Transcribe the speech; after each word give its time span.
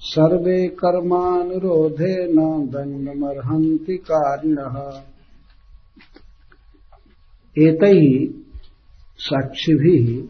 सर्वे 0.00 0.68
कर्मानुरोधे 0.68 2.32
न 2.32 2.66
दण्डमर्हन्ति 2.66 3.96
कारिणः। 3.96 5.02
एतैः 7.58 8.40
साक्षिभिः 9.18 10.28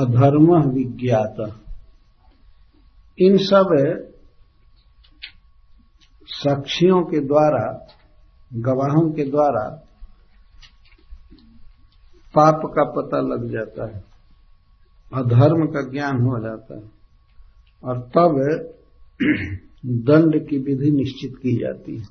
अधर्म 0.00 0.70
विज्ञात। 0.70 1.60
इन 3.18 3.36
सब 3.36 3.66
साक्षियों 6.26 7.02
के 7.02 7.20
द्वारा, 7.20 7.86
गवाहों 8.54 9.12
के 9.12 9.30
द्वारा 9.30 9.82
पाप 12.34 12.60
का 12.64 12.84
पता 12.84 13.20
लग 13.20 13.50
जाता 13.52 13.86
है। 13.86 14.04
अधर्म 15.14 15.66
का 15.66 15.90
ज्ञान 15.90 16.22
हो 16.22 16.40
जाता 16.40 16.76
है। 16.76 16.97
और 17.82 17.98
तब 18.08 18.38
दंड 20.06 20.36
की 20.46 20.58
विधि 20.58 20.90
निश्चित 20.90 21.36
की 21.36 21.58
जाती 21.58 21.96
है। 21.96 22.06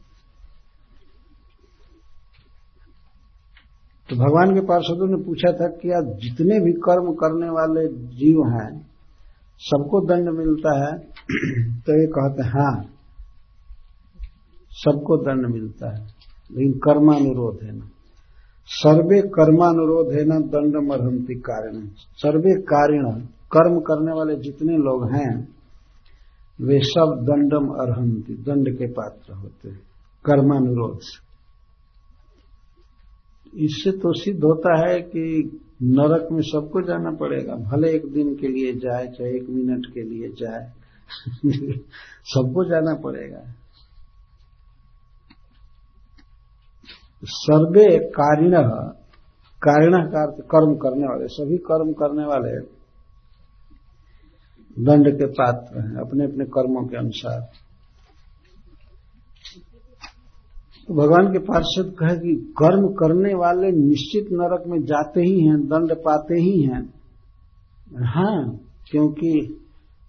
तो 4.10 4.16
भगवान 4.16 4.54
के 4.54 4.62
पार्षदों 4.66 5.08
ने 5.08 5.18
पूछा 5.24 5.52
था 5.54 5.68
कि 5.78 5.90
आज 5.92 6.06
जितने 6.20 6.60
भी 6.60 6.72
कर्म 6.84 7.12
करने 7.14 7.50
वाले 7.50 7.88
जीव 8.16 8.38
हैं, 8.50 8.70
सबको 9.62 10.02
दंड 10.06 10.30
मिलता 10.38 10.76
है? 10.78 10.94
तो 11.80 12.00
ये 12.00 12.08
कहते 12.08 12.44
हैं 12.44 12.52
हाँ 12.52 12.76
सबको 14.72 15.18
दंड 15.18 15.46
मिलता 15.46 15.90
है, 15.90 16.02
लेकिन 16.52 16.72
कर्मानुरोध 16.80 17.64
है 17.64 17.76
ना। 17.78 17.90
सर्वे 18.70 19.22
कर्मानुरोध 19.30 20.14
है 20.14 20.24
ना, 20.26 20.40
दंड 20.48 20.76
मरहंती 20.88 21.36
कारण 21.42 21.86
सर्वे 22.18 22.54
कारिण, 22.64 23.06
कर्म 23.52 23.80
करने 23.82 24.14
वाले 24.14 24.36
जितने 24.40 24.78
लोग 24.80 25.06
हैं 25.12 25.57
वे 26.62 26.80
सब 26.80 27.18
दंडम 27.22 27.68
अर्हंती, 27.68 28.34
दंड 28.34 28.78
के 28.78 28.88
पात्र 28.88 29.34
होते 29.34 29.70
हैं, 29.70 29.80
कर्मानुरोध 30.26 31.00
से। 31.02 31.28
इससे 33.66 33.92
तो 33.92 34.14
सिद्ध 34.14 34.44
होता 34.44 34.90
है 34.90 35.02
कि 35.02 35.52
नरक 35.84 36.28
में 36.32 36.42
सबको 36.42 36.82
जाना 36.82 37.12
पड़ेगा, 37.12 37.56
भले 37.56 37.92
एक 37.92 38.12
दिन 38.12 38.36
के 38.36 38.48
लिए 38.48 38.74
जाए, 38.74 39.08
चाहे 39.08 39.36
एक 39.36 39.50
मिनट 39.50 39.86
के 39.94 40.02
लिए 40.02 40.30
जाए, 40.30 40.72
सबको 42.24 42.70
जाना 42.70 42.96
पड़ेगा। 42.96 43.54
सर्वे 47.24 48.00
कारिण 48.00 48.52
कारिण 49.62 49.92
का 49.92 50.24
अर्थ 50.24 50.42
कर्म 50.42 50.76
करने 50.76 51.08
वाले, 51.08 51.28
सभी 51.28 51.58
कर्म 51.58 51.94
करने 51.94 52.26
वाले 52.26 52.77
दंड 54.80 55.18
के 55.18 55.26
पात्र 55.26 55.80
हैं 55.80 55.96
अपने 55.96 56.26
अपने 56.26 56.46
कर्मों 56.46 56.88
के 56.88 56.98
अनुसार। 56.98 57.40
तो 60.88 60.94
भगवान 60.94 61.34
के 61.34 61.40
पार्षद 61.40 61.96
कहे 62.00 62.16
कि 62.18 62.54
कर्म 62.58 62.88
करने 62.88 63.34
वाले 63.34 63.72
निश्चित 63.72 64.28
नरक 64.32 64.64
में 64.68 64.80
जाते 64.84 65.22
ही 65.22 65.48
हैं, 65.48 65.60
दंड 65.60 65.94
पाते 65.94 66.34
ही 66.34 66.62
हैं। 66.62 66.94
हाँ 68.04 68.60
क्योंकि 68.92 69.60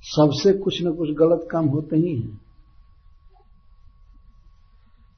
सबसे 0.02 0.52
कुछ 0.52 0.82
न 0.82 0.92
कुछ 0.92 1.08
गलत 1.08 1.48
काम 1.50 1.66
होते 1.66 1.96
ही 1.96 2.20
हैं। 2.20 2.40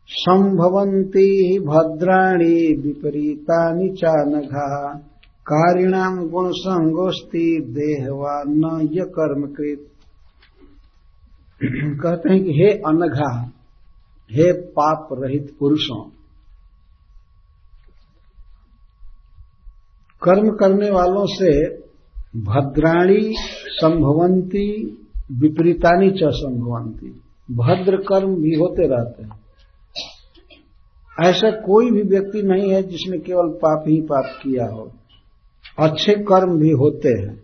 संभवंती 0.08 1.58
भद्राणी 1.58 2.82
विपरीतानि 2.82 3.88
चानघा। 3.88 4.98
कारिणाम 5.52 6.28
गुण 6.28 6.50
संगोष्ठी 6.52 7.60
देहवा 7.60 8.42
न 8.48 8.88
य 8.92 9.00
कर्मकृत 9.00 9.86
कहते 12.02 12.32
हैं 12.32 12.44
कि 12.44 12.50
हे 12.50 12.70
अनघा, 12.70 13.52
हे 14.30 14.52
पाप 14.52 15.08
रहित 15.12 15.56
पुरुषों, 15.60 16.10
कर्म 20.22 20.50
करने 20.50 20.90
वालों 20.90 21.26
से 21.26 21.76
भद्राणी 22.36 23.34
संभवंती, 23.68 24.84
विपरीतानी 25.32 26.10
च 26.10 26.20
संभवंती। 26.24 27.10
भद्र 27.50 27.96
कर्म 27.96 28.34
भी 28.34 28.54
होते 28.54 28.88
रहते 28.88 29.22
हैं। 29.22 29.40
ऐसा 31.28 31.50
कोई 31.50 31.90
भी 31.90 32.02
व्यक्ति 32.02 32.42
नहीं 32.42 32.70
है 32.70 32.82
जिसने 32.82 33.18
केवल 33.18 33.48
पाप 33.48 33.84
ही 33.88 34.00
पाप 34.00 34.24
किया 34.42 34.66
हो। 34.66 34.92
अच्छे 35.80 36.12
कर्म 36.12 36.58
भी 36.58 36.70
होते 36.70 37.08
हैं, 37.08 37.42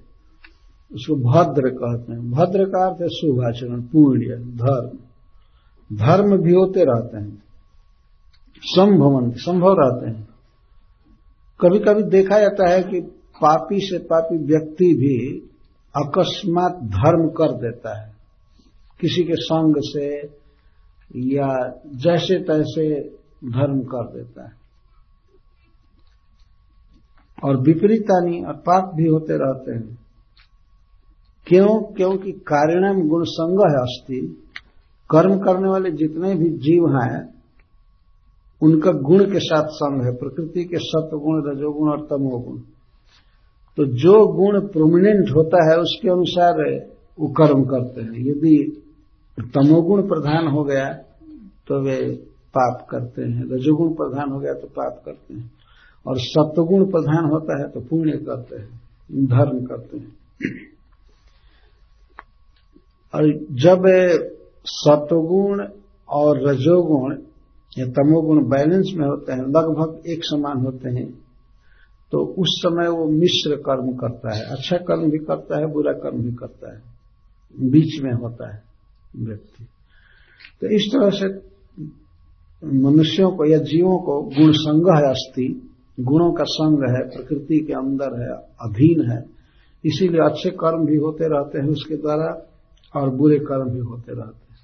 उसको 0.92 1.14
भद्र 1.14 1.68
कहते 1.68 2.12
हैं। 2.12 2.30
भद्र 2.30 2.64
का 2.64 2.86
अर्थ 2.86 3.02
है 3.02 3.08
शुभ 3.08 3.44
आचरण 3.44 3.82
पुण्य, 3.82 4.36
धर्म। 4.36 4.98
धर्म 5.96 6.38
भी 6.38 6.54
होते 6.54 6.84
रहते 6.84 7.16
हैं। 7.16 7.42
संभवन, 8.60 9.30
संभव 9.30 9.76
रहते 9.78 10.10
हैं। 10.10 10.28
कभी 11.60 11.78
कभी 11.78 12.02
देखा 12.02 12.38
जाता 12.38 12.70
है 12.70 12.82
कि 12.82 13.00
पापी 13.42 13.80
से 13.80 13.98
पापी 13.98 14.36
व्यक्ति 14.36 14.84
भी 14.84 15.38
अकस्मात 15.96 16.72
धर्म 16.72 17.28
कर 17.28 17.52
देता 17.52 18.02
है। 18.02 18.16
किसी 19.00 19.24
के 19.24 19.34
संग 19.34 19.74
से 19.78 20.20
या 21.16 21.80
जैसे 21.94 22.38
तैसे 22.38 23.00
धर्म 23.44 23.80
कर 23.80 24.16
देता 24.16 24.44
है। 24.44 24.65
और 27.44 27.56
विपरीतानी 27.56 28.44
और 28.44 28.52
पाप 28.52 28.92
भी 28.94 29.06
होते 29.06 29.32
रहते 29.32 29.72
हैं। 29.72 29.98
क्यों? 31.46 31.82
क्योंकि 31.82 32.32
कारिणम 32.32 33.08
गुण 33.08 33.24
संग 33.24 33.60
है 33.60 33.82
अस्थि। 33.82 34.42
कर्म 35.10 35.38
करने 35.38 35.68
वाले 35.68 35.90
जितने 35.90 36.34
भी 36.34 36.50
जीव 36.50 36.88
हैं, 36.88 37.34
उनका 38.62 38.92
गुण 38.92 39.24
के 39.24 39.38
साथ 39.38 39.68
संग 39.68 40.04
है। 40.04 40.12
प्रकृति 40.12 40.64
के 40.64 40.76
सत्वगुण, 40.76 41.50
रजोगुण 41.50 41.90
और 41.90 42.00
तमोगुण। 42.00 42.58
तो 43.76 43.84
जो 43.84 44.26
गुण 44.26 44.60
प्रोमिनेंट 44.60 45.30
होता 45.36 45.70
है, 45.70 45.78
उसके 45.78 46.08
अनुसार 46.08 46.86
वो 47.20 47.28
कर्म 47.28 47.64
करते 47.64 48.00
हैं। 48.00 48.10
यदि 48.10 48.82
तमोगुण 49.40 50.08
प्रधान 50.08 50.48
हो 50.48 50.64
गया 50.64 50.88
तो 51.68 51.82
वे 51.82 52.14
पाप 52.58 52.86
करते 52.90 53.22
हैं। 53.22 53.44
रजोगुण 53.44 53.92
प्रधान 53.92 54.30
हो 54.30 54.38
गया 54.38 54.52
तो 54.52 54.66
पाप 54.66 55.02
करते 55.04 55.34
हैं। 55.34 55.55
और 56.06 56.18
सत्वगुण 56.20 56.84
प्रधान 56.86 57.24
होता 57.24 57.60
है 57.60 57.68
तो 57.70 57.80
पुण्य 57.80 58.16
करते 58.18 58.56
हैं, 58.56 58.68
धर्म 59.26 59.64
करते 59.66 59.98
हैं। 59.98 60.12
और 63.14 63.32
जब 63.60 63.84
सत्वगुण 64.66 65.62
और 66.08 66.42
रजोगुण, 66.48 67.16
या 67.72 67.86
तमोगुण 67.86 68.42
बैलेंस 68.48 68.92
में 68.96 69.06
होते 69.06 69.32
हैं, 69.32 69.40
लगभग 69.40 70.08
एक 70.08 70.20
समान 70.24 70.60
होते 70.60 70.90
हैं 70.90 71.06
तो 72.12 72.18
उस 72.38 72.54
समय 72.58 72.88
वो 72.88 73.06
मिश्र 73.10 73.56
कर्म 73.60 73.92
करता 73.92 74.34
है। 74.36 74.42
अच्छा 74.46 74.76
कर्म 74.78 75.10
भी 75.10 75.18
करता 75.18 75.58
है, 75.58 75.66
बुरा 75.66 75.92
कर्म 75.92 76.22
भी 76.22 76.32
करता 76.34 76.72
है। 76.74 76.82
बीच 77.56 78.00
में 78.02 78.12
होता 78.12 78.52
है 78.54 78.62
व्यक्ति। 79.16 79.64
तो 80.60 80.66
इस 80.66 80.88
तरह 80.92 81.10
से 81.10 81.28
मनुष्यों 82.62 83.30
को 83.30 83.44
या 83.44 83.58
जीवों 83.64 83.98
को 83.98 84.20
गुण 84.30 84.52
संग्रह 84.52 85.08
अस्थि 85.10 85.46
गुणों 86.00 86.32
का 86.32 86.44
संग 86.44 86.96
है, 86.96 87.08
प्रकृति 87.08 87.58
के 87.58 87.72
अंदर 87.72 88.20
है, 88.20 88.28
अधीन 88.60 89.10
है। 89.10 89.24
इसीलिए 89.84 90.20
अच्छे 90.20 90.50
कर्म 90.50 90.86
भी 90.86 90.96
होते 90.96 91.24
रहते 91.24 91.58
हैं 91.58 91.68
उसके 91.68 91.96
द्वारा 91.96 92.50
और 93.00 93.10
बुरे 93.10 93.38
कर्म 93.38 93.70
भी 93.70 93.78
होते 93.78 94.12
रहते 94.12 94.36
हैं। 94.36 94.56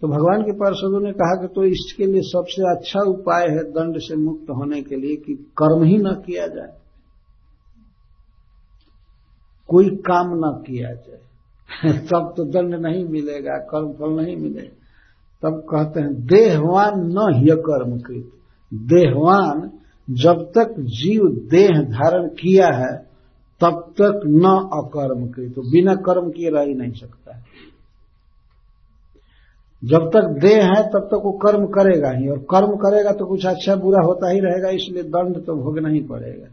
तो 0.00 0.08
भगवान 0.08 0.42
के 0.42 0.52
पार्षदों 0.52 1.00
ने 1.00 1.12
कहा 1.12 1.42
कि 1.42 1.54
तो 1.54 1.64
इसके 1.64 2.06
लिए 2.06 2.20
सबसे 2.20 2.62
अच्छा 2.62 3.00
उपाय 3.00 3.48
है 3.48 3.62
दंड 3.62 3.98
से 3.98 4.16
मुक्त 4.16 4.50
होने 4.50 4.82
के 4.82 4.96
लिए 4.96 5.16
कि 5.16 5.34
कर्म 5.34 5.82
ही 5.82 5.98
न 5.98 6.22
किया 6.26 6.46
जाए। 6.46 6.72
कोई 9.68 9.90
काम 9.90 10.26
न 10.26 10.62
किया 10.66 10.92
जाए। 10.92 11.20
तब 11.98 12.34
तो 12.36 12.44
दंड 12.44 12.74
नहीं 12.74 13.04
मिलेगा, 13.04 13.56
कर्म 13.56 13.92
फल 13.92 14.24
नहीं 14.24 14.36
मिलेगा। 14.36 14.80
तब 15.42 15.60
कहते 15.60 16.00
हैं, 16.00 16.26
देहवान 16.26 16.92
न 16.96 17.34
ही 17.34 17.46
कर्म 17.50 17.98
कृत 17.98 18.30
देहवान 18.74 19.78
जब 20.08 20.42
तक 20.54 20.74
जीव 20.94 21.26
देह 21.50 21.80
धारण 21.90 22.28
किया 22.34 22.68
है, 22.68 22.94
तब 23.60 23.80
तक 23.92 24.20
न 24.26 24.50
अकर्म 24.74 25.26
कृत 25.26 25.54
तो 25.54 25.62
बिना 25.62 25.94
कर्म 26.04 26.30
किए 26.30 26.50
रह 26.50 26.62
ही 26.62 26.74
नहीं 26.74 26.92
सकता 26.92 27.36
है। 27.36 27.42
जब 29.82 30.08
तक 30.08 30.28
देह 30.40 30.62
है, 30.64 30.82
तब 30.84 31.08
तक 31.08 31.20
वो 31.24 31.32
कर्म 31.38 31.66
करेगा 31.66 32.10
ही, 32.10 32.28
और 32.28 32.38
कर्म 32.50 32.74
करेगा 32.76 33.12
तो 33.12 33.26
कुछ 33.26 33.46
अच्छा 33.46 33.74
बुरा 33.76 34.02
होता 34.02 34.30
ही 34.30 34.40
रहेगा, 34.40 34.68
इसलिए 34.70 35.02
दंड 35.04 35.44
तो 35.46 35.54
भोगना 35.56 35.88
ही 35.88 36.00
पड़ेगा। 36.02 36.46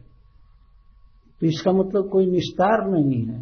तो 1.42 1.48
इसका 1.48 1.72
मतलब 1.72 2.10
कोई 2.10 2.26
निस्तार 2.26 2.86
नहीं 2.90 3.22
है। 3.26 3.40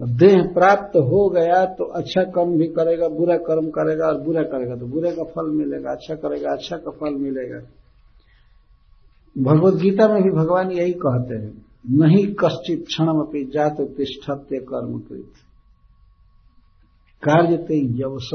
देह 0.00 0.42
प्राप्त 0.54 0.96
हो 1.04 1.28
गया 1.28 1.64
तो 1.74 1.84
अच्छा 1.92 2.22
कर्म 2.30 2.56
भी 2.58 2.66
करेगा, 2.68 3.08
बुरा 3.08 3.36
कर्म 3.44 3.68
करेगा, 3.70 4.06
और 4.06 4.20
बुरा 4.22 4.42
करेगा 4.42 4.76
तो 4.76 4.86
बुरे 4.86 5.12
का 5.12 5.24
फल 5.26 5.50
मिलेगा 5.52 5.92
अच्छा 5.92 6.14
करेगा 6.16 6.52
अच्छा 6.52 6.76
का 6.76 6.90
फल 6.90 7.14
मिलेगा। 7.14 7.60
भगवत 9.38 9.74
गीता 9.74 10.08
में 10.08 10.22
भी 10.22 10.30
भगवान 10.30 10.70
यही 10.70 10.92
कहते 10.92 11.34
हैं, 11.34 11.52
नहीं 11.98 12.26
कश्चित 12.34 12.84
क्षण 12.86 13.08
अपनी 13.08 13.44
जात 13.44 13.80
तिष्ठत्य 13.96 14.58
कर्म 14.58 14.98
कृत। 14.98 15.32
कार्यते 17.22 17.78
यवस। 18.00 18.30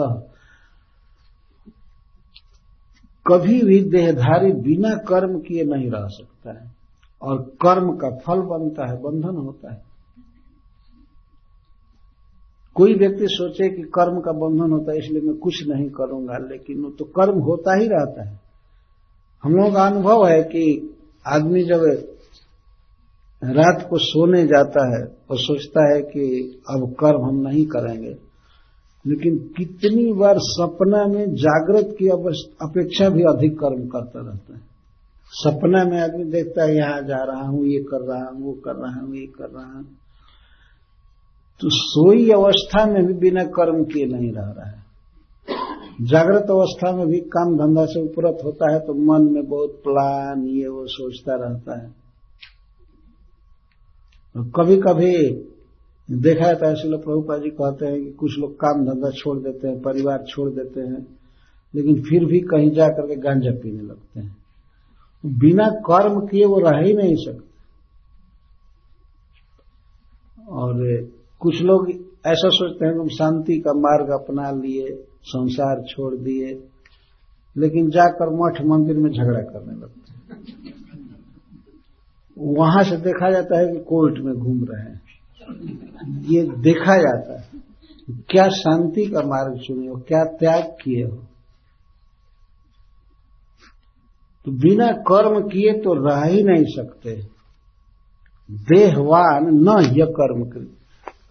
कभी 3.26 3.62
भी 3.62 3.80
देहधारी 3.82 4.52
बिना 4.52 4.96
कर्म 4.96 5.40
किए 5.40 5.64
नहीं 5.64 5.90
रह 5.92 6.08
सकता 6.08 6.52
है, 6.52 6.72
और 7.22 7.42
कर्म 7.62 7.92
का 7.98 8.10
फल 8.18 8.42
बनता 8.42 8.90
है, 8.90 9.02
बंधन 9.02 9.38
होता 9.38 9.74
है। 9.74 9.82
कोई 12.76 12.94
व्यक्ति 12.94 13.28
सोचे 13.28 13.70
कि 13.70 13.82
कर्म 13.82 14.20
का 14.22 14.32
बंधन 14.32 14.72
होता 14.72 14.92
है, 14.92 14.98
इसलिए 14.98 15.22
मैं 15.22 15.38
कुछ 15.38 15.64
नहीं 15.68 15.90
करूँगा, 15.90 16.38
लेकिन 16.38 16.82
वो 16.84 16.90
तो 16.90 17.06
कर्म 17.06 17.40
होता 17.40 17.76
ही 17.76 17.88
रहता 17.88 18.30
है। 18.30 18.40
हम 19.44 19.56
लोगों 19.56 19.72
का 19.72 19.86
अनुभव 19.88 20.26
है 20.28 20.42
कि 20.44 20.93
आदमी 21.26 21.64
जब 21.64 21.84
रात 23.42 23.88
को 23.90 23.98
सोने 24.00 24.44
जाता 24.48 24.86
है 24.90 25.04
और 25.30 25.38
सोचता 25.40 25.86
है 25.86 26.02
कि 26.02 26.26
अब 26.70 26.84
कर्म 27.00 27.26
हम 27.26 27.40
नहीं 27.48 27.66
करेंगे, 27.68 28.14
लेकिन 29.06 29.38
कितनी 29.58 30.12
बार 30.14 30.38
सपना 30.42 31.06
में 31.08 31.34
जागृत 31.36 31.96
की 32.00 32.08
अपेक्षा 32.08 33.10
भी 33.10 33.24
अधिक 33.30 33.58
कर्म 33.60 33.88
करता 33.88 34.20
रहता 34.22 34.54
है। 34.54 34.62
सपना 35.32 35.84
में 35.86 36.00
आदमी 36.02 36.24
देखता 36.32 36.64
है, 36.64 36.76
यहाँ 36.76 37.02
जा 37.02 37.24
रहा 37.24 37.48
हूँ, 37.48 37.66
ये 37.66 37.80
कर 37.84 38.02
रहा 38.04 38.30
हूँ, 38.30 38.44
वो 38.44 38.54
कर 38.66 38.76
रहा 38.76 39.00
हूँ, 39.02 39.16
ये 39.16 39.26
कर 39.38 39.50
रहा 39.50 39.72
हूँ। 39.74 39.84
तो 41.62 41.70
सोई 41.72 42.30
अवस्था 42.32 42.86
में 42.86 43.06
भी 43.06 43.14
बिना 43.20 43.44
कर्म 43.52 43.84
किए 43.84 44.06
नहीं 44.06 44.32
रह 44.32 44.52
रहा 44.52 44.70
है। 44.70 44.83
जागृत 46.02 46.52
अवस्था 46.52 46.92
में 46.96 47.08
भी 47.08 47.20
काम 47.30 47.56
धंधा 47.58 47.86
से 47.86 48.02
उपरत 48.02 48.38
होता 48.46 48.72
है 48.74 48.80
तो 48.80 48.94
मन 48.94 49.32
में 49.34 49.44
बहुत 49.48 49.82
प्लान, 49.84 50.46
ये 50.48 50.68
वो 50.68 50.86
सोचता 50.88 51.36
रहता 51.36 51.80
है। 51.82 51.90
तो 54.36 54.44
कभी 54.52 54.78
कभी 54.78 55.14
देखा 56.10 56.46
जाता 56.46 56.68
है 56.68 56.74
इसलिए 56.74 56.98
प्रभुपा 56.98 57.38
जी 57.38 57.50
कहते 57.50 57.86
हैं 57.86 58.04
कि 58.04 58.12
कुछ 58.12 58.38
लोग 58.40 58.54
काम 58.56 58.86
धंधा 58.86 59.10
छोड़ 59.10 59.38
देते 59.38 59.68
हैं, 59.68 59.80
परिवार 59.82 60.24
छोड़ 60.28 60.50
देते 60.50 60.82
हैं, 60.82 61.06
लेकिन 61.74 62.02
फिर 62.02 62.26
भी 62.26 62.40
कहीं 62.40 62.72
जाकर 62.72 63.08
के 63.08 63.16
गांजा 63.16 63.52
पीने 63.52 63.82
लगते 63.82 64.20
हैं। 64.20 64.36
बिना 65.24 65.70
कर्म 65.70 66.20
किए 66.28 66.46
वो 66.46 66.60
रह 66.60 66.80
ही 66.80 66.94
नहीं 66.94 67.16
सकते। 67.16 67.52
और 70.52 70.74
कुछ 71.42 71.62
लोग 71.62 71.90
ऐसा 72.28 72.50
सोचते 72.50 72.86
हैं 72.86 72.94
कि 72.94 73.00
हम 73.00 73.08
शांति 73.08 73.60
का 73.60 73.74
मार्ग 73.74 74.10
अपना 74.12 74.52
लिए 74.52 74.88
संसार 75.26 75.82
छोड़ 75.90 76.14
दिए, 76.16 76.54
लेकिन 77.56 77.90
जाकर 77.90 78.30
मठ 78.34 78.62
मंदिर 78.66 78.98
में 78.98 79.10
झगड़ा 79.12 79.42
करने 79.42 79.76
लगते 79.82 80.02
वहाँ 82.38 82.84
से 82.84 82.98
देखा 82.98 83.30
जाता 83.32 83.60
है 83.60 83.66
कि 83.68 83.80
कोर्ट 83.80 84.20
में 84.20 84.34
घूम 84.36 84.64
रहे 84.64 84.84
हैं। 84.84 85.02
ये 86.30 86.42
देखा 86.62 86.96
जाता 86.98 87.40
है 87.42 87.62
क्या 88.30 88.48
शांति 88.50 89.06
का 89.06 89.22
मार्ग 89.22 89.60
चुने 89.60 89.88
हो, 89.88 89.96
क्या 90.08 90.24
त्याग 90.40 90.64
किए 90.82 91.04
हो। 91.04 91.18
तो 94.46 94.52
बिना 94.52 94.88
कर्म 95.10 95.40
किए 95.42 95.74
तो 95.74 95.94
रह 96.08 96.24
ही 96.24 96.44
नहीं 96.44 96.66
सकते। 96.68 97.16
देहवान 98.70 99.46
न 99.60 99.80
यह 99.98 100.06
कर्म 100.20 100.44
कृत 100.50 100.78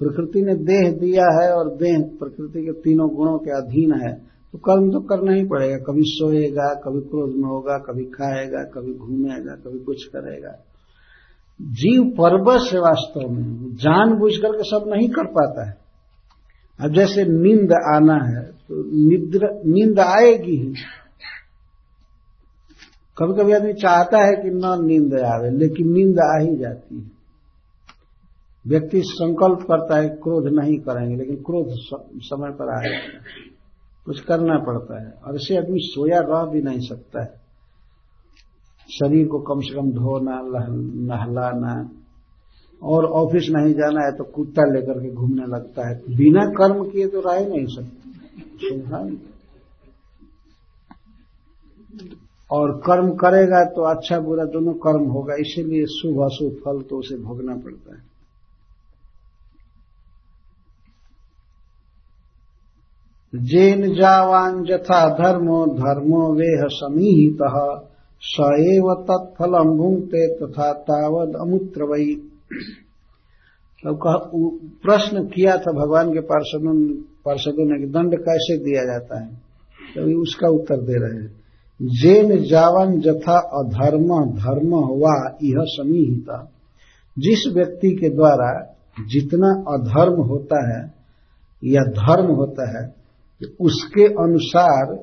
प्रकृति 0.03 0.43
ने 0.43 0.55
देह 0.65 0.91
दिया 0.93 1.27
है 1.37 1.49
और 1.53 1.71
देह 1.77 2.03
प्रकृति 2.21 2.61
के 2.63 2.73
तीनों 2.81 3.09
गुणों 3.15 3.39
के 3.39 3.51
अधीन 3.53 3.95
है 4.01 4.13
तो 4.53 4.59
कर्म 4.59 4.91
तो 4.91 5.01
करना 5.01 5.33
ही 5.33 5.45
पड़ेगा। 5.45 5.77
कभी 5.79 6.03
सोएगा, 6.07 6.69
कभी 6.77 7.01
क्रोध 7.03 7.37
में 7.37 7.49
होगा, 7.49 7.77
कभी 7.79 8.05
खाएगा, 8.07 8.63
कभी 8.65 8.93
घूमेगा, 8.95 9.55
कभी 9.57 9.79
कुछ 9.79 10.05
करेगा। 10.07 10.53
जीव 11.61 12.03
परबस 12.19 12.71
है 12.73 12.81
वास्तव 12.81 13.29
में। 13.29 13.75
जान 13.77 14.15
बुझ 14.15 14.33
करके 14.37 14.65
सब 14.65 14.89
नहीं 14.89 15.09
कर 15.11 15.27
पाता 15.29 15.69
है। 15.69 15.77
अब 16.81 16.95
जैसे 16.95 17.25
नींद 17.25 17.73
आना 17.89 18.19
है 18.27 18.45
तो 18.69 18.83
नींद 19.69 19.99
आएगी 20.01 20.57
ही। 20.57 20.75
कभी 23.17 23.35
कभी 23.35 23.53
आदमी 23.53 23.73
चाहता 23.75 24.19
है 24.19 24.35
कि 24.35 24.51
न 24.55 24.77
नींद 24.83 25.15
आवे, 25.25 25.51
लेकिन 25.51 25.93
नींद 25.93 26.19
आ 26.21 26.33
ही 26.41 26.57
जाती 26.57 26.97
है। 26.97 27.22
व्यक्ति 28.65 29.03
संकल्प 29.03 29.63
करता 29.63 29.97
है, 29.97 30.09
क्रोध 30.09 30.47
नहीं 30.49 30.79
करेंगे, 30.79 31.17
लेकिन 31.17 31.37
क्रोध 31.37 31.67
समय 32.23 32.51
पर 32.51 32.69
आएगा 32.71 32.99
कुछ 34.07 34.21
करना 34.21 34.59
पड़ता 34.59 35.01
है। 35.03 35.11
और 35.25 35.37
इसे 35.37 35.57
आदमी 35.57 35.79
सोया 35.81 36.21
रह 36.21 36.45
भी 36.45 36.63
नहीं 36.63 36.81
सकता 36.81 37.23
है। 37.23 37.41
शरीर 38.89 39.27
को 39.27 39.39
कम 39.41 39.61
से 39.61 39.75
कम 39.75 39.91
धोना 39.93 40.41
नहलाना, 41.09 41.75
और 42.83 43.05
ऑफ़िस 43.05 43.49
नहीं 43.51 43.75
जाना 43.75 44.05
है 44.05 44.13
तो 44.13 44.25
कुत्ता 44.25 44.63
लेकर 44.73 45.01
के 45.01 45.11
घूमने 45.11 45.47
लगता 45.47 45.89
है। 45.89 45.95
बिना 46.17 46.45
कर्म 46.51 46.85
किए 46.91 47.07
तो 47.07 47.21
रह 47.21 47.47
नहीं 47.49 47.67
सकते। 47.67 48.11
और 52.51 52.73
कर्म 52.79 53.11
करेगा 53.17 53.65
तो 53.65 53.83
अच्छा 53.85 54.19
बुरा 54.21 54.45
दोनों 54.45 54.73
कर्म 54.79 55.05
होगा। 55.09 55.35
इसीलिए 55.35 55.85
शुभ 55.87 56.23
अशुभ 56.23 56.53
फल 56.65 56.81
तो 56.83 56.99
उसे 56.99 57.17
भोगना 57.19 57.55
पड़ता 57.57 57.95
है। 57.95 58.12
जेन 63.35 63.95
जावान 63.95 64.65
जथा 64.65 65.09
धर्मो 65.09 65.67
धर्मो 65.67 66.35
वेह 66.35 66.65
समीहित 66.71 67.39
सएव 68.21 69.07
तत्फलम 69.11 69.77
भूंगते 69.77 70.35
तथा 70.35 70.73
तावद 70.73 71.37
अमूत्र 71.41 71.83
वही 71.83 72.15
कहा 73.87 74.31
प्रश्न 74.83 75.25
किया 75.25 75.57
था 75.57 75.73
भगवान 75.73 76.13
के 76.13 76.21
पार्षदों 76.21 76.95
पार्षदों 76.95 77.65
ने 77.65 77.87
दंड 77.87 78.15
कैसे 78.15 78.59
दिया 78.59 78.85
जाता 78.85 79.21
है? 79.21 79.29
तो 79.95 80.23
उसका 80.23 80.49
उत्तर 80.49 80.77
दे 80.77 80.93
रहे 80.93 81.23
हैं। 81.23 81.37
जेन 81.83 82.45
जावन 82.45 83.01
जथा 83.01 83.39
अधर्म 83.39 84.31
धर्म 84.31 84.75
वा 84.75 85.37
यह 85.43 85.65
समीहिता। 85.65 86.53
जिस 87.19 87.53
व्यक्ति 87.55 87.91
के 87.91 88.09
द्वारा 88.09 88.77
जितना 89.09 89.65
अधर्म 89.73 90.23
होता 90.23 90.79
है, 90.79 90.95
या 91.65 91.83
धर्म 91.83 92.27
होता 92.27 92.83
है 92.83 93.02
उसके 93.47 94.05
अनुसार 94.05 94.95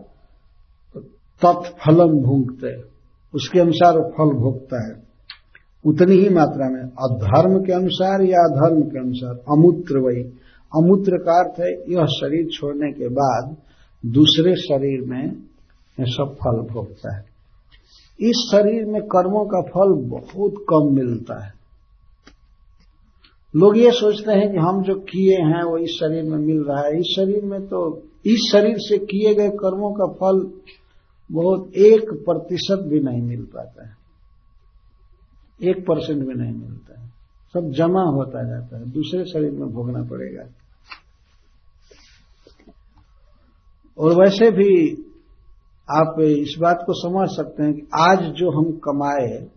तत्फलम 1.42 2.22
भूंगते 2.22 2.90
उसके 3.36 3.60
अनुसार 3.60 3.98
वो 3.98 4.04
फल 4.04 4.38
भोगता 4.38 4.88
है। 4.88 5.04
उतनी 5.86 6.16
ही 6.16 6.30
मात्रा 6.30 6.70
में 6.70 6.82
अधर्म 6.82 7.64
के 7.64 7.74
अनुसार 7.74 8.22
या 8.22 8.38
अधर्म 8.38 8.82
के 8.82 9.00
अनुसार 9.00 9.32
अमूत्र 9.32 9.98
वही। 9.98 10.24
अमूत्र 10.76 11.18
का 11.18 11.40
अर्थ 11.40 11.60
है, 11.60 11.94
यह 11.94 12.06
शरीर 12.06 12.48
छोड़ने 12.48 12.92
के 12.92 13.08
बाद 13.08 13.58
दूसरे 14.06 14.56
शरीर 14.56 15.02
में 15.02 15.32
सब 16.00 16.36
फल 16.36 16.74
भोगता 16.74 17.18
है। 17.18 17.26
इस 18.20 18.50
शरीर 18.52 18.86
में 18.86 19.02
कर्मों 19.02 19.46
का 19.46 19.62
फल 19.62 19.94
बहुत 20.10 20.54
कम 20.70 20.96
मिलता 20.96 21.46
है। 21.46 21.54
लोग 23.56 23.78
ये 23.78 23.92
सोचते 23.92 24.32
हैं 24.32 24.52
कि 24.52 24.58
हम 24.58 24.84
जो 24.84 24.96
किए 24.96 25.36
हैं, 25.36 25.64
वो 25.64 25.78
इस 25.78 25.90
शरीर 25.90 26.24
में 26.24 26.38
मिल 26.38 26.64
रहा 26.64 26.84
है। 26.86 27.00
इस 27.00 27.06
शरीर 27.16 27.46
में 27.46 27.62
तो 27.62 28.09
इस 28.26 28.50
शरीर 28.52 28.76
से 28.78 28.98
किए 28.98 29.36
गए 29.36 29.50
कर्मों 29.50 29.94
का 29.94 30.14
फल 30.14 30.62
बहुत 31.32 31.74
एक 31.76 32.10
प्रतिशत 32.26 32.84
भी 32.88 33.00
नहीं 33.00 33.22
मिल 33.22 33.46
पाता 33.46 33.88
है। 33.88 33.98
एक 35.64 35.84
परसेंट 35.84 36.28
भी 36.28 36.34
नहीं 36.34 36.54
मिलता 36.54 37.02
है। 37.02 37.08
सब 37.54 37.72
जमा 37.72 38.02
होता 38.02 38.48
जाता 38.48 38.78
है। 38.78 38.92
दूसरे 38.92 39.26
शरीर 39.26 39.52
में 39.52 39.70
भोगना 39.70 40.04
पड़ेगा। 40.04 40.44
और 43.98 44.12
वैसे 44.22 44.52
भी 44.52 44.94
आप 45.92 46.20
इस 46.20 46.56
बात 46.60 46.84
को 46.86 46.94
समझ 46.94 47.30
सकते 47.30 47.64
हैं 47.64 47.74
कि 47.74 47.82
आज 48.00 48.20
जो 48.20 48.52
हम 48.52 48.72
कमाए, 48.78 49.48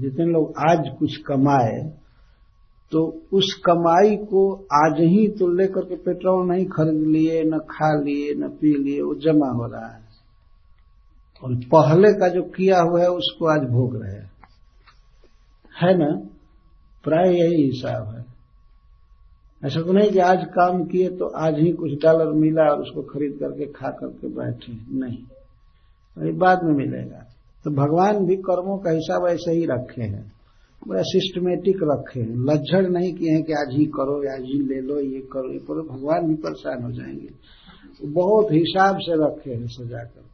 जितने 0.00 0.24
लोग 0.24 0.54
आज 0.70 0.96
कुछ 0.98 1.16
कमाए 1.16 2.05
तो 2.92 3.22
उस 3.32 3.62
कमाई 3.66 4.16
को 4.16 4.54
आज 4.54 4.94
ही 4.98 5.28
तो 5.28 5.48
लेकर 5.48 5.84
के 5.84 5.96
पेट्रोल 5.96 6.46
नहीं 6.46 6.66
खरीद 6.66 7.06
लिए, 7.06 7.44
न 7.44 7.58
खा 7.58 8.02
लिए, 8.02 8.34
न 8.34 8.48
पी 8.48 8.84
लिए, 8.84 9.02
वो 9.02 9.14
जमा 9.14 9.46
हो 9.46 9.66
रहा 9.66 9.86
है। 9.86 10.06
और 11.44 11.54
पहले 11.54 12.12
का 12.12 12.28
जो 12.28 12.42
किया 12.42 12.80
हुआ 12.80 13.00
है, 13.00 13.10
उसको 13.10 13.46
आज 13.46 13.68
भोग 13.68 14.02
रहे 14.02 14.12
हैं। 14.12 14.30
है 15.82 15.98
ना? 15.98 16.20
प्राय 17.04 17.34
यही 17.34 17.62
हिसाब 17.62 18.14
है। 18.14 18.24
ऐसा 19.64 19.80
तो 19.80 19.92
नहीं 19.92 20.10
कि 20.10 20.18
आज 20.18 20.44
काम 20.44 20.84
किए 20.84 21.08
तो 21.08 21.26
आज 21.26 21.54
ही 21.58 21.72
कुछ 21.72 21.90
डॉलर 21.92 22.32
मिला 22.32 22.62
और 22.62 22.82
उसको 22.82 23.02
खरीद 23.02 23.36
करके, 23.40 23.66
खा 23.66 23.88
करके 23.88 24.28
बैठे। 24.28 24.72
नहीं। 24.72 25.18
बाद 26.38 26.62
में 26.62 26.72
मिलेगा। 26.72 27.26
तो 27.64 27.70
भगवान 27.70 28.26
भी 28.26 28.36
कर्मों 28.36 28.78
का 28.78 28.90
हिसाब 28.90 29.26
ऐसे 29.28 29.52
ही 29.52 29.66
रखे 29.66 30.02
हैं। 30.02 30.35
बड़ा 30.88 31.02
सिस्टमेटिक 31.02 31.76
रखे 31.82 32.20
हैं। 32.20 32.28
लज्जड़ 32.28 32.88
नहीं 32.88 33.14
किए 33.14 33.32
हैं 33.32 33.42
कि 33.42 33.52
आज 33.52 33.76
ही 33.78 33.84
करो, 33.84 34.34
आज 34.34 34.42
ही 34.42 34.62
ले 34.62 34.80
लो, 34.80 35.00
ये 35.00 35.20
करो 35.20 35.52
ये 35.52 35.58
करो। 35.58 35.82
भगवान 35.82 36.28
भी 36.28 36.34
परेशान 36.34 36.82
हो 36.82 36.92
जाएँगे। 36.92 37.28
बहुत 38.06 38.46
हिसाब 38.52 38.96
से 39.00 39.26
रखे 39.26 39.50
हैं 39.50 39.66
सजाकर 39.66 40.26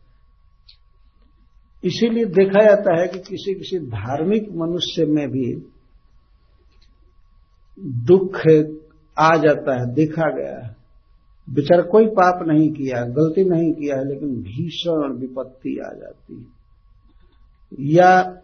इसीलिए 1.85 2.25
देखा 2.25 2.65
जाता 2.65 3.01
है 3.01 3.09
कि 3.09 3.19
किसी 3.19 3.55
किसी 3.55 3.79
धार्मिक 3.79 4.43
मनुष्य 4.53 5.05
में 5.07 5.29
भी 5.29 5.67
दुख 7.81 8.41
आ 9.19 9.37
जाता 9.37 9.81
है, 9.81 9.95
देखा 9.95 10.37
गया 10.37 10.67
है। 10.67 10.77
बेचारा 11.51 11.83
कोई 11.83 12.07
पाप 12.07 12.49
नहीं 12.49 12.71
किया, 12.71 13.05
गलती 13.05 13.45
नहीं 13.45 13.73
किया 13.73 13.97
है, 13.97 14.09
लेकिन 14.09 14.43
भीषण 14.43 15.13
विपत्ति 15.13 15.79
आ 15.79 15.89
जाती 15.89 16.35
है। 16.35 16.63
या 17.81 18.43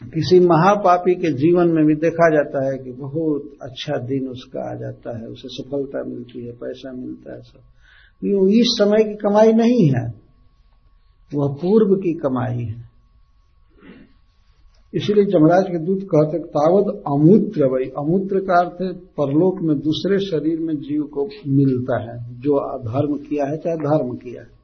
किसी 0.00 0.38
महापापी 0.40 1.14
के 1.14 1.32
जीवन 1.32 1.68
में 1.68 1.84
भी 1.86 1.94
देखा 1.94 2.28
जाता 2.28 2.64
है 2.66 2.78
कि 2.78 2.92
बहुत 2.92 3.50
अच्छा 3.62 3.96
दिन 3.98 4.28
उसका 4.28 4.70
आ 4.70 4.74
जाता 4.74 5.18
है, 5.18 5.26
उसे 5.26 5.48
सफलता 5.48 6.04
मिलती 6.04 6.44
है, 6.46 6.52
पैसा 6.52 6.92
मिलता 6.92 7.34
है 7.34 7.40
सब। 7.40 8.48
इस 8.50 8.76
समय 8.78 9.04
की 9.04 9.14
कमाई 9.14 9.52
नहीं 9.52 9.84
है, 9.88 10.04
वह 11.32 11.54
पूर्व 11.54 11.94
की 11.96 12.12
कमाई 12.14 12.64
है। 12.64 12.92
इसीलिए 14.94 15.24
जमराज 15.24 15.64
के 15.64 15.78
दूत 15.78 16.00
कहते 16.04 16.38
तावत 16.38 17.02
अमूत्र 17.06 17.66
वही। 17.66 17.90
अमूत्र 17.98 18.40
का 18.40 18.58
अर्थ 18.60 18.82
है, 18.82 18.92
परलोक 18.92 19.60
में 19.62 19.76
दूसरे 19.78 20.18
शरीर 20.18 20.58
में 20.60 20.74
जीव 20.76 21.02
को 21.02 21.28
मिलता 21.48 22.00
है, 22.02 22.16
जो 22.40 22.56
अधर्म 22.56 23.16
किया 23.18 23.44
है, 23.44 23.56
चाहे 23.56 23.76
धर्म 23.76 24.16
किया 24.16 24.42
है। 24.42 24.61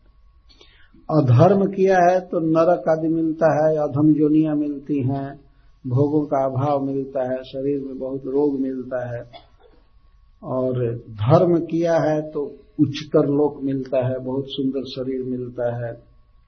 अधर्म 1.10 1.64
किया 1.66 1.98
है 2.10 2.20
तो 2.20 2.38
नरक 2.38 2.88
आदि 2.88 3.08
मिलता 3.08 3.52
है 3.56 3.76
अधम 3.76 4.12
जोनिया 4.12 4.54
मिलती 4.54 5.02
हैं, 5.02 5.40
भोगों 5.86 6.24
का 6.26 6.44
अभाव 6.44 6.84
मिलता 6.84 7.32
है, 7.32 7.38
शरीर 7.42 7.80
में 7.84 7.98
बहुत 7.98 8.22
रोग 8.26 8.60
मिलता 8.60 9.16
है। 9.16 9.22
और 10.42 10.94
धर्म 11.10 11.58
किया 11.60 11.96
है 11.98 12.20
तो 12.30 12.40
उच्चतर 12.80 13.26
लोक 13.26 13.62
मिलता 13.62 14.06
है, 14.08 14.18
बहुत 14.18 14.44
सुंदर 14.48 14.84
शरीर 14.84 15.24
मिलता 15.24 15.70
है, 15.76 15.92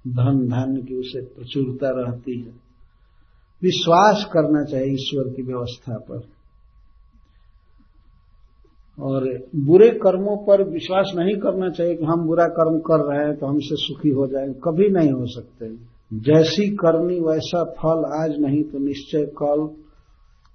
धन 0.09 0.49
धान्य 0.49 0.83
की 0.83 0.95
उसे 0.95 1.21
प्रचुरता 1.21 1.91
रहती 1.91 2.41
है। 2.41 2.53
विश्वास 3.63 4.25
करना 4.33 4.65
चाहिए 4.65 4.93
ईश्वर 4.93 5.35
की 5.35 5.43
व्यवस्था 5.43 5.99
पर। 5.99 6.40
और 9.03 9.27
बुरे 9.57 9.89
कर्मों 9.91 10.37
पर 10.37 10.63
विश्वास 10.63 11.13
नहीं 11.17 11.37
करना 11.37 11.69
चाहिए 11.71 11.95
कि 11.97 12.05
हम 12.05 12.27
बुरा 12.27 12.47
कर्म 12.49 12.79
कर 12.79 13.05
रहे 13.07 13.27
हैं 13.27 13.37
तो 13.37 13.47
हमसे 13.47 13.77
सुखी 13.77 14.11
हो 14.11 14.27
जाएँगे। 14.27 14.55
कभी 14.65 14.89
नहीं 14.89 15.11
हो 15.11 15.27
सकते। 15.27 15.69
जैसी 16.13 16.69
करनी 16.77 17.21
वैसा 17.21 17.65
फल 17.65 18.05
आज 18.23 18.41
नहीं 18.41 18.63
तो 18.63 18.79
निश्चय 18.79 19.25
कल 19.43 19.69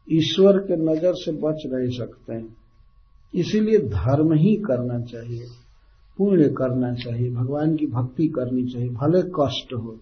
ईश्वर 0.07 0.57
के 0.57 0.75
नज़र 0.75 1.13
से 1.15 1.31
बच 1.31 1.63
नहीं 1.65 1.97
सकते। 1.97 2.43
इसीलिए 3.39 3.77
धर्म 3.77 4.33
ही 4.33 4.55
करना 4.55 4.99
चाहिए, 5.01 5.45
पुण्य 6.17 6.49
करना 6.49 6.93
चाहिए, 6.93 7.29
भगवान 7.31 7.75
की 7.75 7.87
भक्ति 7.87 8.27
करनी 8.27 8.65
चाहिए, 8.65 8.89
भले 8.89 9.21
कष्ट 9.21 9.73
हो। 9.73 9.97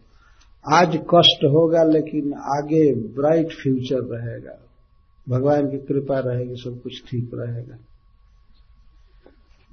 आज 0.66 0.96
कष्ट 0.96 1.46
होगा 1.46 1.84
लेकिन 1.84 2.34
आगे 2.34 2.94
ब्राइट 2.96 3.52
फ्यूचर 3.52 4.04
रहेगा। 4.04 4.60
भगवान 5.30 5.72
की 5.72 5.78
कृपा 5.78 6.20
रहेगी, 6.20 6.56
सब 6.56 6.82
कुछ 6.82 7.04
ठीक 7.12 7.32
रहेगा। 7.34 7.78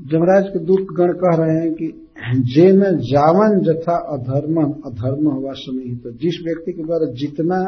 जमराज 0.01 0.45
के 0.49 0.59
दूत 0.59 0.87
गण 0.97 1.13
कह 1.13 1.37
रहे 1.37 1.57
हैं 1.61 1.75
कि 1.75 2.07
जे 2.55 2.73
न 2.73 2.97
जावन 2.99 3.61
जथा 3.61 3.97
अधर्म 4.13 4.63
अधर्म 4.87 5.29
हुआ 5.31 5.53
सुनी 5.53 5.97
तो 5.97 6.11
जिस 6.11 6.41
व्यक्ति 6.45 6.73
के 6.73 6.83
द्वारा 6.83 7.13
जितना 7.13 7.61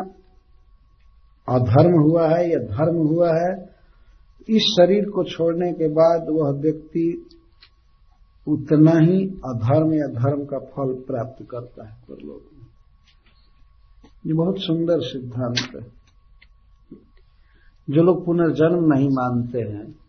अधर्म 1.49 2.01
हुआ 2.01 2.29
है 2.29 2.51
या 2.51 2.59
धर्म 2.59 2.97
हुआ 2.97 3.29
है, 3.29 3.69
इस 4.49 4.63
शरीर 4.63 5.05
को 5.05 5.25
छोड़ने 5.25 5.73
के 5.73 5.89
बाद 5.89 6.27
वह 6.31 6.51
व्यक्ति 6.51 7.27
उतना 8.47 8.93
ही 8.93 9.27
अधर्म 9.27 9.95
या 9.95 10.07
धर्म 10.07 10.45
का 10.45 10.59
फल 10.59 10.95
प्राप्त 10.95 11.47
करता 11.51 11.89
है 11.89 11.95
परलोक 12.09 12.43
में। 12.53 12.67
ये 14.27 14.33
बहुत 14.33 14.55
सुंदर 14.59 15.01
सिद्धांत 15.01 15.75
है। 15.77 15.83
जो 17.89 18.03
लोग 18.03 18.25
पुनर्जन्म 18.27 18.93
नहीं 18.95 19.09
मानते 19.09 19.59
हैं 19.59 20.02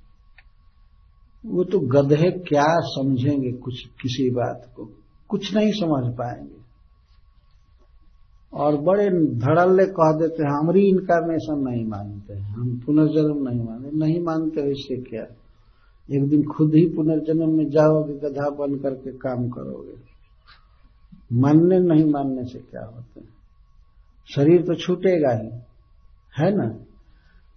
वो 1.46 1.64
तो 1.64 1.80
गधे 1.80 2.32
क्या 2.32 2.66
समझेंगे 2.68 3.52
कुछ, 3.52 3.74
किसी 4.02 4.30
बात 4.30 4.74
को? 4.76 4.90
कुछ 5.30 5.56
नहीं 5.56 5.72
समझ 5.72 6.14
पाएँगे। 6.14 6.64
और 8.54 8.78
बड़े 8.78 9.10
धड़ल्ले 9.38 9.86
कह 9.86 10.12
देते 10.12 10.44
हैं 10.44 10.60
हमारी 10.60 10.82
इनकारनेशन 10.82 11.64
नहीं 11.70 11.86
मानते 11.86 12.34
हैं, 12.34 12.42
हम 12.42 12.80
पुनर्जन्म 12.86 13.50
नहीं 13.50 13.64
मानते 13.64 13.98
नहीं 13.98 14.24
मानते 14.24 14.62
इससे 14.62 15.02
क्या? 15.02 15.24
एक 16.12 16.30
दिन 16.30 16.44
खुद 16.44 16.74
ही 16.76 16.86
पुनर्जन्म 16.86 17.58
में 17.58 17.70
जाओगे, 17.70 18.14
गधा 18.14 18.50
बन 18.50 18.76
करके 18.76 19.12
काम 19.12 19.50
करोगे। 19.50 20.14
मानने 21.34 21.80
नहीं 21.80 22.06
मानने 22.06 22.44
से 22.44 22.60
क्या 22.60 22.86
होता 22.86 23.20
है? 23.20 23.26
शरीर 24.36 24.62
तो 24.62 24.76
छूटेगा 24.76 25.32
ही, 25.32 25.50
है 26.40 26.56
ना? 26.56 26.83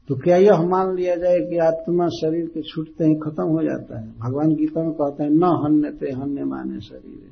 तो 0.08 0.14
क्या 0.14 0.36
यह 0.36 0.62
मान 0.62 0.94
लिया 0.96 1.16
जाए 1.16 1.38
कि 1.38 1.58
आत्मा 1.58 2.06
शरीर 2.08 2.46
के 2.46 2.62
छूटते 2.62 3.04
ही 3.04 3.14
खत्म 3.14 3.44
हो 3.44 3.62
जाता 3.62 4.00
है? 4.00 4.08
भगवान 4.08 4.54
गीता 4.54 4.82
में 4.82 4.92
कहते 4.92 5.22
हैं, 5.24 5.30
न 5.30 5.44
हन्य 5.44 5.90
ते 5.90 6.12
हन्य 6.12 6.44
माने 6.44 6.80
शरीर। 6.80 7.30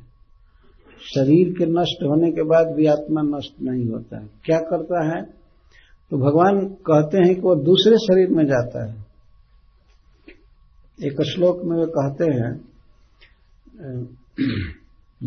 शरीर 1.14 1.52
के 1.58 1.66
नष्ट 1.66 2.02
होने 2.02 2.30
के 2.30 2.42
बाद 2.42 2.74
भी 2.76 2.86
आत्मा 2.86 3.22
नष्ट 3.22 3.62
नहीं 3.62 3.86
होता 3.86 4.20
है। 4.20 4.30
क्या 4.44 4.58
करता 4.58 5.04
है? 5.04 5.22
तो 6.10 6.16
भगवान 6.16 6.68
कहते 6.68 7.18
हैं 7.18 7.34
कि 7.34 7.40
वह 7.40 7.54
दूसरे 7.54 7.96
शरीर 7.96 8.28
में 8.28 8.44
जाता 8.44 8.84
है। 8.84 9.04
एक 11.02 11.22
श्लोक 11.22 11.64
में 11.64 11.76
वे 11.78 11.86
कहते 11.86 12.24
हैं 12.24 12.52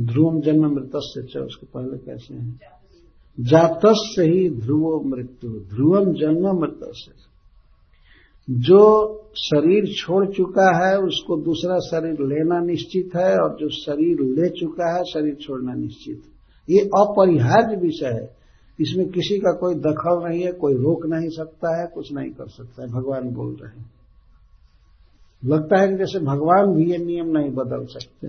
ध्रुवम 0.05 0.41
जन्म 0.41 0.65
मृत 0.75 0.91
से 0.95 1.39
उसके 1.39 1.65
पहले 1.65 1.97
कैसे 1.97 2.33
हैं? 2.33 2.59
जातस्य 3.39 4.23
ही 4.23 4.49
ध्रुवो 4.49 4.99
मृत्यु, 5.05 5.51
ध्रुवम 5.51 6.13
जन्म 6.13 6.59
मृत 6.61 6.79
से 6.83 7.27
जो 8.49 9.13
शरीर 9.35 9.93
छोड़ 9.97 10.31
चुका 10.31 10.87
है, 10.87 10.97
उसको 10.99 11.37
दूसरा 11.37 11.79
शरीर 11.79 12.13
लेना 12.13 12.59
निश्चित 12.59 13.09
है, 13.15 13.37
और 13.37 13.57
जो 13.59 13.69
शरीर 13.69 14.17
ले 14.21 14.49
चुका 14.49 14.97
है, 14.97 15.03
शरीर 15.03 15.35
छोड़ना 15.35 15.73
निश्चित 15.73 16.21
है। 16.25 16.37
ये 16.75 16.81
अपरिहार्य 16.81 17.75
विषय 17.75 18.07
है। 18.07 18.37
इसमें 18.79 19.09
किसी 19.09 19.37
का 19.37 19.51
कोई 19.51 19.75
दखल 19.75 20.29
नहीं 20.29 20.41
है, 20.41 20.51
कोई 20.51 20.73
रोक 20.73 21.05
नहीं 21.05 21.29
सकता 21.29 21.81
है, 21.81 21.87
कुछ 21.87 22.13
नहीं 22.13 22.31
कर 22.31 22.47
सकता 22.47 22.81
है, 22.81 22.87
भगवान 22.87 23.29
बोल 23.29 23.57
रहे 23.63 23.79
हैं। 23.79 23.91
लगता 25.45 25.81
है 25.81 25.87
कि 25.87 25.95
जैसे 25.95 26.19
भगवान 26.19 26.75
भी 26.75 26.91
ये 26.91 26.97
नियम 26.97 27.27
नहीं 27.27 27.49
बदल 27.49 27.85
सकते 27.85 28.27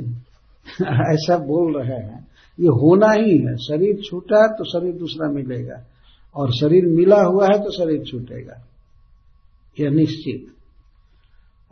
ऐसा 1.13 1.39
बोल 1.39 1.83
रहे 1.83 1.99
हैं। 1.99 2.29
ये 2.61 2.69
होना 2.69 3.13
ही 3.13 3.39
है। 3.39 3.57
शरीर 3.57 3.97
छूटा 4.11 4.47
तो 4.47 4.65
शरीर 4.65 4.95
दूसरा 4.95 5.31
मिलेगा। 5.31 5.87
और 6.37 6.51
शरीर 6.53 6.87
मिला 6.87 7.23
हुआ 7.23 7.47
है 7.53 7.59
तो 7.59 7.71
शरीर 7.71 8.05
छूटेगा। 8.05 8.65
यह 9.81 9.91
निश्चित। 9.91 10.47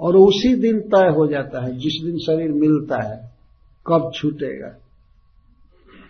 और 0.00 0.16
उसी 0.16 0.54
दिन 0.54 0.80
तय 0.88 1.08
हो 1.10 1.26
जाता 1.26 1.64
है, 1.64 1.72
जिस 1.74 2.02
दिन 2.04 2.18
शरीर 2.18 2.52
मिलता 2.52 3.02
है, 3.02 3.18
कब 3.86 4.10
छूटेगा। 4.14 4.74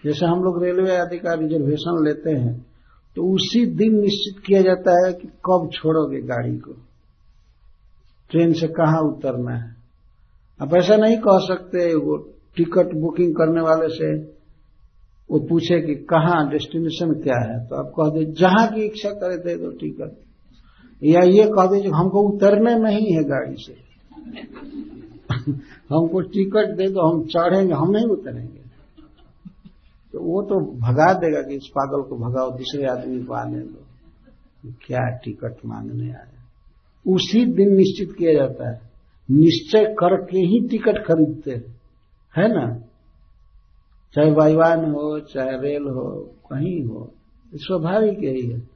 जैसे 0.04 0.26
हम 0.26 0.42
लोग 0.42 0.62
रेलवे 0.64 0.96
आदि 0.96 1.18
का 1.18 1.32
रिजर्वेशन 1.34 2.04
लेते 2.04 2.30
हैं 2.32 2.54
तो 3.16 3.22
उसी 3.34 3.64
दिन 3.66 3.94
निश्चित 3.94 4.42
किया 4.46 4.60
जाता 4.62 4.92
है 4.96 5.12
कि 5.12 5.28
कब 5.46 5.68
छोड़ोगे 5.74 6.20
गाड़ी 6.22 6.56
को। 6.58 6.72
ट्रेन 8.30 8.52
से 8.52 8.66
कहाँ 8.68 9.00
उतरना 9.02 9.54
है। 9.56 9.74
आप 10.60 10.74
ऐसा 10.74 10.96
नहीं 10.96 11.16
कह 11.18 11.38
सकते, 11.44 11.94
वो 11.94 12.16
टिकट 12.56 12.94
बुकिंग 12.94 13.34
करने 13.34 13.60
वाले 13.60 13.88
से 13.88 14.12
वो 15.30 15.38
पूछे 15.48 15.80
कि 15.80 15.94
कहाँ, 16.04 16.48
डेस्टिनेशन 16.50 17.12
क्या 17.22 17.38
है 17.42 17.58
तो 17.66 17.76
आप 17.76 17.90
कह 17.90 18.10
दे, 18.10 18.24
जहाँ 18.32 18.66
की 18.68 18.84
इच्छा 18.84 19.10
करे 19.12 19.36
दे 19.38 19.56
दो 19.56 19.70
टिकट। 19.72 20.25
या 21.04 21.20
ये 21.24 21.44
कह 21.44 21.66
दीजिए 21.66 21.90
हमको 21.90 22.20
उतरना 22.20 22.76
नहीं 22.76 23.12
है 23.12 23.24
गाड़ी 23.24 23.56
से, 23.58 23.76
हमको 25.90 26.20
टिकट 26.20 26.76
दे 26.76 26.88
दो, 26.88 27.00
हम 27.00 27.26
चढ़ेंगे, 27.26 27.72
हम 27.72 27.90
नहीं 27.90 28.06
उतरेंगे। 28.06 28.66
तो 30.12 30.20
वो 30.20 30.42
तो 30.42 30.60
भगा 30.60 31.12
देगा 31.12 31.42
कि 31.42 31.54
इस 31.54 31.66
पागल 31.66 32.02
को 32.02 32.16
भगाओ, 32.16 32.50
दूसरे 32.50 32.86
आदमी 32.86 33.24
को 33.24 33.34
आने 33.34 33.58
दो। 33.58 33.82
क्या 34.86 35.18
टिकट 35.24 35.56
मांगने 35.66 36.08
आया? 36.08 36.32
उसी 37.08 37.44
दिन 37.46 37.74
निश्चित 37.74 38.12
किया 38.18 38.32
जाता 38.32 38.70
है। 38.70 38.80
निश्चय 39.30 39.84
करके 39.84 40.38
ही 40.38 40.68
टिकट 40.68 40.98
खरीदते 40.98 41.50
हैं। 41.50 42.48
ना? 42.48 42.74
चाहे 44.14 44.32
वायुवान 44.32 44.90
हो, 44.90 45.20
चाहे 45.20 45.50
रेल 45.50 45.82
हो, 45.82 46.30
कहीं 46.52 46.84
हो 46.84 47.12
स्वाभाविक 47.54 48.22
यही 48.22 48.50
है। 48.50 48.75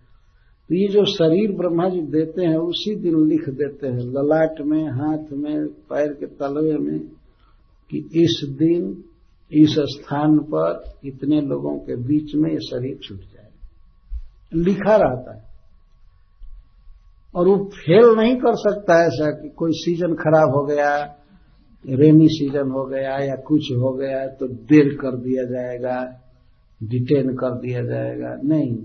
तो 0.71 0.77
ये 0.77 0.89
जो 0.89 1.05
शरीर 1.05 1.53
ब्रह्मा 1.53 1.89
जी 1.89 2.01
देते 2.01 2.45
हैं, 2.45 2.57
उसी 2.57 2.95
दिन 2.95 3.27
लिख 3.27 3.49
देते 3.49 3.87
हैं, 3.87 3.99
ललाट 3.99 4.61
में, 4.61 4.89
हाथ 4.89 5.33
में, 5.33 5.67
पैर 5.67 6.09
के 6.13 6.27
तलवे 6.27 6.79
में, 6.79 6.99
कि 7.91 7.99
इस 7.99 8.47
दिन, 8.59 9.05
इस 9.53 9.75
स्थान 9.79 10.39
पर 10.39 10.93
इतने 11.05 11.41
लोगों 11.41 11.79
के 11.79 11.97
बीच 11.97 12.35
में 12.35 12.51
ये 12.51 12.59
शरीर 12.59 12.99
छूट 13.03 13.19
जाए। 13.19 13.49
लिखा 14.55 14.97
रहता 14.97 15.37
है। 15.37 15.43
और 17.35 17.49
वो 17.49 17.65
फेल 17.65 18.17
नहीं 18.17 18.37
कर 18.37 18.55
सकता 18.55 19.07
ऐसा 19.07 19.31
कि 19.31 19.49
कोई 19.49 19.71
सीज़न 19.73 20.15
खराब 20.15 20.51
हो 20.51 20.65
गया, 20.65 21.05
रेनी 21.87 22.29
सीज़न 22.29 22.71
हो 22.71 22.85
गया, 22.85 23.25
या 23.25 23.37
कुछ 23.37 23.73
हो 23.73 23.93
गया 23.93 24.27
तो 24.27 24.49
देर 24.49 24.99
कर 25.01 25.17
दिया 25.17 25.45
जाएगा, 25.45 26.21
डिटेन 26.83 27.35
कर 27.35 27.51
दिया 27.51 27.83
जाएगा। 27.83 28.41
नहीं। 28.45 28.79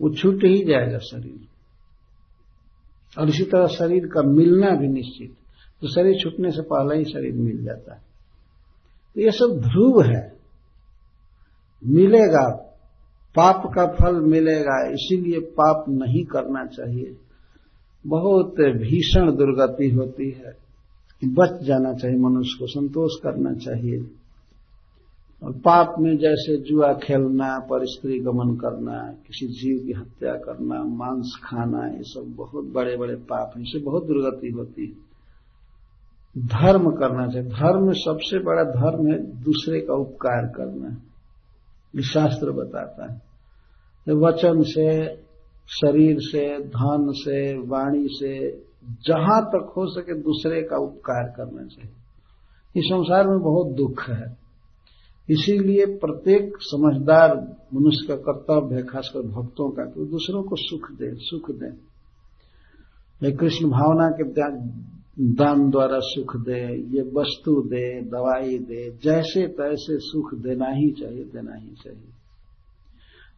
वो 0.00 0.14
छूट 0.14 0.44
ही 0.44 0.64
जाएगा 0.64 0.98
शरीर। 0.98 1.48
और 3.20 3.28
इसी 3.28 3.44
तरह 3.44 3.66
शरीर 3.66 4.06
का 4.06 4.22
मिलना 4.22 4.70
भी 4.70 4.88
निश्चित। 4.88 5.30
तो 5.80 5.88
शरीर 5.88 6.14
छूटने 6.22 6.50
से 6.50 6.62
पहले 6.62 6.98
ही 6.98 7.04
शरीर 7.04 7.32
मिल 7.32 7.64
जाता 7.64 7.94
है। 7.94 8.00
तो 9.14 9.20
ये 9.20 9.30
सब 9.30 9.60
ध्रुव 9.60 10.02
है। 10.02 10.36
मिलेगा, 11.86 12.50
पाप 13.36 13.62
का 13.66 13.86
फल 13.86 14.20
मिलेगा, 14.20 14.88
इसीलिए 14.88 15.40
पाप 15.40 15.84
नहीं 15.88 16.24
करना 16.24 16.66
चाहिए। 16.66 17.16
बहुत 18.06 18.54
भीषण 18.60 19.36
दुर्गति 19.36 19.90
होती 19.90 20.30
है। 20.30 20.66
बच 21.24 21.64
जाना 21.64 21.94
चाहिए, 21.94 22.18
मनुष्य 22.18 22.56
को 22.58 22.66
संतोष 22.66 23.10
करना 23.22 23.54
चाहिए। 23.54 24.10
और 25.42 25.52
पाप 25.52 25.94
में 25.98 26.18
जैसे 26.18 26.56
जुआ 26.56 26.92
खेलना, 26.92 27.58
पर 27.58 27.86
स्त्री 27.86 28.20
गमन 28.20 28.56
करना, 28.56 29.12
किसी 29.12 29.46
जीव 29.46 29.86
की 29.86 29.92
हत्या 29.92 30.34
करना, 30.34 30.84
मांस 30.84 31.40
खाना, 31.44 31.86
ये 31.86 32.02
सब 32.02 32.34
बहुत 32.36 32.64
बड़े 32.64 32.96
बड़े 32.96 33.14
पाप 33.14 33.52
हैं। 33.56 33.64
इससे 33.64 33.78
बहुत 33.78 34.06
दुर्गति 34.06 34.48
होती 34.48 34.86
है। 34.86 35.06
धर्म 36.46 36.90
करना 36.90 37.26
चाहिए। 37.28 37.48
धर्म 37.48 37.92
सबसे 37.92 38.38
बड़ा 38.38 38.62
धर्म 38.62 39.06
है 39.06 39.42
दूसरे 39.42 39.80
का 39.80 39.94
उपकार 39.94 40.46
करना। 40.46 40.88
ये 41.96 42.02
शास्त्र 42.02 42.50
बताता 42.50 43.12
है। 43.12 43.22
वचन 44.14 44.62
से, 44.62 45.16
शरीर 45.68 46.16
से, 46.20 46.64
धन 46.64 47.06
से, 47.10 47.58
वाणी 47.58 48.08
से, 48.10 48.50
जहाँ 49.06 49.46
तक 49.46 49.72
हो 49.76 49.86
सके 49.86 50.14
दूसरे 50.14 50.62
का 50.62 50.76
उपकार 50.76 51.24
करना 51.36 51.66
चाहिए। 51.66 51.92
इस 52.76 52.84
संसार 52.84 53.28
में 53.28 53.40
बहुत 53.40 53.66
दुख 53.66 54.02
है। 54.08 54.45
इसीलिए 55.30 55.86
प्रत्येक 55.86 56.56
समझदार 56.60 57.36
मनुष्य 57.74 58.06
का 58.08 58.14
कर्तव्य 58.14 58.76
है, 58.76 58.82
खासकर 58.82 59.20
भक्तों 59.20 59.70
का, 59.70 59.82
कि 59.82 60.06
दूसरों 60.06 60.42
को 60.42 60.56
सुख 60.56 60.90
दे 60.90 61.14
सुख 61.14 61.50
दे। 61.50 61.96
कृष्ण 63.32 63.68
भावना 63.68 64.08
के 64.08 64.24
दान 65.34 65.70
द्वारा 65.70 65.98
सुख 66.02 66.36
दे, 66.36 66.82
ये 66.96 67.02
वस्तु 67.02 67.62
दे, 67.62 68.00
दवाई 68.02 68.58
दे, 68.58 68.90
जैसे 69.02 69.46
तैसे 69.46 69.98
सुख 69.98 70.34
देना 70.34 70.66
ही 70.66 70.90
चाहिए, 70.90 71.24
देना 71.24 71.54
ही 71.54 71.70
चाहिए। 71.84 72.08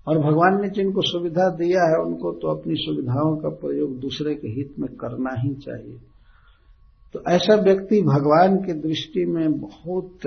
और 0.08 0.18
भगवान 0.18 0.62
ने 0.62 0.68
जिनको 0.68 1.00
सुविधा 1.00 1.50
दिया 1.50 1.82
है, 1.82 2.04
उनको 2.06 2.32
तो 2.32 2.48
अपनी 2.48 2.74
सुविधाओं 2.76 3.36
का 3.36 3.48
प्रयोग 3.48 3.98
दूसरे 4.00 4.34
के 4.34 4.48
हित 4.48 4.74
में 4.78 4.96
करना 4.96 5.30
ही 5.38 5.54
चाहिए। 5.54 5.96
तो 7.12 7.22
ऐसा 7.28 7.54
व्यक्ति 7.54 8.02
भगवान 8.02 8.56
की 8.56 8.72
दृष्टि 8.72 9.24
में 9.24 9.60
बहुत 9.60 10.18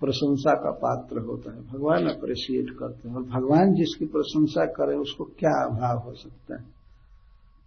प्रशंसा 0.00 0.54
का 0.54 0.70
पात्र 0.70 1.18
होता 1.18 1.52
है। 1.52 1.62
भगवान 1.62 2.06
अप्रिशिएट 2.06 2.70
करते 2.70 3.08
हैं। 3.08 3.16
और 3.16 3.22
भगवान 3.22 3.74
जिसकी 3.74 4.04
प्रशंसा 4.04 4.64
करे 4.64 4.96
उसको 4.96 5.24
क्या 5.24 5.66
अभाव 5.66 5.98
हो 5.98 6.14
सकता 6.14 6.54
है? 6.54 6.64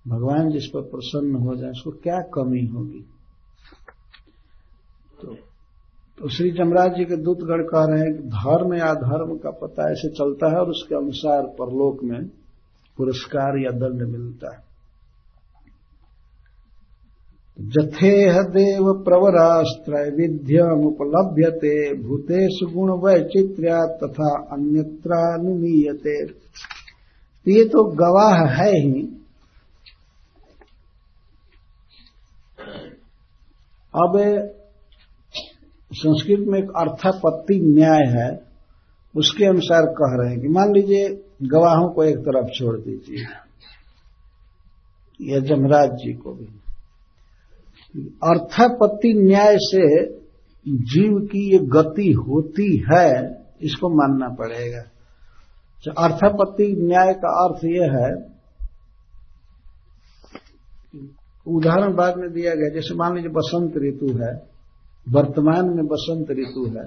भगवान 0.07 0.49
जिस 0.49 0.65
पर 0.65 0.81
प्रसन्न 0.81 1.35
हो 1.35 1.55
जाए 1.55 1.69
उसको 1.69 1.91
क्या 1.91 2.21
कमी 2.21 2.65
होगी? 2.65 3.05
तो, 5.21 5.35
तो 6.19 6.29
श्री 6.29 6.51
जमराज 6.51 6.91
जी 6.91 7.05
के 7.05 7.17
दूतगढ़ 7.17 7.61
कह 7.61 7.85
रहे 7.85 7.99
हैं 7.99 8.13
कि 8.13 8.23
धर्म 8.23 8.73
या 8.73 8.93
धर्म 8.93 9.37
का 9.37 9.49
पता 9.49 9.91
ऐसे 9.91 10.09
चलता 10.09 10.49
है 10.49 10.57
और 10.57 10.69
उसके 10.69 10.95
अनुसार 10.95 11.43
परलोक 11.43 12.03
में 12.03 12.29
पुरस्कार 12.97 13.57
या 13.57 13.71
दंड 13.71 14.01
मिलता 14.01 14.55
है। 14.55 14.68
जथेह 17.59 18.41
देव 18.49 19.03
प्रवरास्त्रैविध्यमुपलभ्यते 19.03 22.03
भूतेषु 22.03 22.73
गुण 22.73 22.99
वैचित्र्या 22.99 23.97
तथा 23.97 24.47
अन्यत्रानुमीयते। 24.51 26.25
ये 27.45 27.65
तो 27.65 27.95
गवाह 27.95 28.53
है 28.53 28.71
ही। 28.71 29.19
अब 33.93 34.13
संस्कृत 35.91 36.47
में 36.47 36.59
एक 36.59 36.71
अर्थापत्ति 36.77 37.61
न्याय 37.65 38.09
है, 38.09 38.41
उसके 39.15 39.45
अनुसार 39.45 39.93
कह 39.93 40.17
रहे 40.17 40.31
हैं 40.31 40.41
कि 40.41 40.49
मान 40.49 40.73
लीजिए 40.73 41.23
गवाहों 41.49 41.89
को 41.89 42.03
एक 42.03 42.19
तरफ़ 42.19 42.49
छोड़ 42.49 42.79
दीजिए, 42.79 43.25
या 45.19 45.39
जमराज 45.39 45.97
जी 45.97 46.13
को 46.13 46.33
भी। 46.33 46.58
अर्थापत्ति 48.25 49.13
न्याय 49.17 49.55
से 49.61 49.85
जीव 50.65 51.19
की 51.25 51.43
ये 51.51 51.59
गति 51.69 52.11
होती 52.19 52.67
है, 52.85 53.09
इसको 53.61 53.89
मानना 53.91 54.27
पड़ेगा। 54.35 54.81
तो 55.83 55.91
अर्थापत्ति 56.03 56.67
न्याय 56.79 57.13
का 57.15 57.29
अर्थ 57.43 57.63
यह 57.65 57.97
है, 57.97 58.11
उदाहरण 61.45 61.93
बाद 61.95 62.17
में 62.17 62.31
दिया 62.31 62.53
गया, 62.55 62.69
जैसे 62.69 62.95
मान 62.95 63.15
लीजिए 63.15 63.31
बसंत 63.33 63.77
ऋतु 63.79 64.07
है, 64.17 64.33
वर्तमान 65.07 65.69
में 65.75 65.85
बसंत 65.87 66.31
ऋतु 66.39 66.65
है 66.69 66.85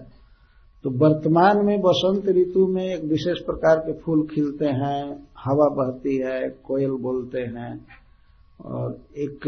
तो 0.85 0.91
वर्तमान 0.99 1.59
में 1.67 1.79
बसंत 1.81 2.29
ऋतु 2.37 2.67
में 2.69 2.85
एक 2.85 3.03
विशेष 3.05 3.39
प्रकार 3.41 3.79
के 3.79 3.93
फूल 4.01 4.23
खिलते 4.27 4.67
हैं, 4.67 5.03
हवा 5.39 5.69
बहती 5.75 6.17
है, 6.17 6.39
कोयल 6.65 6.97
बोलते 7.03 7.41
हैं, 7.51 7.73
और 8.61 8.97
एक 9.17 9.47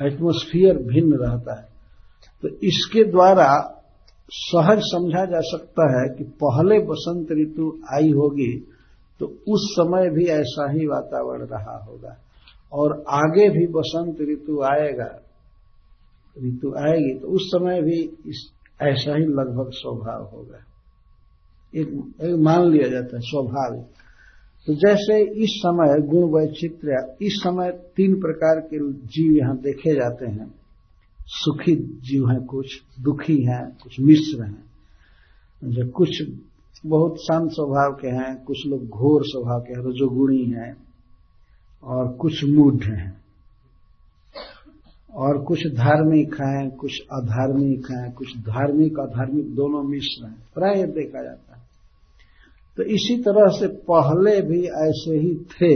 एटमोस्फियर 0.00 0.78
भिन्न 0.78 1.16
रहता 1.16 1.60
है। 1.60 1.68
तो 2.42 2.48
इसके 2.48 3.04
द्वारा 3.04 3.48
सहज 4.30 4.78
समझा 4.82 5.24
जा 5.24 5.40
सकता 5.40 5.86
है 5.92 6.08
कि 6.16 6.24
पहले 6.24 6.78
बसंत 6.78 7.32
ऋतु 7.32 7.80
आई 7.94 8.10
होगी 8.10 8.52
तो 9.20 9.26
उस 9.48 9.68
समय 9.72 10.10
भी 10.10 10.24
ऐसा 10.26 10.70
ही 10.70 10.86
वातावरण 10.86 11.46
रहा 11.46 11.76
होगा। 11.84 12.16
और 12.72 13.04
आगे 13.08 13.48
भी 13.48 13.66
बसंत 13.66 14.20
ऋतु 14.20 14.62
आएगा 14.62 15.10
ऋतु 16.38 16.74
आएगी 16.78 17.18
तो 17.18 17.28
उस 17.28 17.42
समय 17.46 17.82
भी 17.82 17.98
इस 18.26 18.50
ऐसा 18.82 19.16
ही 19.16 19.24
लगभग 19.24 19.70
स्वभाव 19.72 20.24
होगा। 20.24 20.58
एक, 21.74 21.88
एक 22.22 22.36
मान 22.38 22.70
लिया 22.70 22.88
जाता 22.88 23.16
है 23.16 23.22
स्वाभाविक। 23.22 23.86
तो 24.66 24.74
जैसे 24.74 25.24
इस 25.24 25.50
समय 25.50 26.00
गुण 26.00 26.40
वैचित्र, 26.40 27.16
इस 27.22 27.32
समय 27.32 27.70
तीन 27.70 28.20
प्रकार 28.20 28.60
के 28.60 28.92
जीव 28.92 29.36
यहाँ 29.36 29.56
देखे 29.58 29.94
जाते 29.94 30.26
हैं। 30.26 30.54
सुखी 31.22 31.76
जीव 31.76 32.30
हैं, 32.30 32.46
कुछ 32.46 32.66
दुखी 33.00 33.44
हैं, 33.44 33.76
कुछ 33.82 34.00
मिश्र 34.00 34.44
हैं। 34.44 34.64
जो 35.64 35.90
कुछ 35.90 36.22
बहुत 36.86 37.16
शांत 37.18 37.50
स्वभाव 37.50 37.92
के 37.92 38.08
हैं, 38.08 38.44
कुछ 38.44 38.66
लोग 38.66 38.88
घोर 38.88 39.22
स्वभाव 39.24 39.60
के 39.60 39.72
हैं, 39.72 39.80
रजोगुणी 39.80 40.44
हैं, 40.44 40.76
और 41.84 42.08
कुछ 42.08 42.44
मूढ़ 42.44 42.84
हैं। 42.84 43.22
और 45.14 45.44
कुछ 45.44 45.66
धार्मिक 45.66 46.34
हैं, 46.34 46.70
कुछ 46.70 47.00
अधार्मिक 47.12 47.86
हैं, 47.90 48.12
कुछ 48.12 48.36
धार्मिक, 48.36 48.98
अधार्मिक 48.98 49.54
दोनों 49.54 49.82
मिश्र 49.82 50.26
हैं। 50.26 50.48
प्राय 50.54 50.86
देखा 50.86 51.22
जाता 51.22 51.56
है। 51.56 51.61
तो 52.76 52.82
इसी 52.82 53.16
तरह 53.18 53.48
से 53.48 53.66
पहले 53.90 54.40
भी 54.42 54.60
ऐसे 54.82 55.16
ही 55.18 55.34
थे 55.52 55.74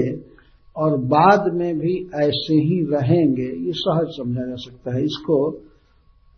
और 0.76 0.96
बाद 1.06 1.52
में 1.54 1.78
भी 1.78 1.94
ऐसे 2.14 2.54
ही 2.54 2.78
रहेंगे, 2.90 3.48
ये 3.66 3.72
सहज 3.72 4.06
समझा 4.10 4.46
जा 4.46 4.54
सकता 4.56 4.94
है। 4.94 5.02
इसको 5.04 5.50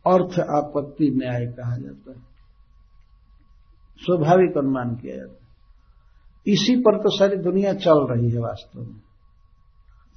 अर्थ 0.06 0.38
आपत्ति 0.40 1.10
न्याय 1.10 1.46
कहा 1.46 1.76
जाता 1.76 2.10
है। 2.10 2.26
स्वाभाविक 4.00 4.58
अनुमान 4.58 4.94
किया 4.94 5.16
जाता 5.16 5.32
है। 5.32 5.46
इसी 6.46 6.76
पर 6.76 6.98
तो 6.98 7.16
सारी 7.18 7.36
दुनिया 7.36 7.72
चल 7.74 8.06
रही 8.10 8.30
है 8.30 8.38
वास्तव 8.38 8.80
में। 8.80 9.00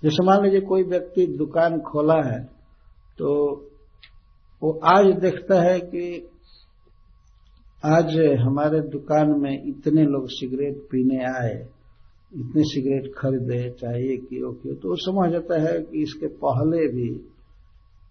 जैसे 0.03 0.25
मान 0.25 0.43
लीजिए 0.43 0.61
कोई 0.61 0.83
व्यक्ति 0.83 1.25
दुकान 1.27 1.79
खोला 1.81 2.21
है 2.25 2.43
तो 3.17 3.31
वो 4.61 4.71
आज 4.85 5.05
देखता 5.05 5.61
है 5.61 5.79
कि 5.79 6.03
आज 7.83 8.11
हमारे 8.39 8.79
दुकान 8.89 9.29
में 9.41 9.51
इतने 9.51 10.01
लोग 10.05 10.25
सिगरेट 10.29 10.75
पीने 10.91 11.23
आए, 11.27 11.53
इतने 12.31 12.63
सिगरेट 12.63 13.07
खरीदे 13.17 13.57
चाहे 13.71 14.01
एक 14.13 14.27
किलो 14.29 14.51
की 14.55 14.73
तो 14.75 14.95
समझ 14.97 15.29
जाता 15.31 15.59
है 15.61 15.79
कि 15.79 16.01
इसके 16.01 16.27
पहले 16.37 16.87
भी 16.87 17.07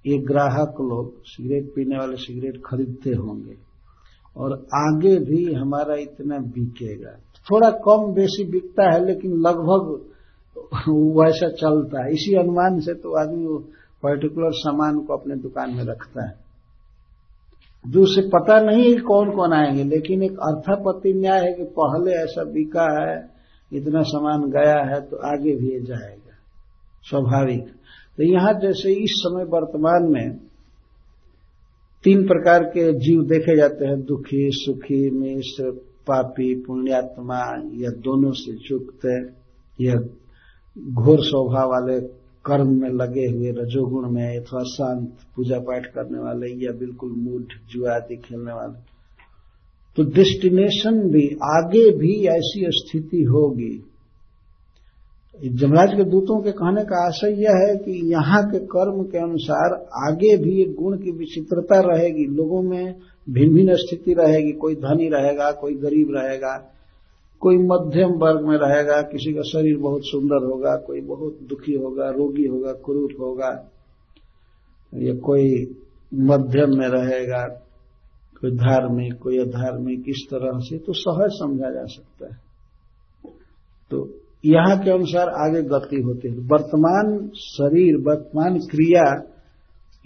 ये 0.04 0.18
ग्राहक 0.24 0.80
लोग 0.82 1.12
सिगरेट 1.26 1.70
पीने 1.74 1.98
वाले 1.98 2.16
सिगरेट 2.16 2.60
खरीदते 2.66 3.10
होंगे 3.12 3.56
और 4.36 4.56
आगे 4.74 5.16
भी 5.20 5.44
हमारा 5.52 6.00
इतना 6.00 6.38
बिकेगा। 6.50 7.14
थोड़ा 7.46 7.70
कम 7.86 8.12
बेसी 8.14 8.50
बिकता 8.50 8.92
है, 8.92 9.04
लेकिन 9.06 9.38
लगभग 9.38 9.82
वैसा 11.16 11.48
चलता 11.56 12.04
है। 12.04 12.12
इसी 12.12 12.38
अनुमान 12.38 12.80
से 12.80 12.94
तो 12.96 13.18
आदमी 13.20 13.46
वो 13.46 13.58
पर्टिकुलर 14.02 14.52
सामान 14.58 15.00
को 15.00 15.16
अपने 15.16 15.36
दुकान 15.38 15.74
में 15.76 15.84
रखता 15.84 16.28
है। 16.28 16.39
जो 17.84 18.02
उसे 18.02 18.22
पता 18.28 18.60
नहीं 18.60 18.92
है 18.92 19.00
कौन 19.00 19.30
कौन 19.30 19.52
आएँगे, 19.52 19.84
लेकिन 19.84 20.22
एक 20.22 20.38
अर्थापत्ति 20.38 21.12
न्याय 21.12 21.40
है 21.40 21.52
कि 21.52 21.64
पहले 21.78 22.12
ऐसा 22.12 22.44
बिका 22.44 22.86
है, 22.96 23.30
इतना 23.72 24.02
सामान 24.02 24.50
गया 24.50 24.78
है 24.84 25.00
तो 25.00 25.16
आगे 25.26 25.54
भी 25.56 25.80
जाएगा, 25.80 26.34
स्वाभाविक। 27.02 27.64
तो 28.18 28.22
यहाँ 28.22 28.52
जैसे 28.54 28.92
इस 28.94 29.10
समय 29.16 29.44
वर्तमान 29.44 30.10
में 30.12 30.36
तीन 32.04 32.26
प्रकार 32.26 32.64
के 32.64 32.92
जीव 32.98 33.22
देखे 33.22 33.56
जाते 33.56 33.86
हैं, 33.86 34.00
दुखी, 34.02 34.48
सुखी, 34.52 35.10
मिश्र, 35.10 35.70
पापी, 36.06 36.54
पुण्यात्मा 36.54 37.40
या 37.74 37.90
दोनों 38.00 38.32
से 38.32 38.52
युक्त 38.70 39.04
या 39.80 39.96
घोर 40.78 41.18
स्वभाव 41.20 41.70
वाले 41.70 42.00
कर्म 42.44 42.68
में 42.80 42.90
लगे 42.90 43.26
हुए 43.26 43.50
रजोगुण 43.50 44.10
में 44.10 44.38
अथवा 44.38 44.62
शांत 44.62 45.12
पूजा 45.36 45.58
पाठ 45.58 45.86
करने 45.86 46.18
वाले 46.18 46.46
या 46.66 46.72
बिल्कुल 46.72 47.12
मूड 47.12 47.44
जुआ 47.70 47.94
आदि 47.94 48.16
खेलने 48.16 48.52
वाले। 48.52 48.90
तो 49.96 50.02
डेस्टिनेशन 50.02 51.00
भी, 51.00 51.26
आगे 51.42 51.96
भी 51.98 52.26
ऐसी 52.26 52.66
स्थिति 52.68 53.22
होगी। 53.22 53.84
जमराज 55.48 55.88
के 55.96 56.04
दूतों 56.04 56.42
के 56.42 56.50
कहने 56.50 56.84
का 56.84 57.06
आशय 57.06 57.42
यह 57.42 57.50
है 57.50 57.76
कि 57.76 58.12
यहाँ 58.12 58.50
के 58.50 58.58
कर्म 58.58 59.02
के 59.02 59.18
अनुसार 59.18 59.72
आगे 60.10 60.36
भी 60.36 60.62
एक 60.62 60.74
गुण 60.74 60.96
की 60.96 61.10
विचित्रता 61.10 61.80
रहेगी। 61.80 62.24
लोगों 62.24 62.62
में 62.62 62.94
भिन्न 63.30 63.54
भिन्न 63.54 63.74
स्थिति 63.74 64.12
रहेगी। 64.12 64.52
कोई 64.52 64.74
धनी 64.74 65.08
रहेगा, 65.08 65.52
कोई 65.52 65.74
गरीब 65.74 66.08
रहेगा। 66.10 66.72
कोई 67.40 67.56
मध्यम 67.56 68.10
वर्ग 68.10 68.48
में 68.48 68.56
रहेगा, 68.56 69.02
किसी 69.02 69.32
का 69.32 69.42
शरीर 69.42 69.78
बहुत 69.78 70.00
सुंदर 70.04 70.46
होगा, 70.46 70.76
कोई 70.76 71.00
बहुत 71.00 71.38
दुखी 71.42 71.72
होगा, 71.72 72.10
रोगी 72.10 72.46
होगा, 72.46 72.72
क्रूर 72.72 73.12
होगा, 73.20 73.70
या 74.94 75.14
कोई 75.14 75.76
मध्यम 76.14 76.78
में 76.78 76.88
रहेगा, 76.88 77.46
कोई 78.40 78.50
धार्मिक, 78.50 79.14
कोई 79.18 79.38
अधार्मिक, 79.38 80.04
इस 80.08 80.26
तरह 80.30 80.58
से 80.58 80.78
तो 80.78 80.92
सहज 80.92 81.30
समझा 81.30 81.70
जा 81.70 81.84
सकता 81.84 82.26
है। 82.26 82.40
तो 83.90 84.14
यहाँ 84.44 84.78
के 84.78 84.90
अनुसार 84.90 85.28
आगे 85.28 85.62
गति 85.62 86.00
होती 86.00 86.28
है। 86.28 86.34
वर्तमान 86.34 87.30
शरीर, 87.34 87.96
वर्तमान 87.96 88.58
क्रिया, 88.58 89.22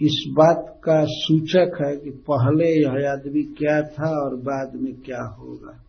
इस 0.01 0.25
बात 0.29 0.81
का 0.83 1.05
सूचक 1.05 1.77
है 1.81 1.97
कि 1.97 2.09
पहले 2.09 2.69
यह 2.81 3.11
आदमी 3.11 3.43
क्या 3.43 3.81
था 3.81 4.23
और 4.23 4.35
बाद 4.35 4.71
में 4.75 4.93
क्या 4.93 5.23
होगा। 5.39 5.84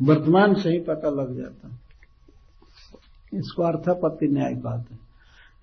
वर्तमान 0.00 0.54
से 0.54 0.70
ही 0.70 0.78
पता 0.80 1.10
लग 1.10 1.36
जाता। 1.36 1.68
है 1.68 1.82
इसको 3.34 3.62
अर्थापत्ति 3.62 4.28
न्याय 4.28 4.54
कहते 4.54 4.94
हैं। 4.94 5.00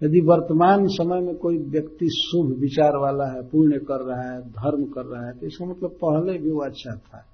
यदि 0.03 0.19
वर्तमान 0.21 0.87
समय 0.87 1.21
में 1.21 1.35
कोई 1.35 1.57
व्यक्ति 1.57 2.07
शुभ 2.09 2.59
विचार 2.59 2.95
वाला 2.97 3.25
है, 3.25 3.41
पुण्य 3.49 3.79
कर 3.79 4.01
रहा 4.01 4.31
है, 4.31 4.41
धर्म 4.41 4.85
कर 4.85 5.05
रहा 5.05 5.25
है 5.27 5.33
तो 5.33 5.45
इसका 5.47 5.65
मतलब 5.65 5.89
पहले 6.03 6.37
भी 6.37 6.51
वो 6.51 6.61
अच्छा 6.61 6.95
था। 6.95 7.25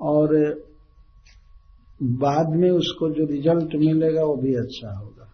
और 0.00 0.28
बाद 2.02 2.48
में 2.48 2.70
उसको 2.70 3.10
जो 3.10 3.24
रिज़ल्ट 3.24 3.74
मिलेगा, 3.74 4.24
वो 4.24 4.36
भी 4.36 4.54
अच्छा 4.54 4.98
होगा। 4.98 5.28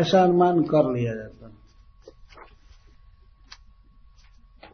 ऐसा 0.00 0.22
अनुमान 0.22 0.62
कर 0.62 0.92
लिया 0.92 1.14
जाता 1.14 1.46
है 1.46 1.60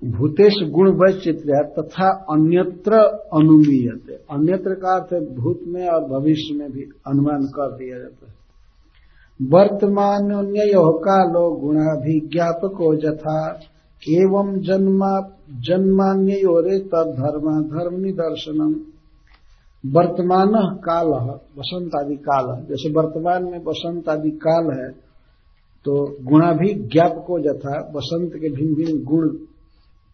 भूतेश 0.02 0.54
गुण 0.70 0.88
वैचित्र 0.92 1.62
तथा 1.78 2.08
अन्यत्र 2.30 2.96
अनुमीयते। 3.32 4.14
अन्यत्र 4.30 4.74
का 4.74 4.94
अर्थ 4.96 5.14
भूत 5.36 5.60
में 5.66 5.86
और 5.88 6.04
भविष्य 6.04 6.54
में 6.54 6.70
भी 6.72 6.82
अनुमान 7.06 7.46
कर 7.46 7.76
दिया 7.76 7.98
जाता 7.98 8.26
है। 8.26 8.34
वर्तमान 9.40 10.28
कालो 11.02 11.50
गुणाभिज्ञापको 11.60 12.94
जथा 12.96 13.38
एवं 14.02 14.52
जन्मा 14.60 15.12
जन्मान्योरे 15.64 16.78
तद्धर्म 16.78 17.48
धर्म 17.48 17.62
धर्म 17.68 18.00
निदर्शनम 18.00 18.74
वर्तमान 19.84 20.52
काल 20.78 21.08
वसंत 21.58 21.90
आदि 21.94 22.16
काल। 22.16 22.46
जैसे 22.66 22.92
वर्तमान 22.92 23.44
में 23.44 23.58
वसंत 23.58 24.08
आदि 24.08 24.30
काल 24.30 24.70
है 24.78 24.88
तो 25.86 25.92
गुणाभिज्ञापको 26.22 27.38
जथा 27.40 27.76
वसंत 27.96 28.32
के 28.34 28.48
भिन्न 28.48 28.74
भिन्न 28.74 29.04
गुण 29.04 29.28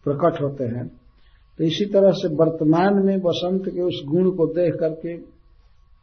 प्रकट 0.05 0.41
होते 0.41 0.63
हैं। 0.63 0.87
तो 1.59 1.63
इसी 1.63 1.85
तरह 1.85 2.11
से 2.11 2.27
वर्तमान 2.35 3.05
में 3.05 3.19
बसंत 3.19 3.65
के 3.65 3.81
उस 3.81 4.01
गुण 4.05 4.29
को 4.31 4.45
देख 4.53 4.73
करके 4.79 5.17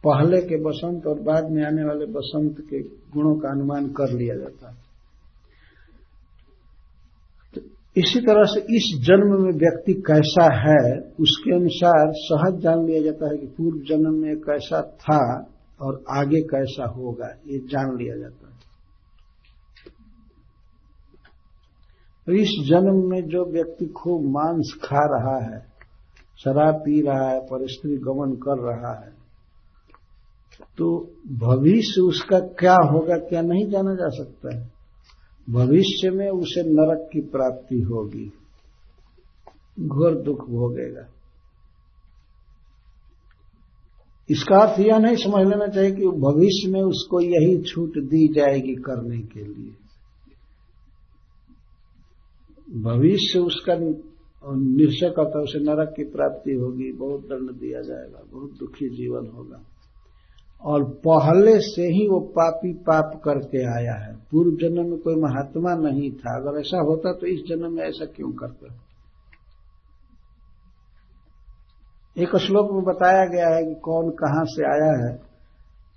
पहले 0.03 0.41
के 0.41 0.57
बसंत 0.63 1.07
और 1.07 1.19
बाद 1.21 1.49
में 1.51 1.63
आने 1.63 1.83
वाले 1.83 2.05
बसंत 2.05 2.61
के 2.69 2.79
गुणों 3.13 3.35
का 3.35 3.49
अनुमान 3.49 3.87
कर 3.87 4.13
लिया 4.13 4.35
जाता 4.35 4.69
है। 4.69 4.77
तो 7.55 7.61
इसी 7.95 8.19
तरह 8.19 8.43
से 8.43 8.59
इस 8.75 8.87
जन्म 9.01 9.29
में 9.43 9.51
व्यक्ति 9.53 9.93
कैसा 9.93 10.45
है, 10.55 10.81
उसके 11.19 11.55
अनुसार 11.55 12.11
सहज 12.17 12.59
जान 12.61 12.85
लिया 12.85 13.01
जाता 13.01 13.29
है 13.29 13.37
कि 13.37 13.47
पूर्व 13.47 13.77
जन्म 13.79 14.13
में 14.13 14.35
कैसा 14.39 14.81
था 15.01 15.21
और 15.81 16.03
आगे 16.09 16.41
कैसा 16.41 16.85
होगा, 16.89 17.27
ये 17.47 17.59
जान 17.59 17.95
लिया 17.97 18.15
जाता 18.15 18.40
है। 18.40 18.40
इस 22.33 22.51
जन्म 22.67 22.97
में 23.09 23.21
जो 23.27 23.45
व्यक्ति 23.51 23.85
खूब 23.97 24.25
मांस 24.29 24.73
खा 24.83 25.05
रहा 25.07 25.37
है, 25.45 25.59
शराब 26.39 26.75
पी 26.75 27.01
रहा 27.01 27.29
है, 27.29 27.39
पर 27.41 27.65
स्त्री 27.67 27.97
गमन 27.97 28.35
कर 28.37 28.61
रहा 28.61 28.93
है 28.99 29.19
तो 30.77 30.87
भविष्य 31.37 32.01
उसका 32.01 32.39
क्या 32.59 32.75
होगा, 32.83 33.17
क्या 33.19 33.41
नहीं 33.41 33.65
जाना 33.69 33.93
जा 33.93 34.09
सकता 34.09 34.55
है। 34.55 34.69
भविष्य 35.47 36.09
में 36.09 36.29
उसे 36.29 36.63
नरक 36.63 37.07
की 37.13 37.21
प्राप्ति 37.27 37.79
होगी। 37.81 38.25
घोर 39.79 40.15
दुख 40.21 40.45
भोगेगा। 40.49 41.07
इसका 44.29 44.57
अर्थ 44.57 44.79
यह 44.79 44.97
नहीं 44.97 45.15
समझ 45.15 45.45
लेना 45.47 45.67
चाहिए 45.67 45.91
कि 45.91 46.07
भविष्य 46.19 46.71
में 46.71 46.81
उसको 46.81 47.21
यही 47.21 47.61
छूट 47.63 47.97
दी 48.05 48.27
जाएगी 48.33 48.75
करने 48.81 49.19
के 49.23 49.43
लिए। 49.43 49.73
भविष्य 52.71 53.39
उसका 53.39 53.75
निश्चय 54.55 55.09
करता 55.09 55.39
उसे 55.39 55.59
नरक 55.59 55.93
की 55.95 56.03
प्राप्ति 56.03 56.51
होगी, 56.51 56.91
बहुत 56.91 57.21
दंड 57.21 57.51
दिया 57.51 57.81
जाएगा, 57.81 58.23
बहुत 58.31 58.51
दुखी 58.59 58.89
जीवन 58.89 59.27
होगा। 59.27 59.61
और 60.63 60.83
पहले 60.83 61.59
से 61.59 61.81
ही 61.81 62.07
वो 62.07 62.19
पापी 62.19 62.73
पाप 62.73 63.21
करके 63.25 63.79
आया 63.79 63.93
है। 63.93 64.15
पूर्व 64.31 64.51
जन्म 64.51 64.89
में 64.89 64.99
कोई 64.99 65.15
महात्मा 65.15 65.75
नहीं 65.75 66.11
था। 66.11 66.37
अगर 66.39 66.59
ऐसा 66.59 66.81
होता 66.81 67.13
तो 67.13 67.27
इस 67.27 67.39
जन्म 67.49 67.73
में 67.73 67.83
ऐसा 67.83 68.05
क्यों 68.05 68.31
करता? 68.31 68.75
एक 72.17 72.35
श्लोक 72.35 72.71
में 72.71 72.83
बताया 72.83 73.25
गया 73.25 73.55
है 73.55 73.63
कि 73.63 73.75
कौन 73.75 74.09
कहाँ 74.09 74.45
से 74.45 74.63
आया 74.63 75.07
है। 75.07 75.21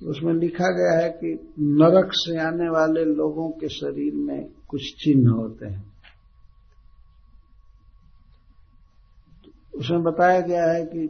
उसमें 0.08 0.34
लिखा 0.34 0.70
गया 0.70 1.04
है 1.04 1.10
कि 1.10 1.54
नरक 1.58 2.10
से 2.12 2.40
आने 2.40 2.68
वाले 2.68 3.04
लोगों 3.04 3.50
के 3.50 3.68
शरीर 3.68 4.14
में 4.14 4.48
कुछ 4.68 4.80
चिन्ह 4.82 5.30
होते 5.30 5.66
हैं। 5.66 5.93
उसमें 9.78 10.02
बताया 10.02 10.40
गया 10.40 10.72
है 10.72 10.84
कि 10.84 11.06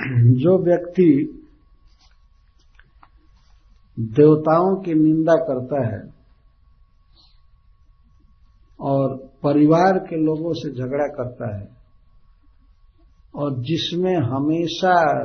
जो 0.40 0.58
व्यक्ति 0.64 1.32
देवताओं 4.00 4.76
की 4.76 4.94
निंदा 4.94 5.34
करता 5.34 5.86
है 5.86 6.14
और 8.80 9.16
परिवार 9.42 9.98
के 9.98 10.16
लोगों 10.16 10.52
से 10.52 10.70
झगड़ा 10.70 11.06
करता 11.06 11.56
है 11.56 11.68
और 13.34 13.54
जिसमें 13.62 14.16
हमेशा 14.16 15.24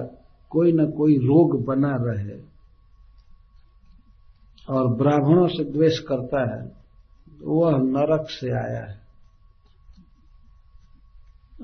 कोई 0.49 0.71
न 0.71 0.91
कोई 0.91 1.17
रोग 1.17 1.65
बना 1.65 1.95
रहे 1.99 2.39
और 4.69 4.87
ब्राह्मणों 4.95 5.47
से 5.47 5.63
द्वेष 5.63 5.99
करता 5.99 6.41
है 6.51 6.71
वह 7.43 7.71
नरक 7.71 8.27
से 8.29 8.51
आया 8.51 8.85
है। 8.85 9.01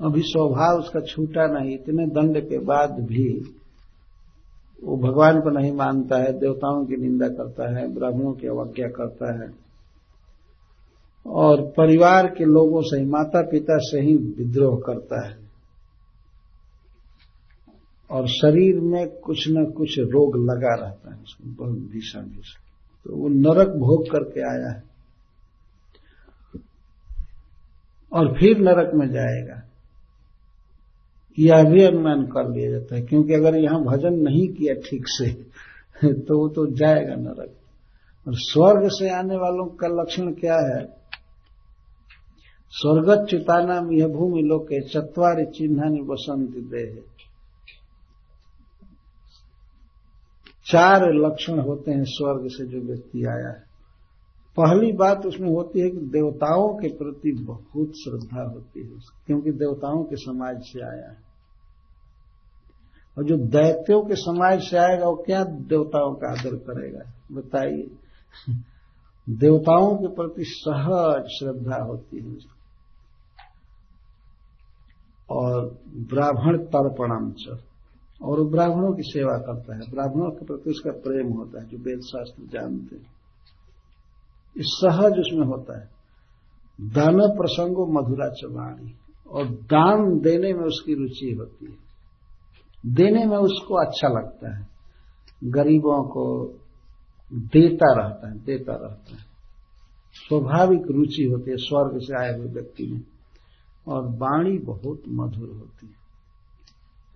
अभी 0.02 0.22
स्वभाव 0.22 0.78
उसका 0.78 1.00
छूटा 1.00 1.46
नहीं, 1.46 1.74
इतने 1.74 2.06
दंड 2.06 2.48
के 2.48 2.58
बाद 2.58 2.90
भी 2.90 3.54
वो 4.84 4.96
भगवान 4.96 5.40
को 5.40 5.50
नहीं 5.50 5.72
मानता 5.72 6.16
है, 6.16 6.32
देवताओं 6.32 6.86
की 6.86 6.96
निंदा 6.96 7.28
करता 7.28 7.78
है, 7.78 7.94
ब्राह्मणों 7.94 8.32
की 8.32 8.46
अवज्ञा 8.46 8.88
करता 8.88 9.44
है। 9.44 9.50
और 11.26 11.62
परिवार 11.62 12.26
के 12.26 12.44
लोगों 12.44 12.82
से 12.82 13.00
ही 13.00 13.06
माता 13.06 13.42
पिता 13.42 13.78
से 13.78 14.00
ही 14.00 14.16
विद्रोह 14.16 14.80
करता 14.86 15.28
है। 15.28 15.38
और 18.10 18.26
शरीर 18.26 18.80
में 18.80 19.08
कुछ 19.08 19.44
न 19.48 19.70
कुछ 19.70 19.98
रोग 19.98 20.36
लगा 20.36 20.74
रहता 20.74 21.14
है, 21.14 21.22
उसको 21.22 21.50
बहुत 21.50 21.78
भीषण 21.78 22.20
भीषण। 22.20 22.60
तो 23.04 23.16
वो 23.16 23.28
नरक 23.28 23.68
भोग 23.68 24.04
करके 24.04 24.40
आया 24.40 24.76
है। 24.76 24.82
और 28.12 28.38
फिर 28.38 28.58
नरक 28.58 28.94
में 28.94 29.08
जाएगा। 29.08 29.67
यह 31.38 31.64
भी 31.64 31.82
अनुमान 31.82 32.22
कर 32.22 32.50
लिया 32.50 32.70
जाता 32.70 32.94
है, 32.94 33.02
क्योंकि 33.02 33.34
अगर 33.34 33.56
यहाँ 33.56 33.84
भजन 33.84 34.14
नहीं 34.14 34.48
किया 34.48 34.74
ठीक 34.74 35.04
से 35.06 35.32
तो 36.12 36.38
वो 36.38 36.48
तो 36.48 36.66
जाएगा 36.66 37.14
नरक। 37.14 37.54
और 38.28 38.34
स्वर्ग 38.36 38.88
से 38.88 39.10
आने 39.10 39.36
वालों 39.36 39.66
का 39.66 39.88
लक्षण 39.88 40.32
क्या 40.32 40.56
है? 40.56 40.98
स्वर्गत 42.70 43.26
चितानाम 43.30 43.92
यह 43.92 44.08
भूमि 44.08 44.42
लोके, 44.42 44.80
चतवार 44.80 45.44
चिन्हानी 45.44 46.02
बसंत 46.02 46.50
दे 46.50 47.02
चार 50.66 51.12
लक्षण 51.14 51.58
होते 51.58 51.90
हैं 51.90 52.04
स्वर्ग 52.04 52.48
से 52.48 52.66
जो 52.66 52.80
व्यक्ति 52.80 53.24
आया 53.24 53.48
है। 53.48 53.68
पहली 54.56 54.92
बात 54.92 55.26
उसमें 55.26 55.50
होती 55.50 55.80
है 55.80 55.90
कि 55.90 55.96
देवताओं 55.96 56.68
के 56.68 56.88
प्रति 56.88 57.32
बहुत 57.32 57.92
श्रद्धा 57.96 58.42
होती 58.42 58.80
है 58.80 58.90
क्योंकि 59.26 59.52
देवताओं 59.52 60.04
के 60.04 60.16
समाज 60.16 60.60
से 60.62 60.80
आया 60.80 61.10
है। 61.10 61.27
और 63.18 63.24
जो 63.24 63.36
दैत्यों 63.36 64.02
के 64.02 64.14
समाज 64.14 64.62
से 64.62 64.76
आएगा, 64.76 65.08
वो 65.08 65.22
क्या 65.26 65.44
देवताओं 65.44 66.14
का 66.14 66.30
आदर 66.32 66.56
करेगा? 66.56 67.00
बताइए। 67.32 67.90
देवताओं 69.30 69.96
के 69.96 70.08
प्रति 70.08 70.44
सहज 70.44 71.22
श्रद्धा 71.22 71.84
होती 71.84 72.16
है। 72.16 72.36
और 75.30 75.78
ब्राह्मण 75.88 76.58
तर्पणम 76.58 77.32
च। 77.32 77.60
और 78.22 78.44
ब्राह्मणों 78.44 78.92
की 78.92 79.02
सेवा 79.02 79.38
करता 79.38 79.74
है। 79.74 79.90
ब्राह्मणों 79.90 80.30
के 80.30 80.44
प्रति 80.44 80.70
उसका 80.70 80.90
प्रेम 80.90 81.32
होता 81.32 81.60
है, 81.60 81.68
जो 81.68 81.78
वेद 81.78 82.00
शास्त्र 82.00 82.42
जानते 82.52 82.96
हैं। 82.96 83.12
इस 84.56 84.66
सहज 84.66 85.12
उसमें 85.12 85.46
होता 85.46 85.80
है। 85.80 85.90
दान 86.80 87.18
प्रसंगो 87.18 87.86
मधुरा 87.86 88.28
चवाणी 88.28 88.94
और 89.30 89.44
दान 89.46 90.18
देने 90.18 90.52
में 90.52 90.64
उसकी 90.64 90.94
रुचि 90.94 91.36
होती 91.38 91.66
है। 91.66 91.87
देने 92.86 93.24
में 93.24 93.36
उसको 93.36 93.86
अच्छा 93.86 94.08
लगता 94.08 94.58
है। 94.58 94.68
गरीबों 95.44 96.08
को 96.08 96.54
देता 97.34 98.02
रहता 98.02 98.28
है, 98.28 98.38
देता 98.38 98.72
रहता 98.72 99.12
है। 99.12 99.18
स्वाभाविक 100.12 100.82
रुचि 100.90 101.22
होती 101.22 101.50
है 101.50 101.56
स्वर्ग 101.56 102.00
से 102.02 102.24
आए 102.24 102.38
हुए 102.38 102.46
व्यक्ति 102.46 102.86
में। 102.86 103.02
और 103.88 104.06
वाणी 104.06 104.58
बहुत 104.58 105.02
मधुर 105.08 105.48
होती 105.48 105.86
है। 105.86 106.08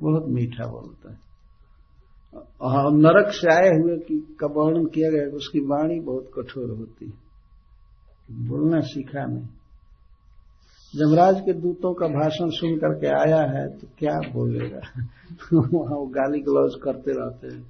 बहुत 0.03 0.29
मीठा 0.29 0.67
बोलता 0.67 1.13
है। 1.13 1.19
और 2.61 2.93
नरक 2.93 3.33
से 3.33 3.55
आए 3.55 3.69
हुए 3.69 3.99
की 3.99 4.37
का 4.41 4.47
वर्णन 4.47 4.87
किया 4.87 5.11
गया, 5.11 5.37
उसकी 5.37 5.61
वाणी 5.61 6.01
बहुत 6.01 6.31
कठोर 6.39 6.71
होती 6.71 7.07
है। 7.07 7.33
बोलना 8.49 8.81
सीखा 8.81 9.25
नहीं। 9.25 9.49
जमराज 10.95 11.41
के 11.41 11.53
दूतों 11.55 11.93
का 11.95 12.07
भाषण 12.11 12.51
सुन 12.53 12.77
करके 12.79 13.07
आया 13.19 13.43
है 13.51 13.67
तो 13.79 13.87
क्या 13.99 14.15
बोलेगा? 14.33 14.81
वहाँ 15.53 15.97
वो 15.97 16.07
गाली 16.13 16.41
गलौज 16.43 16.75
करते 16.83 17.13
रहते 17.13 17.47
हैं। 17.47 17.63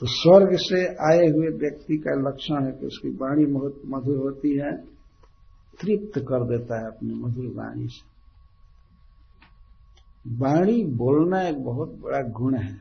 तो 0.00 0.06
स्वर्ग 0.08 0.56
से 0.60 0.80
आए 1.08 1.26
हुए 1.28 1.48
व्यक्ति 1.58 1.96
का 1.98 2.14
लक्षण 2.20 2.64
है 2.64 2.72
कि 2.72 2.86
उसकी 2.86 3.10
वाणी 3.16 3.44
मधुर 3.88 4.16
होती 4.18 4.56
है, 4.58 4.72
तृप्त 5.80 6.18
कर 6.22 6.44
देता 6.48 6.80
है 6.80 6.86
अपनी 6.86 7.14
मधुर 7.16 7.46
वाणी 7.56 7.86
से। 7.88 8.10
वाणी 10.36 10.82
बोलना 10.96 11.42
एक 11.42 11.62
बहुत 11.64 11.94
बड़ा 12.00 12.20
गुण 12.32 12.56
है। 12.56 12.74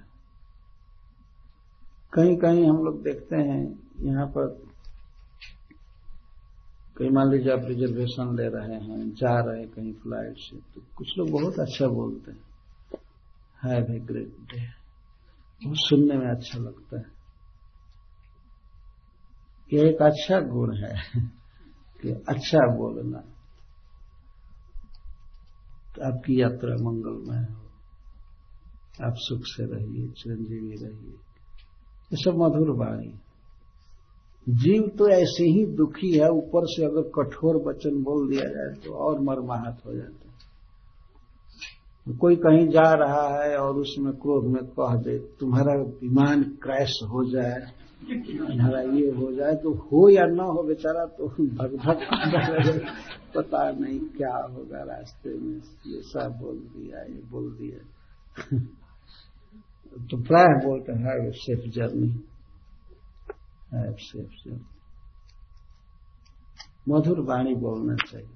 कहीं 2.13 2.35
कहीं 2.37 2.65
हम 2.65 2.83
लोग 2.85 3.01
देखते 3.03 3.35
हैं, 3.37 3.63
यहाँ 4.01 4.25
पर 4.27 4.47
कहीं 7.01 7.11
मान 7.11 7.31
लीजिए 7.31 7.53
आप 7.53 7.61
रिजर्वेशन 7.65 8.35
ले 8.35 8.47
रहे 8.47 8.75
हैं, 8.75 9.11
जा 9.11 9.39
रहे 9.39 9.59
हैं 9.59 9.69
कहीं 9.69 9.93
फ़्लाइट 9.93 10.37
से 10.37 10.57
तो 10.57 10.81
कुछ 10.97 11.17
लोग 11.17 11.31
बहुत 11.31 11.59
अच्छा 11.59 11.87
बोलते 11.87 12.31
हैं। 12.31 12.39
हैव 13.63 13.91
ए 13.91 13.99
ग्रेट 13.99 14.35
डे 14.51 14.61
वो 15.67 15.73
सुनने 15.75 16.17
में 16.17 16.27
अच्छा 16.27 16.59
लगता 16.59 16.97
है। 16.97 17.05
यह 19.73 19.87
एक 19.87 20.01
अच्छा 20.01 20.39
गुण 20.39 20.75
है 20.75 20.95
कि 22.01 22.09
अच्छा 22.09 22.59
बोलना। 22.77 23.19
तो 25.95 26.01
आपकी 26.01 26.41
यात्रा 26.41 26.75
मंगलमय 26.75 27.45
हो। 27.53 27.61
आप 29.07 29.13
सुख 29.17 29.41
से 29.43 29.65
रहिए, 29.65 30.07
चिरंजीवी 30.07 30.75
रहिए। 30.85 31.13
ये 32.11 32.23
सब 32.23 32.37
मधुर 32.37 32.77
वाणी। 32.77 33.19
जीव 34.49 34.91
तो 34.97 35.09
ऐसे 35.09 35.43
ही 35.43 35.65
दुखी 35.65 36.17
है, 36.17 36.29
ऊपर 36.29 36.61
से 36.65 36.85
अगर 36.85 37.01
कठोर 37.01 37.55
वचन 37.55 38.03
बोल 38.03 38.29
दिया 38.29 38.45
जाए 38.45 38.73
तो 38.85 38.93
और 38.93 39.19
मरमाहत 39.19 39.81
हो 39.85 39.93
जाता 39.93 40.11
है। 40.11 40.31
कोई 42.17 42.35
कहीं 42.35 42.67
जा 42.67 42.93
रहा 42.93 43.43
है 43.43 43.57
और 43.57 43.75
उसमें 43.75 44.13
क्रोध 44.13 44.45
में 44.45 44.63
कह 44.65 44.95
दे, 44.95 45.17
तुम्हारा 45.19 45.73
विमान 45.73 46.43
क्रैश 46.43 46.99
हो 47.03 47.31
जाए, 47.31 47.59
तुम्हारा 48.13 48.81
ये 48.81 49.11
हो 49.11 49.31
जाए 49.31 49.55
तो 49.55 49.73
हो 49.73 50.09
या 50.09 50.25
ना 50.25 50.43
हो 50.43 50.63
बेचारा 50.63 51.05
तो 51.05 51.27
भग 51.27 51.75
भग 51.75 52.81
पता 53.35 53.71
नहीं 53.71 53.99
क्या 53.99 54.35
होगा 54.37 54.83
रास्ते 54.83 55.29
में। 55.29 55.55
ये 55.87 56.01
सब 56.01 56.39
बोल 56.41 56.57
दिया, 56.57 57.03
ये 57.03 57.21
बोल 57.31 57.51
दिया। 57.51 57.79
तो 60.11 60.17
प्राय 60.17 60.65
बोलते 60.65 60.91
हैं 60.91 61.31
सेफ़ 61.31 61.69
जर्नी। 61.69 62.30
मधुर 66.89 67.19
वाणी 67.19 67.55
बोलना 67.55 67.95
चाहिए। 67.95 68.29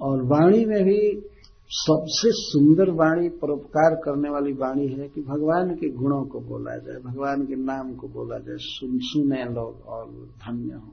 और 0.00 0.22
वाणी 0.22 0.64
में 0.64 0.84
भी 0.84 1.22
सबसे 1.68 2.28
सुंदर 2.32 2.90
वाणी, 2.90 3.28
परोपकार 3.28 3.94
करने 3.94 4.30
वाली 4.30 4.52
वाणी 4.52 4.86
है 4.88 5.08
कि 5.08 5.20
भगवान 5.20 5.74
के 5.74 5.88
गुणों 5.88 6.24
को 6.24 6.40
बोला 6.40 6.76
जाए, 6.76 6.96
भगवान 6.96 7.46
के 7.46 7.56
नाम 7.56 7.94
को 7.94 8.08
बोला 8.08 8.38
जाए, 8.38 8.56
सुन, 8.60 8.98
सुने 8.98 9.44
लोग 9.44 9.86
और 9.86 10.10
धन्य 10.46 10.74
हो। 10.74 10.92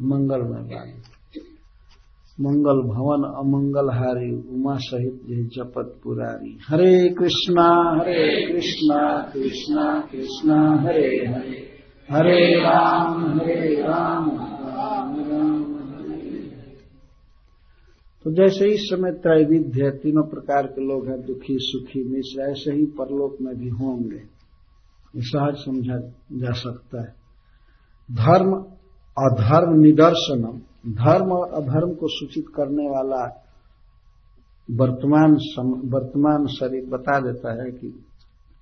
मंगलमय 0.00 0.76
वाणी। 0.76 0.92
मंगल 2.40 2.88
भवन 2.88 3.34
अमंगल 3.38 3.90
हारी 3.90 4.54
उमा 4.54 4.76
सहित 4.76 5.22
जय 5.28 5.42
जपत 5.42 6.00
पुरारी। 6.04 6.58
हरे 6.68 7.14
कृष्णा 7.14 7.98
हरे 8.00 8.52
कृष्णा 8.52 9.30
कृष्णा 9.32 10.00
कृष्णा, 10.00 10.82
हरे 10.82 11.26
हरे। 11.26 11.63
हरे 12.10 12.60
राम 12.60 13.38
हरे 13.38 13.82
राम 13.82 14.30
तो 18.24 18.30
जैसे 18.30 18.68
इस 18.74 18.80
समय 18.80 19.12
त्रैविध्य 19.12 19.90
तीनों 19.90 20.22
प्रकार 20.22 20.66
के 20.66 20.80
लोग 20.80 21.06
हैं, 21.08 21.26
दुखी, 21.26 21.56
सुखी 21.60 22.04
मिश्र 22.04 22.50
ऐसे 22.50 22.72
ही 22.72 22.86
परलोक 22.86 23.36
में 23.40 23.56
भी 23.56 23.68
होंगे। 23.68 24.16
ये 24.16 25.22
सहज 25.22 25.54
समझा 25.54 25.98
जा 26.32 26.52
सकता 26.52 27.00
है। 27.00 27.14
धर्म 28.12 28.52
अधर्म 29.18 29.80
निदर्शनम। 29.80 30.58
धर्म 30.92 31.32
और 31.32 31.62
अधर्म 31.62 31.94
को 31.94 32.06
सूचित 32.08 32.44
करने 32.56 32.88
वाला 32.88 33.40
वर्तमान 34.70 35.30
वर्तमान 35.84 36.46
शरीर 36.46 36.86
बता 36.86 37.20
देता 37.20 37.64
है 37.64 37.70
कि 37.70 38.04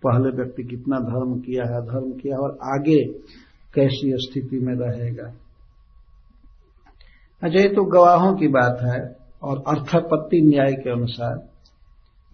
पहले 0.07 0.37
व्यक्ति 0.37 0.63
कितना 0.63 0.99
धर्म 0.99 1.39
किया 1.41 1.65
है 1.65 1.81
धर्म 1.83 2.13
किया 2.13 2.39
और 2.39 2.59
आगे 2.63 3.05
कैसी 3.75 4.13
स्थिति 4.17 4.59
में 4.59 4.75
रहेगा। 4.75 5.33
अच्छा 7.43 7.61
ये 7.61 7.69
तो 7.69 7.85
गवाहों 7.85 8.35
की 8.37 8.49
बात 8.49 8.79
है 8.83 9.17
और 9.43 9.63
अर्थापत्ति 9.69 10.41
न्याय 10.41 10.73
के 10.73 10.91
अनुसार 10.91 11.49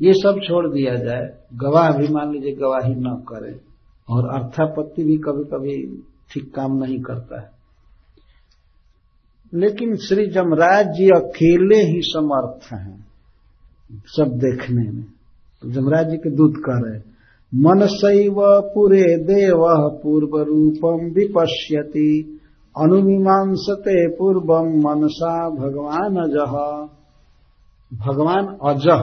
ये 0.02 0.12
सब 0.12 0.40
छोड़ 0.48 0.66
दिया 0.68 0.94
जाए। 0.94 1.28
गवाह 1.54 1.90
भी 1.92 2.09
मान 2.09 2.33
लीजिए 2.33 2.54
गवाही 2.54 2.94
न 2.94 3.14
करे 3.28 3.61
और 4.09 4.28
अर्थापत्ति 4.28 5.04
भी 5.04 5.16
कभी 5.16 5.44
कभी 5.44 5.76
ठीक 6.33 6.54
काम 6.54 6.76
नहीं 6.76 6.98
करता 7.00 7.40
है। 7.40 7.50
लेकिन 9.52 9.96
श्री 9.96 10.26
जमराज 10.26 10.87
जी 10.87 11.09
अकेले 11.09 11.76
ही 11.76 12.00
समर्थ 12.02 12.72
हैं 12.72 13.07
सब 14.07 14.38
देखने 14.38 14.90
में। 14.90 15.04
तो 15.62 15.70
जमराज 15.70 16.11
जी 16.11 16.16
के 16.16 16.31
दूत 16.31 16.54
कह 16.57 16.81
रहे 16.85 16.98
मन 16.98 17.02
शैव 17.52 18.37
पुरे 18.74 19.04
देव 19.24 19.62
पूर्व 20.02 20.37
रूपम 20.42 21.06
विपश्यति। 21.11 22.11
अनुमीमांसते 22.76 23.96
पूर्वम 24.08 24.68
मनसा 24.78 25.32
भगवान 25.50 26.16
अजह 26.16 26.52
भगवान 27.92 28.46
अजह 28.64 29.00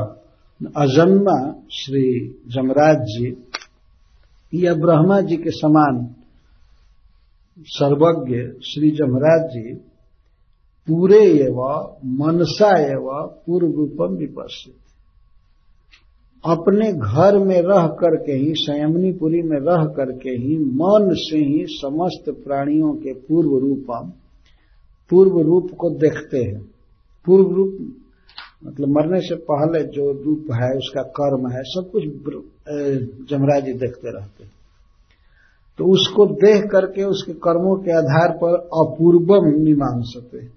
अजन्मा 0.82 1.36
श्री 1.72 2.06
जमराज 2.48 3.02
जी 3.08 3.32
या 4.54 4.74
ब्रह्मा 4.74 5.20
जी 5.22 5.38
के 5.38 5.52
समान 5.52 6.06
सर्वज्ञ 7.68 8.38
श्री 8.62 8.92
जमराज 8.92 9.50
जी 9.50 9.74
पूरे 10.88 11.24
एवं 11.42 11.96
मनसा 12.18 12.70
एवं 12.82 13.28
पूर्व 13.46 13.68
रूपम 13.68 14.16
विपस्थित 14.16 14.85
अपने 16.46 16.92
घर 16.94 17.38
में 17.38 17.62
रह 17.62 17.88
करके 18.00 18.32
ही 18.32 18.54
संयमनीपुरी 18.56 19.42
में 19.42 19.58
रह 19.60 19.86
करके 19.86 20.30
ही, 20.30 20.58
मन 20.58 21.10
से 21.14 21.38
ही 21.38 21.66
समस्त 21.68 22.30
प्राणियों 22.44 22.94
के 22.94 23.14
पूर्व 23.14 23.58
रूपम 23.58 24.12
पूर्व 25.10 25.40
रूप 25.42 25.70
को 25.78 25.90
देखते 25.90 26.38
हैं। 26.38 26.62
पूर्व 27.26 27.54
रूप 27.54 27.78
मतलब 28.66 28.88
मरने 28.88 29.20
से 29.20 29.36
पहले 29.52 29.84
जो 29.84 30.12
रूप 30.12 30.46
है, 30.54 30.70
उसका 30.78 31.02
कर्म 31.20 31.48
है, 31.48 31.62
सब 31.64 31.90
कुछ 31.92 32.04
जमराजी 33.30 33.74
देखते 33.74 34.12
रहते 34.12 34.44
हैं। 34.44 34.52
तो 35.80 35.86
उसको 35.86 36.26
देख 36.26 36.64
करके 36.72 37.04
उसके 37.04 37.34
कर्मों 37.34 37.76
के 37.76 37.92
आधार 37.92 38.38
पर 38.38 38.56
अपूर्वम 38.84 39.46
मीमांसते 39.64 40.38
हैं। 40.38 40.52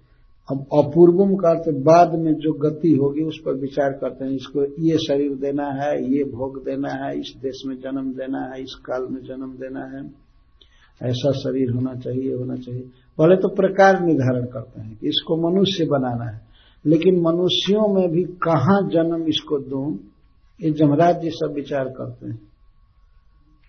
अब 0.49 0.61
अपूर्वम 0.75 1.35
का 1.37 1.49
अर्थ 1.51 1.69
बाद 1.85 2.15
में 2.19 2.33
जो 2.35 2.53
गति 2.53 2.93
होगी 2.95 3.23
उस 3.23 3.39
पर 3.47 3.55
विचार 3.55 3.93
करते 3.93 4.25
हैं, 4.25 4.33
इसको 4.33 4.65
ये 4.83 4.99
शरीर 4.99 5.35
देना 5.35 5.67
है, 5.73 5.93
ये 6.13 6.25
भोग 6.25 6.65
देना 6.65 6.93
है, 6.95 7.19
इस 7.19 7.35
देश 7.43 7.63
में 7.67 7.75
जन्म 7.77 8.13
देना 8.13 8.41
है, 8.45 8.63
इस 8.63 8.75
काल 8.87 9.07
में 9.11 9.21
जन्म 9.23 9.53
देना 9.57 9.85
है। 9.85 10.03
ऐसा 11.01 11.33
शरीर 11.33 11.71
होना 11.71 11.95
चाहिए 11.95 12.35
होना 12.35 12.57
चाहिए। 12.57 12.81
पहले 13.19 13.37
तो 13.37 13.49
प्रकार 13.49 14.01
निर्धारण 14.01 14.47
करते 14.47 14.81
हैं 14.81 14.97
कि 14.97 15.09
इसको 15.09 15.37
मनुष्य 15.51 15.85
बनाना 15.85 16.31
है, 16.31 16.41
लेकिन 16.85 17.21
मनुष्यों 17.21 17.89
में 17.95 18.09
भी 18.11 18.25
कहा 18.25 18.81
जन्म 18.89 19.27
इसको 19.27 19.59
दू, 19.59 19.99
ये 20.61 20.71
जमराज 20.71 21.21
जी 21.21 21.31
सब 21.31 21.53
विचार 21.55 21.89
करते 21.89 22.27
हैं। 22.27 22.41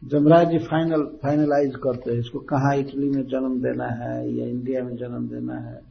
जमराज 0.01 0.49
जी 0.49 0.57
फाइनल 0.57 1.03
फाइनलाइज 1.23 1.75
करते 1.75 2.11
हैं, 2.11 2.19
इसको 2.19 2.39
कहाँ 2.39 2.75
इटली 2.75 3.09
में 3.09 3.23
जन्म 3.23 3.61
देना 3.61 3.87
है 3.95 4.17
या 4.37 4.45
इंडिया 4.45 4.83
में 4.83 4.95
जन्म 4.95 5.27
देना 5.27 5.59
है। 5.69 5.88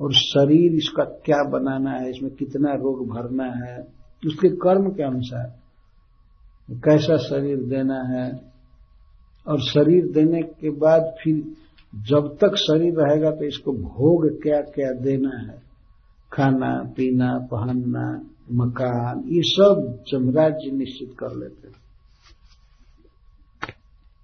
और 0.00 0.12
शरीर 0.12 0.72
इसका 0.72 1.04
क्या 1.04 1.48
बनाना 1.48 1.90
है, 1.90 2.10
इसमें 2.10 2.34
कितना 2.34 2.74
रोग 2.74 3.08
भरना 3.08 3.44
है, 3.44 3.86
उसके 4.26 4.48
कर्म 4.48 4.90
के 4.90 5.02
अनुसार 5.02 5.62
कैसा 6.70 7.16
शरीर 7.16 7.56
देना 7.56 8.02
है। 8.02 8.52
और 9.48 9.60
शरीर 9.60 10.12
देने 10.12 10.42
के 10.42 10.70
बाद 10.70 11.14
फिर 11.24 11.52
जब 11.94 12.36
तक 12.40 12.54
शरीर 12.56 12.94
रहेगा 12.94 13.30
तो 13.30 13.44
इसको 13.44 13.72
भोग 13.72 14.42
क्या 14.42 14.60
क्या 14.60 14.92
देना 14.92 15.38
है। 15.38 15.62
खाना, 16.32 16.92
पीना, 16.96 17.38
पहनना, 17.38 18.24
मकान, 18.52 19.24
ये 19.28 19.42
सब 19.42 20.04
जमराज 20.08 20.54
निश्चित 20.72 21.16
कर 21.18 21.36
लेते 21.36 21.68
हैं। 21.68 21.74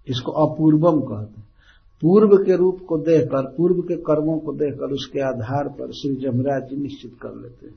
इसको 0.09 0.33
अपूर्वम 0.33 1.01
कहते 1.01 1.41
हैं। 1.41 1.48
पूर्व 2.03 2.45
के 2.45 2.57
रूप 2.57 2.79
को 2.89 2.99
देखकर, 2.99 3.55
पूर्व 3.57 3.83
के 3.83 3.97
कर्मों 3.97 4.39
को 4.39 4.53
देखकर, 4.53 4.93
उसके 4.93 5.21
आधार 5.21 5.69
पर 5.69 5.93
श्री 5.93 6.15
जमराज 6.15 6.71
जी 6.71 6.77
निश्चित 6.77 7.13
कर 7.23 7.29
लेते 7.29 7.67
हैं। 7.67 7.75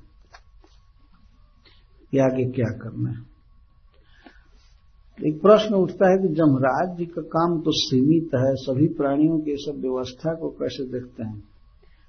कि 2.11 2.17
आगे 2.17 2.45
क्या 2.45 2.77
करना 2.77 3.09
है? 3.09 3.31
एक 5.25 5.41
प्रश्न 5.41 5.75
उठता 5.75 6.11
है 6.11 6.17
कि 6.17 6.27
जमराज 6.27 6.97
जी 6.97 7.05
का 7.05 7.21
काम 7.21 7.61
तो 7.61 7.71
सीमित 7.71 8.29
है, 8.35 8.55
सभी 8.55 8.87
प्राणियों 8.87 9.39
की 9.39 9.55
सब 9.57 9.81
व्यवस्था 9.81 10.33
को 10.33 10.49
कैसे 10.49 10.83
देखते 10.83 11.23
हैं? 11.23 11.43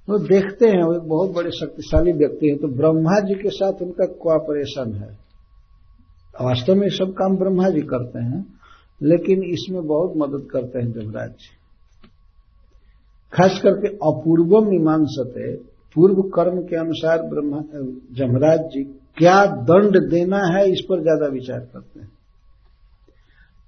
वो 0.08 0.18
तो 0.18 0.24
देखते 0.24 0.66
हैं, 0.66 0.84
वो 0.84 0.94
एक 0.94 1.02
बहुत 1.02 1.30
बड़े 1.30 1.50
शक्तिशाली 1.50 2.12
व्यक्ति 2.12 2.46
हैं 2.46 2.58
तो 2.58 2.68
ब्रह्मा 2.68 3.20
जी 3.20 3.34
के 3.34 3.50
साथ 3.50 3.72
उनका 3.82 4.06
कोऑपरेशन 4.06 4.92
है? 4.94 5.18
वास्तव 6.40 6.74
में 6.74 6.88
सब 6.88 7.12
काम 7.12 7.36
ब्रह्मा 7.36 7.68
जी 7.68 7.80
करते 7.80 8.18
हैं, 8.18 8.46
लेकिन 9.02 9.42
इसमें 9.42 9.86
बहुत 9.86 10.12
मदद 10.16 10.48
करते 10.50 10.78
हैं 10.78 10.92
जमराज 10.92 11.30
जी। 11.30 11.61
खास 13.32 13.60
करके 13.62 13.88
अपूर्वम 14.04 14.68
मीमांसते, 14.68 15.54
पूर्व 15.96 16.22
कर्म 16.34 16.58
के 16.62 16.76
अनुसार 16.76 17.22
ब्रह्मा, 17.28 17.60
जमराज 18.16 18.60
जी, 18.72 18.82
क्या 19.16 19.44
दंड 19.64 19.98
देना 20.10 20.38
है 20.48 20.68
इस 20.70 20.80
पर 20.88 21.00
ज़्यादा 21.02 21.26
विचार 21.32 21.60
करते 21.72 22.00
हैं। 22.00 22.10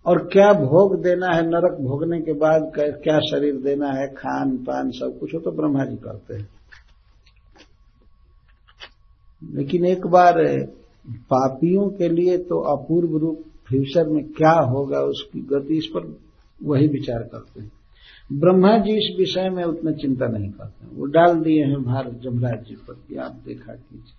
और 0.07 0.19
क्या 0.33 0.53
भोग 0.55 0.95
देना 1.03 1.29
है 1.29 1.43
नरक 1.47 1.77
भोगने 1.81 2.21
के 2.21 2.33
बाद 2.35 2.73
क्या 2.77 3.19
शरीर 3.23 3.61
देना 3.63 3.93
है, 3.93 4.07
खान 4.09 4.57
पान 4.65 4.91
सब 4.93 5.19
कुछ 5.21 5.35
हो 5.35 5.41
तो 5.41 5.51
ब्रह्मा 5.53 5.85
जी 5.85 5.97
करते 5.99 6.35
हैं। 6.35 6.49
लेकिन 9.43 9.85
एक 9.87 10.07
बार 10.09 10.43
पापियों 11.31 11.89
के 11.93 12.09
लिए 12.09 12.37
तो 12.45 12.59
अपूर्व 12.73 13.17
रूप 13.19 13.43
फ्यूचर 13.69 14.09
में 14.09 14.25
क्या 14.33 14.53
होगा 14.69 15.01
उसकी 15.05 15.41
गति, 15.47 15.77
इस 15.77 15.87
पर 15.87 16.15
वही 16.61 16.87
विचार 16.89 17.23
करते 17.25 17.61
हैं। 17.61 17.71
ब्रह्मा 18.33 18.79
जी 18.79 18.93
इस 18.93 19.17
विषय 19.19 19.51
में 19.51 19.65
उतना 19.65 19.93
चिंता 19.93 20.27
नहीं 20.27 20.51
करते 20.51 20.97
वो 20.97 21.07
डाल 21.07 21.41
दिए 21.41 21.65
हैं 21.65 21.83
भारत 21.83 22.13
जमराज 22.13 22.65
जी 22.65 22.75
पर 22.75 22.95
कि 22.95 23.17
आप 23.17 23.33
देखा 23.33 23.75
कीजिए। 23.75 24.15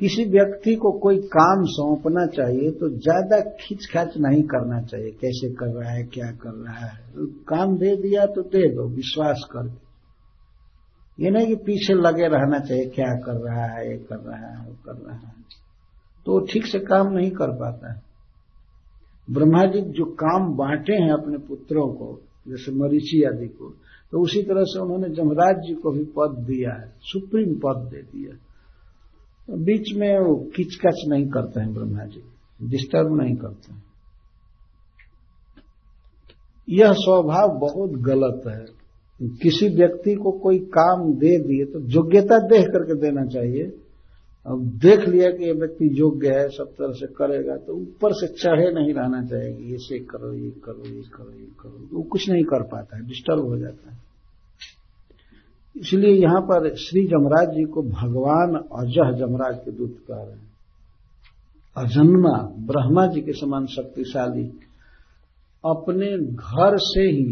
किसी 0.00 0.24
व्यक्ति 0.24 0.74
को 0.74 0.92
कोई 0.92 1.18
काम 1.18 1.64
सौंपना 1.64 2.26
चाहिए 2.26 2.70
तो 2.70 2.88
ज़्यादा 2.88 3.40
खिंचखाच 3.40 4.16
नहीं 4.16 4.42
करना 4.42 4.82
चाहिए, 4.82 5.10
कैसे 5.10 5.54
कर 5.54 5.66
रहा 5.66 5.90
है, 5.90 6.04
क्या 6.04 6.32
कर 6.32 6.50
रहा 6.50 6.86
है। 6.86 7.12
तो 7.12 7.26
काम 7.26 7.76
दे 7.76 7.96
दिया 7.96 8.26
तो 8.26 8.42
दे 8.42 8.74
दो, 8.74 8.88
विश्वास 8.88 9.48
कर 9.52 9.62
करके 9.62 11.24
ये 11.24 11.30
नहीं 11.30 11.46
कि 11.46 11.54
पीछे 11.54 11.94
लगे 11.94 12.26
रहना 12.26 12.58
चाहिए, 12.58 12.84
क्या 12.84 13.06
कर 13.06 13.32
रहा 13.32 13.64
है, 13.64 13.90
ये 13.90 13.96
कर 13.96 14.16
रहा 14.16 14.48
है, 14.48 14.66
वो 14.66 14.76
कर 14.84 14.92
रहा 14.92 15.16
है। 15.16 15.32
तो 16.26 16.46
ठीक 16.46 16.66
से 16.66 16.78
काम 16.78 17.12
नहीं 17.12 17.30
कर 17.30 17.50
पाता 17.50 17.92
है। 17.92 18.09
ब्रह्मा 19.30 19.64
जी 19.64 19.80
जो 19.90 20.04
काम 20.14 20.52
बांटे 20.56 20.92
हैं 20.92 21.12
अपने 21.12 21.38
पुत्रों 21.38 21.86
को, 21.94 22.20
जैसे 22.48 22.72
मरीची 22.72 23.22
आदि 23.22 23.48
को 23.48 23.70
तो 24.12 24.20
उसी 24.22 24.42
तरह 24.42 24.64
से 24.64 24.80
उन्होंने 24.80 25.08
जमराज 25.14 25.56
जी 25.66 25.74
को 25.74 25.90
भी 25.90 26.04
पद 26.16 26.38
दिया 26.46 26.72
है, 26.72 26.88
सुप्रीम 27.02 27.54
पद 27.56 27.88
दे 27.90 28.02
दिया 28.02 28.36
बीच 29.48 29.92
में 29.96 30.18
वो 30.18 30.34
किचकच 30.56 31.04
नहीं 31.08 31.26
करते 31.28 31.60
हैं 31.60 31.72
ब्रह्मा 31.74 32.04
जी 32.04 32.22
डिस्टर्ब 32.62 33.20
नहीं 33.20 33.34
करते 33.36 33.72
हैं। 33.72 33.82
यह 36.68 36.92
स्वभाव 36.92 37.58
बहुत 37.58 37.90
गलत 38.00 38.42
है। 38.46 38.64
किसी 39.42 39.68
व्यक्ति 39.68 40.14
को 40.14 40.30
कोई 40.38 40.58
काम 40.76 41.12
दे 41.14 41.36
दिए 41.38 41.64
तो 41.64 41.80
योग्यता 41.90 42.38
देख 42.48 42.66
करके 42.66 42.94
देना 43.00 43.24
चाहिए। 43.26 43.64
अब 44.46 44.60
देख 44.82 45.00
लिया 45.08 45.30
कि 45.30 45.44
ये 45.44 45.52
व्यक्ति 45.52 45.88
योग्य 45.94 46.28
है, 46.30 46.48
सब 46.48 46.68
तरह 46.72 46.92
से 46.92 47.06
करेगा 47.14 47.56
तो 47.56 47.74
ऊपर 47.74 48.12
से 48.12 48.26
चढ़े 48.34 48.70
नहीं 48.72 48.92
रहना 48.94 49.22
चाहिए 49.24 49.70
ये 49.70 49.78
से 49.78 49.98
करो, 50.04 50.32
ये 50.34 50.50
करो 50.64 50.86
ये 50.86 51.02
करो 51.14 51.32
ये 51.32 51.46
करो। 51.60 51.86
तो 51.86 51.96
वो 51.96 52.02
कुछ 52.02 52.28
नहीं 52.30 52.44
कर 52.44 52.62
पाता 52.68 52.96
है 52.96 53.06
डिस्टर्ब 53.06 53.48
हो 53.48 53.58
जाता 53.58 53.90
है। 53.90 53.98
इसलिए 55.76 56.14
यहाँ 56.14 56.40
पर 56.42 56.74
श्री 56.76 57.04
जमराज 57.06 57.54
जी 57.56 57.64
को 57.64 57.82
भगवान 57.82 58.54
अजह 58.78 59.12
जमराज 59.18 59.58
के 59.64 59.70
दूत 59.72 59.98
कह 60.08 60.16
रहे 60.16 60.32
हैं। 60.32 60.48
अजन्मा, 61.76 62.36
ब्रह्मा 62.66 63.06
जी 63.06 63.20
के 63.20 63.32
समान 63.32 63.66
शक्तिशाली। 63.66 64.46
अपने 65.64 66.08
घर 66.18 66.76
से 66.80 67.02
ही 67.02 67.28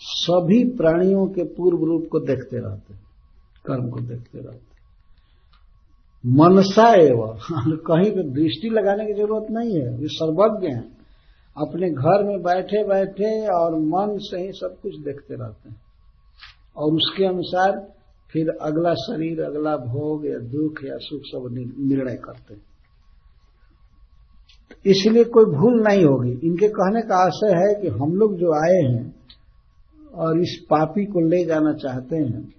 सभी 0.00 0.62
प्राणियों 0.76 1.26
के 1.28 1.44
पूर्व 1.54 1.84
रूप 1.84 2.08
को 2.12 2.20
देखते 2.20 2.58
रहते 2.58 2.94
कर्म 3.64 3.90
को 3.90 4.00
देखते 4.00 4.38
रहते 4.38 4.75
मनसा 6.26 6.94
एवं। 6.94 7.38
कहीं 7.76 8.10
पर 8.10 8.22
दृष्टि 8.22 8.68
लगाने 8.70 9.06
की 9.06 9.12
ज़रूरत 9.12 9.46
नहीं 9.50 9.80
है। 9.80 9.88
वे 9.88 10.06
सर्वज्ञ 10.06 10.68
हैं। 10.68 10.96
अपने 11.56 11.90
घर 11.90 12.24
में 12.24 12.42
बैठे 12.42 12.84
बैठे 12.84 13.46
और 13.46 13.78
मन 13.78 14.18
से 14.18 14.40
ही 14.40 14.52
सब 14.52 14.76
कुछ 14.82 14.92
देखते 15.00 15.34
रहते 15.34 15.68
हैं। 15.68 15.76
और 16.76 16.92
उसके 16.92 17.24
अनुसार 17.24 17.92
फिर 18.32 18.48
अगला 18.62 18.94
शरीर, 18.94 19.42
अगला 19.42 19.76
भोग 19.76 20.26
या 20.26 20.38
दुख 20.38 20.84
या 20.84 20.96
सुख 20.96 21.20
सब 21.24 21.48
निर्णय 21.78 22.14
करते 22.14 22.54
हैं। 22.54 22.62
इसलिए 24.86 25.24
कोई 25.24 25.44
भूल 25.44 25.82
नहीं 25.88 26.04
होगी। 26.04 26.46
इनके 26.46 26.68
कहने 26.68 27.02
का 27.02 27.16
आशय 27.16 27.56
है 27.56 27.82
कि 27.82 27.88
हम 27.88 28.12
लोग 28.12 28.34
जो 28.36 28.52
आए 28.52 28.92
हैं 28.92 29.16
और 30.14 30.40
इस 30.40 30.66
पापी 30.70 31.04
को 31.04 31.20
ले 31.20 31.44
जाना 31.44 31.72
चाहते 31.72 32.16
हैं 32.16 32.55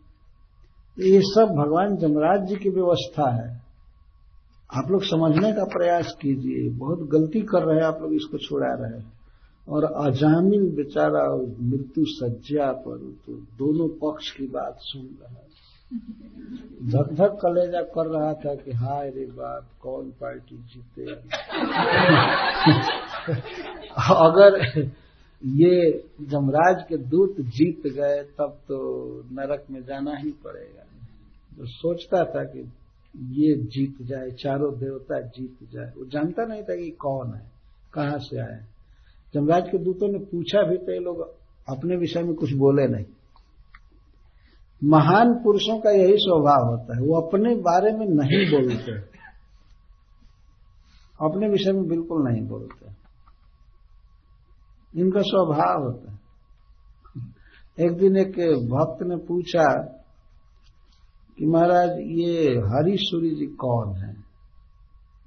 ये 1.00 1.22
सब 1.22 1.46
भगवान 1.46 1.98
जमराज 1.98 2.48
जी 2.50 2.56
की 2.56 2.70
व्यवस्था 2.70 3.30
है। 3.30 3.62
आप 4.76 4.92
लोग 4.92 5.04
समझने 5.04 5.54
का 5.54 5.64
प्रयास 5.64 6.18
कीजिए। 6.22 6.70
बहुत 6.70 7.00
गलती 7.00 7.42
कर 7.42 7.64
रहे 7.64 7.78
हैं 7.78 7.84
आप 7.84 8.02
लोग, 8.02 8.14
इसको 8.14 8.38
छुड़ा 8.38 8.74
रहे 8.74 9.00
हैं। 9.00 9.14
और 9.70 9.84
अजामिल 9.84 10.76
बेचारा 10.76 11.36
मृत्यु 11.62 12.06
सज्जा 12.08 12.72
पर 12.72 12.98
तो 13.26 13.34
दोनों 13.34 13.88
पक्ष 13.88 14.32
की 14.32 14.48
बात 14.48 14.78
सुन 14.80 15.02
रहा 15.02 15.44
धक 16.84 17.14
धक 17.14 17.40
कलेजा 17.46 17.82
कर 17.82 18.08
रहा 18.08 18.34
था 18.34 18.56
कि 18.56 18.72
हाय 18.72 19.10
रे 19.10 19.26
बात 19.26 19.66
कौन 19.82 20.10
पार्टी 20.10 20.56
जीते? 20.56 21.12
अगर 24.00 24.80
ये 25.46 26.04
जमराज 26.22 26.86
के 26.90 26.98
दूत 26.98 27.36
जीत 27.40 27.82
गए, 27.88 28.24
तब 28.24 28.58
तो 28.68 28.78
नरक 29.32 29.64
में 29.72 29.82
जाना 29.82 30.12
ही 30.18 30.30
पड़ेगा। 30.30 30.87
सोचता 31.66 32.24
था 32.24 32.44
कि 32.44 32.60
ये 33.18 33.56
जीत 33.56 34.02
जाए, 34.02 34.32
चारों 34.32 34.80
देवता 34.80 35.22
जीत 35.22 35.58
जाए। 35.74 35.86
वो 35.86 36.06
जानता 36.06 36.46
नहीं 36.46 36.64
था 36.64 36.76
कि 36.76 36.90
कौन 36.90 37.34
है, 37.34 37.52
कहाँ 37.94 38.20
से 38.20 38.40
आए। 38.40 38.66
जमराज 39.34 39.64
के 39.70 39.78
दूतों 39.78 40.08
ने 40.08 40.20
पूछा 40.20 40.70
भी 40.70 40.78
तो 40.78 40.92
ये 40.92 41.00
लोग 41.00 41.22
अपने 41.70 41.96
विषय 41.96 42.24
में 42.24 42.36
कुछ 42.36 42.54
बोले 42.54 42.88
नहीं। 42.88 43.06
महान 44.84 45.34
पुरुषों 45.34 45.80
का 45.80 45.90
यही 45.90 46.14
स्वभाव 46.18 46.70
होता 46.70 46.96
है, 46.96 47.02
वो 47.02 47.22
अपने 47.22 47.56
बारे 47.56 47.92
में 47.92 48.06
नहीं 48.06 48.52
बोलते। 48.52 48.92
अपने 51.22 51.50
विषय 51.50 51.72
में 51.72 51.88
बिल्कुल 51.88 52.32
नहीं 52.32 52.48
बोलते। 52.48 52.98
इनका 55.00 55.22
स्वभाव 55.22 55.84
होता 55.84 56.12
है। 56.12 56.20
एक 57.86 57.98
दिन 57.98 58.18
एक 58.18 58.32
भक्त 58.70 59.04
ने 59.04 59.16
पूछा 59.16 59.94
कि 61.38 61.46
महाराज, 61.46 61.90
ये 61.90 62.34
हरीश्वरी 62.68 63.30
जी 63.36 63.46
कौन 63.56 63.96
है? 63.96 64.14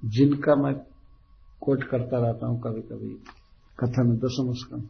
जिनका 0.03 0.55
मैं 0.55 0.73
कोट 1.61 1.83
करता 1.83 2.19
रहता 2.19 2.47
हूँ 2.47 2.59
कभी 2.61 2.81
कभी 2.81 3.09
कथा 3.79 4.03
में 4.03 4.17
दसम 4.17 4.51
स्कंद 4.53 4.87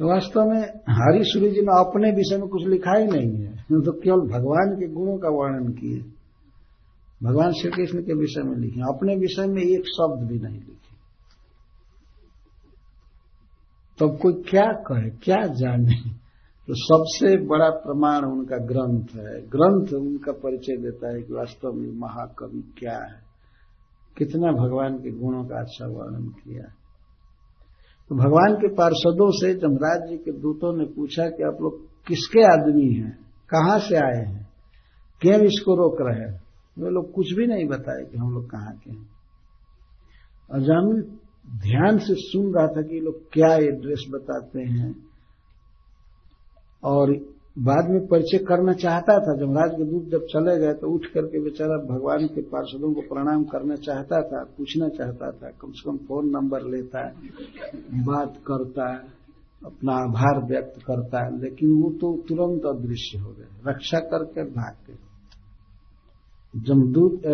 तो 0.00 0.08
वास्तव 0.08 0.40
में 0.40 0.62
हरीश्वरी 0.90 1.50
जी 1.50 1.60
ने 1.60 1.78
अपने 1.80 2.10
विषय 2.10 2.36
में 2.36 2.48
कुछ 2.48 2.66
लिखा 2.66 2.96
ही 2.98 3.06
नहीं 3.06 3.42
है। 3.44 3.52
तो 3.80 3.92
केवल 3.92 4.20
भगवान 4.28 4.74
के 4.76 4.86
गुणों 4.92 5.16
का 5.18 5.28
वर्णन 5.28 5.72
किए 5.72 5.98
भगवान 7.22 7.52
श्री 7.52 7.70
कृष्ण 7.70 8.02
के 8.02 8.14
विषय 8.14 8.42
में 8.42 8.56
लिखे 8.56 8.80
अपने 8.88 9.16
विषय 9.16 9.46
में 9.46 9.62
एक 9.62 9.88
शब्द 9.88 10.26
भी 10.28 10.38
नहीं 10.38 10.58
लिखे। 10.58 10.94
तब 13.98 14.06
तो 14.06 14.16
कोई 14.16 14.32
क्या 14.42 14.66
कहे, 14.86 15.10
क्या 15.10 15.46
जाने? 15.54 15.96
तो 16.70 16.74
सबसे 16.76 17.46
बड़ा 17.46 17.70
प्रमाण 17.70 18.24
उनका 18.24 18.56
ग्रंथ 18.56 19.04
है। 19.16 19.40
ग्रंथ 19.40 19.92
उनका 19.92 20.32
परिचय 20.32 20.76
देता 20.76 21.16
है 21.16 21.22
कि 21.22 21.32
वास्तव 21.32 21.72
में 21.72 21.92
महाकवि 21.98 22.74
क्या 22.78 22.96
है। 22.96 23.22
कितना 24.18 24.52
भगवान 24.52 24.94
के 24.94 25.10
गुणों 25.10 25.44
का 25.44 25.60
अच्छा 25.60 25.86
वर्णन 25.86 26.28
किया 26.28 26.62
है। 26.62 26.74
तो 28.08 28.14
भगवान 28.14 28.54
के 28.54 28.68
पार्षदों 28.68 29.30
से 29.30 29.54
जमराज 29.54 30.10
जी 30.10 30.16
के 30.16 30.32
दूतों 30.32 30.76
ने 30.76 30.84
पूछा 30.84 31.26
कि 31.26 31.42
आप 31.42 31.58
लोग 31.60 31.86
किसके 32.06 32.42
आदमी 32.42 32.94
हैं? 32.94 33.18
कहाँ 33.54 33.78
से 33.78 33.96
आए 33.96 34.24
हैं? 34.26 34.48
क्यों 35.20 35.40
इसको 35.40 35.74
रोक 35.74 35.96
रहे 36.00 36.30
हैं? 36.30 36.42
वे 36.78 36.90
लोग 36.90 37.12
कुछ 37.12 37.26
भी 37.32 37.46
नहीं 37.46 37.66
बताए 37.66 38.04
कि 38.12 38.18
हम 38.18 38.32
लोग 38.34 38.50
कहाँ 38.50 38.76
के 38.76 38.90
हैं। 38.90 39.10
अजामिल 40.50 41.02
ध्यान 41.60 41.98
से 41.98 42.14
सुन 42.14 42.54
रहा 42.54 42.66
था 42.66 42.82
कि 42.82 42.94
ये 42.94 43.00
लोग 43.00 43.32
क्या 43.32 43.54
एड्रेस 43.54 44.06
बताते 44.10 44.60
हैं। 44.60 45.09
और 46.82 47.12
बाद 47.58 47.88
में 47.90 48.06
परिचय 48.06 48.38
करना 48.44 48.72
चाहता 48.74 49.18
था 49.18 49.34
जमराज 49.38 49.70
के 49.72 49.84
दूत 49.84 50.04
जब 50.10 50.26
चले 50.26 50.56
गए 50.58 50.74
तो 50.74 50.90
उठ 50.90 51.06
करके 51.14 51.40
बेचारा 51.42 51.76
भगवान 51.86 52.26
के 52.26 52.42
पार्षदों 52.48 52.92
को 52.94 53.00
प्रणाम 53.04 53.42
करना 53.44 53.76
चाहता 53.78 54.20
था, 54.22 54.42
पूछना 54.58 54.88
चाहता 54.88 55.30
था, 55.30 55.50
कम 55.60 55.72
से 55.72 55.90
कम 55.90 55.96
फ़ोन 56.06 56.30
नंबर 56.30 56.70
लेता 56.70 57.06
है, 57.06 57.12
बात 58.04 58.38
करता 58.46 58.88
है, 58.92 59.00
अपना 59.62 59.92
आभार 60.04 60.42
व्यक्त 60.46 60.80
करता 60.82 61.24
है, 61.24 61.30
लेकिन 61.40 61.72
वो 61.82 61.90
तो 62.00 62.16
तुरंत 62.28 62.66
अदृश्य 62.66 63.18
हो 63.18 63.30
गए, 63.30 63.48
रक्षा 63.68 63.98
करके 64.08 64.44
भाग 64.50 64.74
गए। 64.88 64.98
जमदूत 66.54 67.26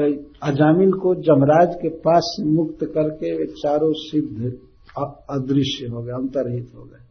अजामिल 0.42 0.92
को 1.02 1.14
जमराज 1.22 1.74
के 1.74 1.88
पास 2.00 2.36
मुक्त 2.46 2.84
करके 2.94 3.36
वे 3.36 3.46
चारों 3.54 3.92
सिद्ध 3.98 4.52
अदृश्य 5.30 5.86
हो 5.86 6.02
गए, 6.02 6.12
अंतरहित 6.12 6.72
हो 6.76 6.84
गए। 6.84 7.04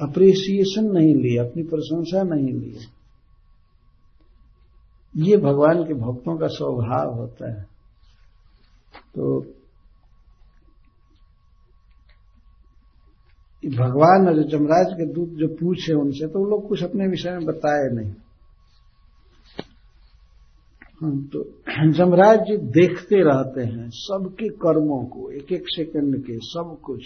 अप्रिसिएशन 0.00 0.84
नहीं 0.84 1.14
ली, 1.14 1.36
अपनी 1.36 1.62
प्रशंसा 1.62 2.22
नहीं 2.22 2.52
ली। 2.52 2.76
ये 5.16 5.36
भगवान 5.36 5.82
के 5.82 5.94
भक्तों 5.94 6.38
का 6.38 6.46
स्वभाव 6.46 7.14
होता 7.14 7.52
है। 7.52 7.62
तो 9.14 9.40
भगवान 13.66 14.28
और 14.28 14.42
जमराज 14.48 14.86
के 14.92 15.12
दूत 15.12 15.28
जो 15.28 15.48
पूछे 15.48 15.92
उनसे 15.92 16.26
तो 16.26 16.38
वो 16.38 16.44
लोग 16.44 16.68
कुछ 16.68 16.82
अपने 16.82 17.06
विषय 17.06 17.30
में 17.30 17.44
बताए 17.44 17.88
नहीं। 17.92 18.14
तो 21.02 21.40
जमराज 21.92 22.38
जी 22.38 22.56
देखते 22.56 23.16
रहते 23.16 23.62
हैं 23.62 23.88
सबके 23.92 24.48
कर्मों 24.48 25.04
को 25.04 25.30
एक 25.30 25.52
एक 25.52 25.62
सेकंड 25.66 26.18
के 26.22 26.36
सब 26.36 26.76
कुछ, 26.82 27.02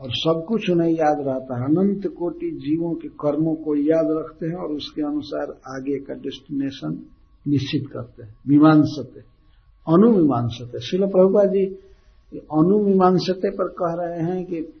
और 0.00 0.10
सब 0.10 0.44
कुछ 0.48 0.70
उन्हें 0.70 0.90
याद 0.90 1.18
रहता 1.20 1.58
है। 1.58 1.64
अनंत 1.64 2.06
कोटि 2.06 2.50
जीवों 2.50 2.94
के 2.94 3.08
कर्मों 3.08 3.54
को 3.54 3.76
याद 3.76 4.06
रखते 4.10 4.46
हैं 4.46 4.54
और 4.54 4.72
उसके 4.72 5.02
अनुसार 5.02 5.50
आगे 5.76 5.98
का 5.98 6.14
डेस्टिनेशन 6.14 7.06
निश्चित 7.48 7.90
करते 7.92 8.22
हैं। 8.22 8.34
मीमांसते, 8.48 9.20
अनुमीमांसते। 9.86 10.80
शिल 10.80 11.06
प्रभुपा 11.06 11.44
जी, 11.44 11.64
अनुमीमांसते 12.36 13.50
पर 13.50 13.68
कह 13.68 13.94
रहे 13.98 14.22
हैं 14.22 14.44
कि 14.44 14.72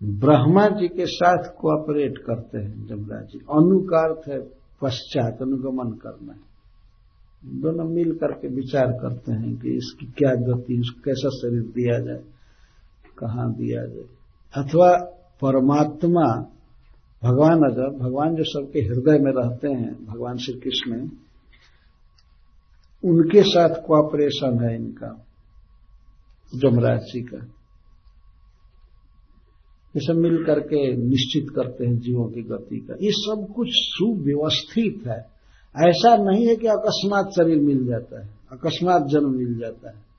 ब्रह्मा 0.00 0.68
जी 0.68 0.88
के 0.88 1.06
साथ 1.06 1.44
कोऑपरेट 1.60 2.18
करते 2.18 2.58
हैं 2.58 2.86
जमराज 2.86 3.26
जी। 3.26 3.38
अनु 3.38 3.80
का 3.80 4.22
है 4.28 4.40
पश्चात 4.82 5.42
अनुगमन 5.42 5.90
करना। 5.90 6.34
दोनों 7.46 7.84
मिल 7.84 8.14
करके 8.14 8.48
विचार 8.48 8.86
करते 8.86 9.32
हैं 9.32 9.56
कि 9.56 9.70
इसकी 9.70 10.06
क्या 10.06 10.34
गति, 10.34 10.80
उसको 10.80 11.00
कैसा 11.04 11.28
शरीर 11.28 11.62
दिया 11.62 11.98
जाए, 11.98 12.24
कहाँ 13.18 13.54
दिया 13.54 13.86
जाए। 13.86 14.04
अथवा 14.62 14.96
परमात्मा, 15.44 16.46
भगवान 17.22 17.58
अगर, 17.58 17.98
भगवान 17.98 18.34
जो 18.34 18.44
सबके 18.44 18.80
हृदय 18.80 19.18
में 19.18 19.32
रहते 19.36 19.68
हैं, 19.68 20.06
भगवान 20.06 20.36
श्री 20.36 20.60
कृष्ण 20.60 21.10
उनके 23.04 23.42
साथ 23.42 23.74
कोऑपरेशन 23.86 24.64
है 24.64 24.76
इनका, 24.76 25.26
जमराज 26.54 27.00
जी 27.00 27.20
का। 27.22 27.46
ये 29.96 30.06
सब 30.06 30.14
मिल 30.14 30.44
करके 30.44 30.96
निश्चित 30.96 31.50
करते 31.50 31.86
हैं 31.86 31.98
जीवों 31.98 32.28
की 32.28 32.42
गति 32.42 32.76
का। 32.76 32.94
ये 32.94 33.10
सब 33.12 33.46
कुछ 33.56 33.68
सुव्यवस्थित 33.70 35.06
है। 35.06 35.41
ऐसा 35.76 36.16
नहीं 36.16 36.46
है 36.46 36.56
कि 36.56 36.66
अकस्मात 36.66 37.26
शरीर 37.30 37.60
मिल 37.60 37.86
जाता 37.86 38.20
है, 38.20 38.30
अकस्मात 38.52 39.06
जन्म 39.06 39.30
मिल 39.30 39.58
जाता 39.58 39.88
है। 39.90 40.12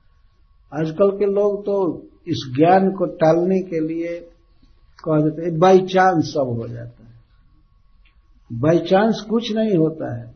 आजकल 0.74 1.10
के 1.10 1.26
लोग 1.26 1.62
तो 1.62 2.02
इस 2.28 2.52
ज्ञान 2.56 2.90
को 2.90 3.06
टालने 3.06 3.60
के 3.60 3.80
लिए 3.80 4.20
कह 5.08 5.20
देते 5.20 5.42
हैं 5.42 5.58
बाई 5.58 5.78
चांस 5.78 6.24
सब 6.24 6.58
हो 6.60 6.68
जाता 6.68 7.04
है। 7.04 7.14
बाई 8.52 8.78
चांस 8.78 9.26
कुछ 9.30 9.52
नहीं 9.52 9.76
होता 9.76 10.20
है। 10.20 10.34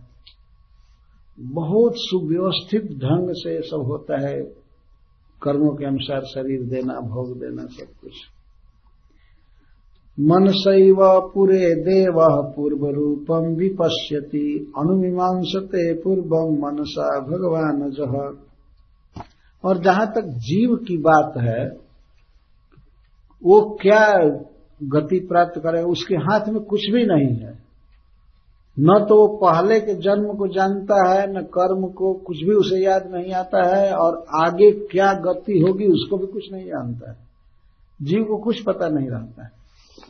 बहुत 1.40 1.92
सुव्यवस्थित 1.96 2.82
ढंग 2.82 3.28
से 3.30 3.62
सब 3.62 3.82
होता 3.86 4.28
है। 4.28 4.42
कर्मों 5.42 5.76
के 5.76 5.86
अनुसार 5.86 6.20
शरीर 6.20 6.62
देना, 6.62 7.00
भोग 7.00 7.40
देना, 7.40 7.62
सब 7.62 8.00
कुछ। 8.00 8.12
मनसैव 10.20 11.30
पुरे 11.34 11.74
देव 11.74 12.14
पूर्व 12.56 12.86
रूपम 12.86 13.44
विपश्यति। 13.54 14.72
अनुमीमांसते 14.78 15.94
पूर्वम 15.94 16.66
मनसा 16.66 17.20
भगवान 17.20 17.90
जह 17.90 18.14
और 19.68 19.78
जहाँ 19.78 20.06
तक 20.06 20.24
जीव 20.24 20.76
की 20.76 20.96
बात 20.96 21.32
है, 21.36 21.68
वो 23.44 23.78
क्या 23.82 24.18
गति 24.82 25.20
प्राप्त 25.20 25.60
करे 25.60 25.82
उसके 25.82 26.14
हाथ 26.14 26.48
में 26.48 26.62
कुछ 26.62 26.80
भी 26.90 27.04
नहीं 27.06 27.36
है। 27.36 27.58
न 28.80 29.06
तो 29.08 29.14
वो 29.14 29.36
पहले 29.36 29.80
के 29.80 29.94
जन्म 29.94 30.34
को 30.34 30.48
जानता 30.48 31.10
है, 31.10 31.38
न 31.38 31.42
कर्म 31.42 31.88
को, 31.88 32.14
कुछ 32.14 32.36
भी 32.36 32.54
उसे 32.54 32.84
याद 32.84 33.10
नहीं 33.14 33.32
आता 33.32 33.76
है, 33.76 33.94
और 33.94 34.24
आगे 34.34 34.70
क्या 34.70 35.12
गति 35.12 35.64
होगी, 35.68 35.86
उसको 35.86 36.16
भी 36.16 36.26
कुछ 36.26 36.52
नहीं 36.52 36.66
जानता 36.66 37.10
है। 37.10 37.16
जीव 38.02 38.24
को 38.24 38.36
कुछ 38.36 38.62
पता 38.62 38.88
नहीं 38.88 39.08
रहता 39.08 39.44
है। 39.44 39.57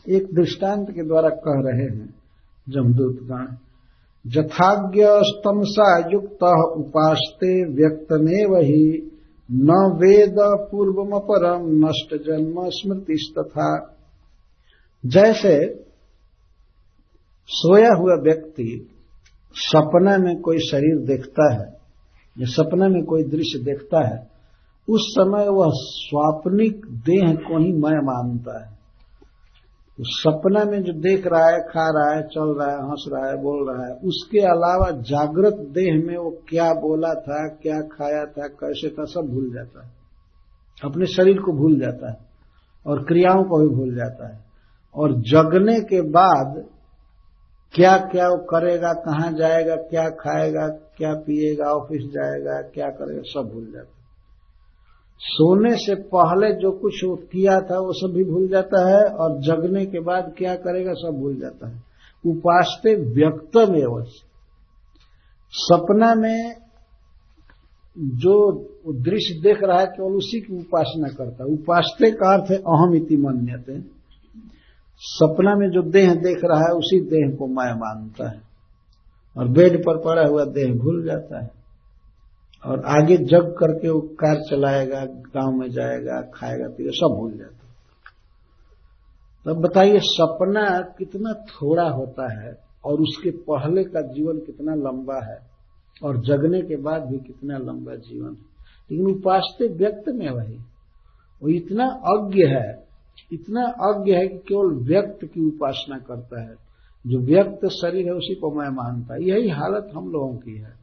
एक 0.08 0.34
दृष्टांत 0.34 0.90
के 0.90 1.06
द्वारा 1.06 1.28
कह 1.28 1.60
रहे 1.66 1.84
हैं 1.84 2.14
जमदूत 2.68 3.18
गण 3.22 3.46
जथाज्ञ 4.26 5.02
स्तमसा 5.04 5.98
युक्त 6.12 6.44
उपासते 6.78 7.64
व्यक्त 7.64 8.12
ने 8.12 8.44
वही 8.46 9.10
न 9.52 9.98
वेद 10.02 10.36
पूर्वम 10.70 11.18
परम 11.18 11.86
नष्ट 11.86 12.14
जन्म 12.26 12.54
स्मृति 12.68 13.34
तथा 13.38 13.94
जैसे 15.06 15.84
सोया 17.50 17.94
हुआ 17.94 18.14
व्यक्ति 18.14 18.94
सपना 19.56 20.18
में 20.18 20.40
कोई 20.40 20.58
शरीर 20.58 21.06
देखता 21.06 21.52
है, 21.54 21.74
या 22.36 22.46
सपना 22.46 22.88
में 22.88 23.04
कोई 23.04 23.22
दृश्य 23.22 23.58
देखता 23.58 24.08
है, 24.08 24.28
उस 24.88 25.00
समय 25.00 25.48
वह 25.48 25.70
स्वाप्निक 25.74 26.86
देह 26.86 27.34
को 27.34 27.58
ही 27.58 27.72
मैं 27.72 28.00
मानता 28.02 28.64
है। 28.64 28.77
सपना 30.00 30.64
में 30.64 30.82
जो 30.82 30.92
देख 30.92 31.26
रहा 31.26 31.46
है, 31.48 31.60
खा 31.60 31.88
रहा 31.90 32.16
है, 32.16 32.22
चल 32.22 32.58
रहा 32.58 32.70
है, 32.70 32.90
हंस 32.90 33.04
रहा 33.12 33.30
है, 33.30 33.36
बोल 33.42 33.70
रहा 33.70 33.86
है, 33.86 33.94
उसके 33.94 34.38
अलावा 34.38 34.90
जागृत 34.90 35.54
देह 35.54 36.06
में 36.06 36.16
वो 36.16 36.30
क्या 36.48 36.72
बोला 36.72 37.14
था, 37.14 37.48
क्या 37.48 37.80
खाया 37.80 38.24
था, 38.24 38.46
कैसे 38.46 38.88
था, 38.88 39.04
सब 39.04 39.20
भूल 39.20 39.54
जाता 39.54 39.84
है। 39.84 39.90
अपने 40.84 41.06
शरीर 41.06 41.38
को 41.38 41.52
भूल 41.52 41.80
जाता 41.80 42.10
है 42.10 42.16
और 42.86 43.04
क्रियाओं 43.04 43.44
को 43.44 43.58
भी 43.58 43.74
भूल 43.74 43.94
जाता 43.94 44.28
है। 44.28 44.44
और 44.94 45.12
जगने 45.12 45.80
के 45.80 46.00
बाद 46.00 46.64
क्या 47.74 47.96
क्या 47.96 48.28
वो 48.28 48.36
करेगा, 48.36 48.92
कहाँ 48.92 49.32
जाएगा, 49.32 49.76
क्या 49.76 50.08
खाएगा, 50.10 50.68
क्या 50.68 51.14
पिएगा, 51.14 51.64
ऑफ़िस 51.64 52.02
जाएगा, 52.02 52.62
क्या 52.62 52.86
करेगा, 52.86 53.22
सब 53.24 53.50
भूल 53.54 53.64
जाता 53.64 53.92
है। 53.92 53.97
सोने 55.20 55.76
से 55.76 55.94
पहले 55.94 56.54
जो 56.54 56.70
कुछ 56.70 57.00
किया 57.04 57.60
था, 57.60 57.78
वो 57.78 57.92
सब 57.92 58.14
भी 58.16 58.24
भूल 58.24 58.48
जाता 58.48 58.88
है 58.88 59.04
और 59.04 59.40
जगने 59.40 59.86
के 59.86 60.00
बाद 60.00 60.34
क्या 60.38 60.54
करेगा, 60.54 60.92
सब 60.92 61.18
भूल 61.20 61.36
जाता 61.36 61.68
है। 61.68 61.82
उपासते 62.26 62.96
में 63.66 63.82
अवश्य 63.82 64.24
सपना 65.50 66.14
में 66.14 66.54
जो 67.98 68.52
दृश्य 68.88 69.40
देख 69.42 69.58
रहा 69.62 69.80
है 69.80 69.86
केवल 69.86 70.12
उसी 70.12 70.40
की 70.40 70.58
उपासना 70.58 71.08
करता 71.08 71.44
है। 71.44 71.50
उपासते 71.50 72.10
का 72.10 72.34
अर्थ 72.34 72.50
है 72.50 72.56
अहम 72.56 72.94
इति 72.94 73.16
मन्यते। 73.16 73.80
सपना 74.98 75.54
में 75.54 75.70
जो 75.70 75.82
देह 75.82 76.14
देख 76.14 76.38
रहा 76.44 76.60
है, 76.60 76.72
उसी 76.72 77.00
देह 77.00 77.36
को 77.36 77.46
मैं 77.46 77.74
मानता 77.74 78.28
है। 78.28 78.42
और 79.36 79.48
बेड 79.48 79.80
पर 79.80 79.98
पड़ा 79.98 80.26
हुआ 80.26 80.44
देह 80.44 80.74
भूल 80.74 81.04
जाता 81.04 81.44
है। 81.44 81.57
और 82.66 82.82
आगे 82.84 83.16
जग 83.16 83.56
करके 83.58 83.88
वो 83.88 84.00
कार 84.00 84.36
चलाएगा, 84.50 85.04
गाँव 85.04 85.52
में 85.52 85.70
जाएगा, 85.70 86.30
खाएगा, 86.34 86.68
पिएगा, 86.68 86.90
सब 86.94 87.16
भूल 87.18 87.38
जाता 87.38 87.58
तब 89.46 89.60
बताइए, 89.60 89.98
सपना 89.98 90.80
कितना 90.80 91.32
थोड़ा 91.32 91.88
होता 91.90 92.42
है 92.42 92.58
और 92.84 93.00
उसके 93.00 93.30
पहले 93.30 93.84
का 93.84 94.00
जीवन 94.00 94.38
कितना 94.38 94.74
लंबा 94.74 95.32
है 95.32 95.38
और 96.04 96.20
जगने 96.20 96.62
के 96.62 96.76
बाद 96.76 97.02
भी 97.02 97.18
कितना 97.18 97.58
लंबा 97.58 97.94
जीवन 97.94 98.28
है? 98.28 98.48
लेकिन 98.90 99.06
उपासते 99.06 99.68
व्यक्त 99.68 100.08
में 100.08 100.30
वही। 100.30 100.56
वो 101.42 101.48
इतना 101.48 101.84
अज्ञ 101.86 102.44
है, 102.44 102.88
इतना 103.32 103.62
अज्ञ 103.64 104.12
है 104.12 104.28
कि 104.28 104.38
केवल 104.38 104.74
व्यक्त 104.74 105.24
की 105.24 105.46
उपासना 105.46 105.98
करता 105.98 106.40
है। 106.42 106.54
जो 107.06 107.18
व्यक्त 107.18 107.66
शरीर 107.66 108.04
है, 108.06 108.12
उसी 108.12 108.34
को 108.34 108.50
मैं 108.50 108.68
मानता 108.68 109.16
यही 109.16 109.48
हालत 109.48 109.90
हम 109.94 110.12
लोगों 110.12 110.36
की 110.36 110.56
है। 110.56 110.77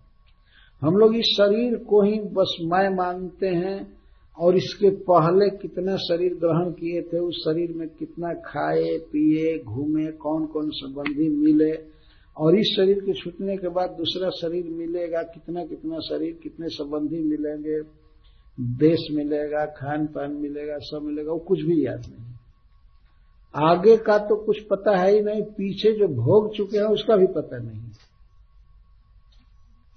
हम 0.81 0.97
लोग 0.97 1.15
इस 1.15 1.25
शरीर 1.25 1.75
को 1.77 2.01
ही 2.01 2.19
बस 2.19 2.57
मैं 2.61 2.89
मानते 2.95 3.47
हैं 3.47 3.97
और 4.37 4.55
इसके 4.57 4.89
पहले 4.89 5.49
कितना 5.57 5.95
शरीर 5.95 6.33
ग्रहण 6.33 6.71
किए 6.71 7.01
थे, 7.01 7.19
उस 7.19 7.35
शरीर 7.35 7.73
में 7.73 7.87
कितना 7.87 8.33
खाए, 8.33 8.97
पिए, 8.97 9.57
घूमे 9.59 10.11
कौन 10.11 10.45
कौन 10.45 10.69
संबंधी 10.69 11.29
मिले 11.29 11.71
और 12.37 12.57
इस 12.59 12.75
शरीर 12.75 12.99
के 12.99 13.13
छूटने 13.13 13.57
के 13.57 13.67
बाद 13.67 13.89
दूसरा 13.89 14.29
शरीर 14.29 14.65
मिलेगा 14.65 15.21
कितना 15.21 15.65
कितना 15.65 15.99
शरीर, 15.99 16.39
कितने 16.43 16.67
संबंधी 16.69 17.19
मिलेंगे, 17.19 17.81
देश 18.59 19.07
मिलेगा 19.11 19.65
खान 19.65 20.05
पान 20.07 20.31
मिलेगा, 20.31 20.77
सब 20.77 21.01
मिलेगा, 21.03 21.31
वो 21.31 21.39
कुछ 21.39 21.61
भी 21.61 21.85
याद 21.85 21.99
नहीं। 21.99 22.25
आगे 23.55 23.97
का 23.97 24.17
तो 24.17 24.35
कुछ 24.35 24.59
पता 24.59 24.97
है 24.97 25.13
ही 25.13 25.21
नहीं, 25.21 25.41
पीछे 25.41 25.91
जो 25.91 26.07
भोग 26.07 26.55
चुके 26.55 26.77
हैं 26.77 26.85
उसका 26.85 27.15
भी 27.15 27.27
पता 27.27 27.57
नहीं। 27.57 27.81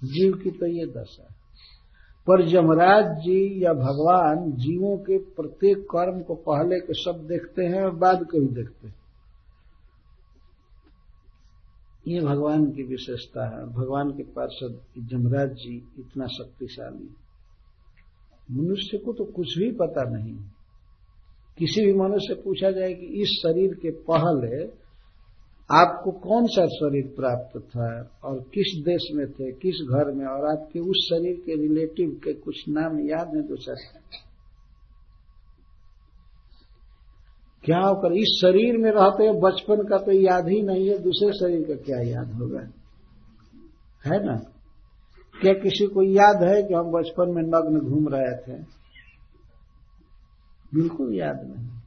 जीव 0.03 0.33
की 0.33 0.51
तो 0.51 0.65
ये 0.65 0.85
दशा 0.85 1.23
है। 1.23 1.37
पर 2.27 2.45
जमराज 2.47 3.05
जी 3.17 3.65
या 3.65 3.73
भगवान 3.73 4.51
जीवों 4.51 4.97
के 4.97 5.17
प्रत्येक 5.17 5.83
कर्म 5.95 6.21
को 6.21 6.35
पहले 6.35 6.79
के 6.79 6.93
सब 6.93 7.25
देखते 7.27 7.65
हैं 7.65 7.83
और 7.83 7.95
बाद 7.95 8.23
के 8.23 8.39
भी 8.39 8.47
देखते 8.47 8.87
हैं। 8.87 8.95
ये 12.07 12.19
भगवान 12.21 12.65
की 12.65 12.83
विशेषता 12.83 13.45
है। 13.49 13.65
भगवान 13.65 14.11
के 14.11 14.23
पार्षद 14.23 14.79
जमराज 15.09 15.49
जी 15.49 15.75
इतना 15.99 16.27
शक्तिशाली 16.27 17.09
मनुष्य 18.51 18.97
को 18.97 19.13
तो 19.13 19.23
कुछ 19.25 19.57
भी 19.57 19.71
पता 19.71 20.03
नहीं। 20.09 20.35
किसी 21.57 21.85
भी 21.85 21.93
मनुष्य 21.93 22.35
से 22.35 22.41
पूछा 22.41 22.71
जाए 22.71 22.93
कि 22.93 23.05
इस 23.05 23.29
शरीर 23.29 23.73
के 23.73 23.91
पहले 23.91 24.63
आपको 25.71 26.11
कौन 26.11 26.47
सा 26.47 26.65
शरीर 26.65 27.13
प्राप्त 27.15 27.59
था 27.59 28.11
और 28.23 28.39
किस 28.39 28.81
देश 28.85 29.01
में 29.13 29.31
थे, 29.31 29.51
किस 29.51 29.75
घर 29.89 30.11
में, 30.11 30.25
और 30.25 30.45
आपके 30.45 30.79
उस 30.79 31.07
शरीर 31.09 31.35
के 31.45 31.55
रिलेटिव 31.61 32.21
के 32.23 32.33
कुछ 32.33 32.65
नाम 32.69 32.99
याद 32.99 33.27
है 33.27 33.47
दूसरा 33.47 33.99
क्या 37.65 37.79
होकर 37.79 38.13
इस 38.13 38.39
शरीर 38.41 38.77
में 38.77 38.91
रहते 38.91 39.23
हैं, 39.23 39.39
बचपन 39.39 39.75
का 39.75 39.97
तो 39.97 40.11
याद 40.11 40.47
ही 40.47 40.61
नहीं 40.61 40.89
है, 40.89 40.97
दूसरे 40.97 41.33
शरीर 41.33 41.67
का 41.67 41.73
क्या 41.73 42.01
याद 42.01 42.31
होगा? 42.33 42.59
है 44.05 44.25
ना? 44.25 44.35
क्या 45.41 45.53
किसी 45.53 45.87
को 45.87 46.03
याद 46.03 46.43
है 46.43 46.63
कि 46.63 46.73
हम 46.73 46.91
बचपन 46.91 47.29
में 47.29 47.43
नग्न 47.43 47.79
घूम 47.79 48.07
रहे 48.07 48.37
थे? 48.37 48.61
बिल्कुल 50.75 51.15
याद 51.15 51.41
नहीं। 51.43 51.78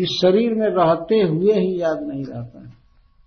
इस 0.00 0.08
शरीर 0.16 0.54
में 0.54 0.68
रहते 0.68 1.20
हुए 1.22 1.52
ही 1.52 1.80
याद 1.80 2.02
नहीं 2.02 2.24
रहता 2.24 2.60
है। 2.60 2.72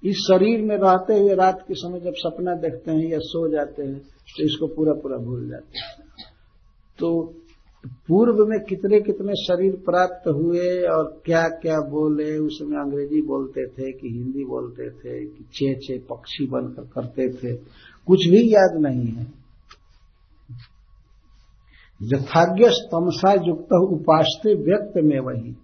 इस 0.04 0.18
शरीर 0.18 0.62
में 0.62 0.76
रहते 0.78 1.20
हुए 1.20 1.36
रात 1.36 1.64
के 1.68 1.74
समय 1.74 2.00
जब 2.00 2.14
सपना 2.16 2.54
देखते 2.56 2.92
हैं 2.92 3.12
या 3.12 3.20
सो 3.22 3.48
जाते 3.52 3.84
हैं 3.84 4.00
तो 4.00 4.44
इसको 4.44 4.68
पूरा 4.68 4.94
पूरा 4.94 5.18
भूल 5.18 5.50
जाते 5.50 5.80
हैं। 5.80 6.06
तो 7.00 7.10
पूर्व 8.08 8.38
में 8.46 8.60
कितने 8.60 9.00
कितने 9.02 9.34
शरीर 9.36 9.72
प्राप्त 9.86 10.28
हुए 10.28 10.68
और 10.88 11.22
क्या 11.26 11.42
क्या 11.62 11.80
बोले 11.90 12.38
उसमें 12.38 12.78
अंग्रेज़ी 12.78 13.22
बोलते 13.22 13.66
थे 13.68 13.92
कि 13.92 14.10
हिंदी 14.10 14.46
बोलते 14.46 14.90
थे 14.90 15.20
कि 15.26 15.44
छे 15.54 15.74
छे 15.76 15.98
पक्षी 16.10 16.48
बनकर 16.48 16.84
करते 16.94 17.28
थे। 17.34 17.56
कुछ 18.08 18.28
भी 18.28 18.42
याद 18.54 18.80
नहीं 18.82 19.08
है। 19.08 19.26
यथाज्ञ 22.02 22.66
तमसा 22.92 23.34
युक्त 23.48 23.74
उपासते 23.92 24.54
व्यक्त 24.64 24.94
में 25.04 25.20
वही। 25.20 25.56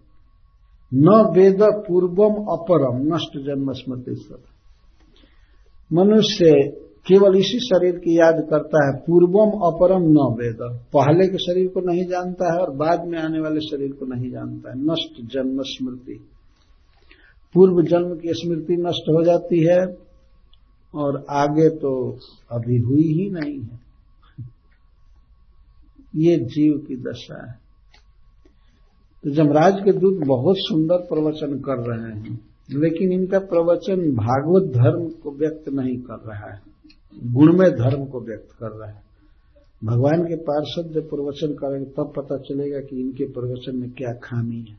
न 0.93 1.33
वेद 1.35 1.61
पूर्वम 1.61 2.33
अपरम, 2.33 3.15
नष्ट 3.15 3.37
जन्म 3.45 3.71
स्मृति 3.71 4.35
मनुष्य 5.93 6.51
केवल 7.07 7.35
इसी 7.35 7.59
शरीर 7.59 7.95
की 7.95 8.19
याद 8.19 8.47
करता 8.49 8.85
है, 8.85 9.03
पूर्वम 9.07 9.49
अपरम 9.49 10.01
न 10.01 10.35
वेद। 10.39 10.57
पहले 10.93 11.27
के 11.27 11.37
शरीर 11.37 11.67
को 11.67 11.81
नहीं 11.81 12.05
जानता 12.05 12.53
है 12.53 12.59
और 12.59 12.75
बाद 12.75 13.07
में 13.07 13.19
आने 13.19 13.39
वाले 13.39 13.59
शरीर 13.59 13.91
को 13.91 14.05
नहीं 14.05 14.31
जानता 14.31 14.69
है। 14.69 14.75
नष्ट 14.77 15.33
जन्म 15.33 15.61
स्मृति। 15.61 16.27
पूर्व 17.53 17.81
जन्म 17.81 18.15
की 18.15 18.29
स्मृति 18.31 18.75
नष्ट 18.75 19.09
हो 19.09 19.23
जाती 19.23 19.65
है 19.65 19.97
और 20.95 21.25
आगे 21.29 21.69
तो 21.69 22.17
अभी 22.51 22.77
हुई 22.77 23.03
ही 23.03 23.29
नहीं 23.29 23.59
है। 23.59 23.79
ये 26.15 26.37
जीव 26.37 26.77
की 26.87 26.95
दशा 26.95 27.51
है। 27.51 27.68
तो 29.23 29.29
जमराज 29.29 29.73
के 29.73 29.91
दूत 29.91 30.27
बहुत 30.27 30.55
सुंदर 30.59 30.97
प्रवचन 30.97 31.59
कर 31.59 31.79
रहे 31.79 32.19
हैं, 32.19 32.39
लेकिन 32.71 33.11
इनका 33.11 33.39
प्रवचन 33.39 34.11
भागवत 34.15 34.73
धर्म 34.73 35.09
को 35.09 35.31
व्यक्त 35.31 35.69
नहीं 35.69 35.97
कर 35.97 36.19
रहा 36.27 36.53
है 36.53 36.61
गुणमय 37.23 37.71
धर्म 37.71 38.05
को 38.05 38.21
व्यक्त 38.21 38.51
कर 38.59 38.71
रहा 38.71 38.89
है। 38.89 39.01
भगवान 39.83 40.23
के 40.23 40.35
पार्षद 40.35 40.93
जब 40.93 41.09
प्रवचन 41.09 41.53
करेंगे, 41.53 41.85
तब 41.85 42.13
पता 42.15 42.37
चलेगा 42.37 42.79
कि 42.79 43.01
इनके 43.01 43.25
प्रवचन 43.25 43.77
में 43.77 43.91
क्या 43.91 44.13
खामी 44.13 44.65
है। 44.69 44.77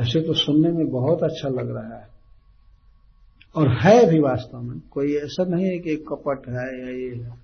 ऐसे 0.00 0.20
तो 0.20 0.32
सुनने 0.32 0.72
में 0.72 0.90
बहुत 0.90 1.22
अच्छा 1.22 1.48
लग 1.48 1.70
रहा 1.70 1.98
है। 1.98 2.08
और 3.56 3.68
है 3.68 4.10
भी 4.10 4.18
वास्तव 4.20 4.58
में, 4.58 4.80
कोई 4.90 5.14
ऐसा 5.14 5.44
नहीं 5.44 5.66
है 5.66 5.78
कि 5.78 5.96
कपट 5.96 6.48
है 6.48 6.80
या 6.80 6.90
ये 6.90 7.22
है। 7.24 7.34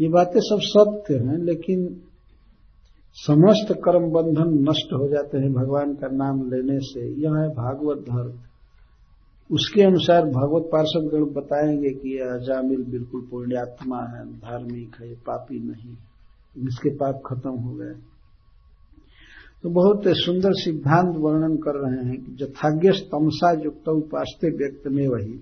ये 0.00 0.08
बातें 0.08 0.40
सब 0.40 0.58
सत्य 0.60 1.14
हैं, 1.14 1.38
लेकिन 1.38 2.00
समस्त 3.16 3.72
कर्म 3.72 4.10
बंधन 4.10 4.70
नष्ट 4.70 4.92
हो 4.92 5.08
जाते 5.08 5.38
हैं 5.38 5.52
भगवान 5.52 5.94
का 5.94 6.08
नाम 6.08 6.50
लेने 6.50 6.78
से। 6.78 7.00
यह 7.00 7.30
है 7.30 7.48
भागवत 7.48 7.98
धर्म। 7.98 8.38
उसके 9.50 9.82
अनुसार 9.82 10.22
भागवत 10.22 10.62
पार्षद 10.72 11.10
गण 11.14 11.24
बताएँगे 11.24 11.90
कि 11.90 12.18
यह 12.18 12.26
अजामिल 12.26 12.84
बिल्कुल 12.84 13.20
पुण्यात्मा 13.30 13.98
है, 13.98 14.26
धार्मिक 14.26 14.96
है, 15.00 15.14
पापी 15.14 15.58
नहीं 15.58 15.96
इसके 16.68 16.90
पाप 16.90 17.22
खत्म 17.26 17.50
हो 17.50 17.74
गए। 17.74 17.94
तो 19.62 19.70
बहुत 19.70 20.02
सुंदर 20.06 20.52
सिद्धांत 20.52 21.16
वर्णन 21.16 21.56
कर 21.56 21.74
रहे 21.74 22.08
हैं 22.08 22.24
कि 22.24 22.32
जथाज्ञ 22.32 22.90
तमसा 22.90 23.52
युक्त 23.52 23.88
उपास्ते 23.88 24.48
व्यक्त 24.48 24.88
में 24.88 25.08
वही। 25.08 25.40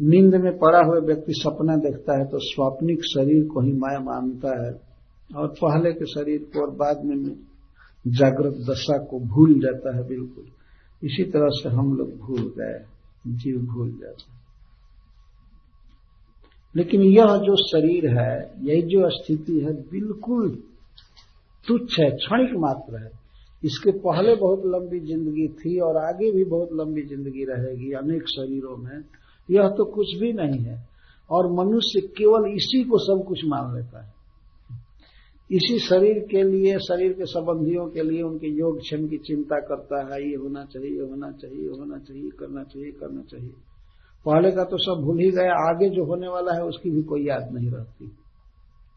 नींद 0.00 0.34
में 0.34 0.58
पड़ा 0.58 0.78
हुआ 0.78 0.98
व्यक्ति 0.98 1.32
सपना 1.32 1.76
देखता 1.76 2.18
है 2.18 2.24
तो 2.24 2.38
स्वाप्निक 2.38 3.04
शरीर 3.04 3.44
को 3.44 3.60
ही 3.60 3.72
माया 3.72 4.00
मानता 4.00 4.66
है। 4.66 4.87
और 5.36 5.48
पहले 5.48 5.92
के 5.92 6.06
शरीर 6.06 6.38
को 6.38 6.60
और 6.60 6.70
बाद 6.70 7.04
में 7.04 7.16
जागृत 8.04 8.54
दशा 8.70 8.98
को 8.98 9.18
भूल 9.20 9.60
जाता 9.60 9.96
है 9.96 10.06
बिल्कुल। 10.08 10.44
इसी 11.02 11.24
तरह 11.24 11.48
से 11.48 11.68
हम 11.68 11.96
लोग 11.96 12.18
भूल 12.18 12.42
गए, 12.58 12.84
जीव 13.26 13.58
भूल 13.58 13.90
जाते 13.90 14.36
लेकिन 16.74 17.02
यह 17.02 17.36
जो 17.36 17.56
शरीर 17.56 18.06
है, 18.18 18.54
यही 18.62 18.82
जो 18.82 19.10
स्थिति 19.10 19.58
है, 19.60 19.72
बिल्कुल 19.72 20.48
तुच्छ 21.66 22.00
है, 22.00 22.10
क्षणिक 22.10 22.54
मात्र 22.56 23.04
है। 23.04 23.10
इसके 23.64 23.90
पहले 23.90 24.34
बहुत 24.34 24.62
लंबी 24.66 25.00
ज़िंदगी 25.00 25.48
थी 25.48 25.78
और 25.80 25.96
आगे 25.96 26.30
भी 26.32 26.44
बहुत 26.44 26.68
लंबी 26.72 27.02
ज़िंदगी 27.02 27.44
रहेगी 27.44 27.92
अनेक 27.92 28.28
शरीरों 28.28 28.76
में। 28.76 29.04
यह 29.50 29.68
तो 29.68 29.84
कुछ 29.84 30.14
भी 30.20 30.32
नहीं 30.32 30.60
है। 30.60 30.88
और 31.30 31.52
मनुष्य 31.52 32.00
केवल 32.00 32.46
इसी 32.50 32.84
को 32.84 32.98
सब 32.98 33.24
कुछ 33.28 33.44
मान 33.44 33.74
लेता 33.76 34.04
है। 34.04 34.17
इसी 35.50 35.78
शरीर 35.78 36.18
के 36.30 36.42
लिए, 36.42 36.78
शरीर 36.78 37.12
के 37.12 37.24
संबंधियों 37.24 37.86
के 37.86 38.02
लिए 38.02 38.22
उनके 38.22 38.48
योग 38.48 38.80
क्षम 38.80 39.06
की 39.08 39.18
चिंता 39.18 39.60
करता 39.60 40.14
है, 40.14 40.30
ये 40.30 40.36
होना 40.36 40.64
चाहिए, 40.64 40.90
ये 40.90 41.00
होना 41.00 41.30
चाहिए, 41.32 41.62
ये 41.62 41.68
होना 41.68 41.98
चाहिए 41.98 42.30
करना 42.30 42.62
चाहिए 42.62 42.92
करना 42.92 43.22
चाहिए। 43.22 43.52
पहले 44.26 44.50
का 44.50 44.64
तो 44.64 44.78
सब 44.78 45.02
भूल 45.02 45.20
ही 45.20 45.30
गया, 45.30 45.54
आगे 45.70 45.88
जो 45.90 46.04
होने 46.04 46.28
वाला 46.28 46.54
है 46.54 46.64
उसकी 46.64 46.90
भी 46.90 47.02
कोई 47.02 47.26
याद 47.26 47.52
नहीं 47.52 47.70
रहती। 47.70 48.10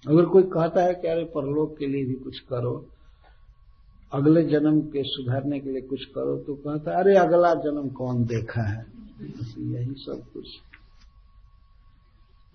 अगर 0.08 0.26
कोई 0.26 0.44
कहता 0.44 0.84
है 0.84 0.94
कि 0.94 1.08
अरे 1.08 1.24
परलोक 1.24 1.78
के 1.78 1.88
लिए 1.88 2.06
भी 2.06 2.14
कुछ 2.14 2.40
करो, 2.40 2.86
अगले 4.14 4.44
जन्म 4.44 4.82
के 4.82 5.04
सुधारने 5.04 5.60
के 5.60 5.70
लिए 5.70 5.82
कुछ 5.82 6.06
करो 6.06 6.38
तो 6.38 6.56
कहता 6.56 6.92
है, 6.92 6.98
अरे 6.98 7.16
अगला 7.18 7.54
जन्म 7.54 7.90
कौन 7.90 8.26
देखा 8.26 8.62
है? 8.62 8.86
यही 9.58 9.94
सब 9.98 10.24
कुछ। 10.34 10.48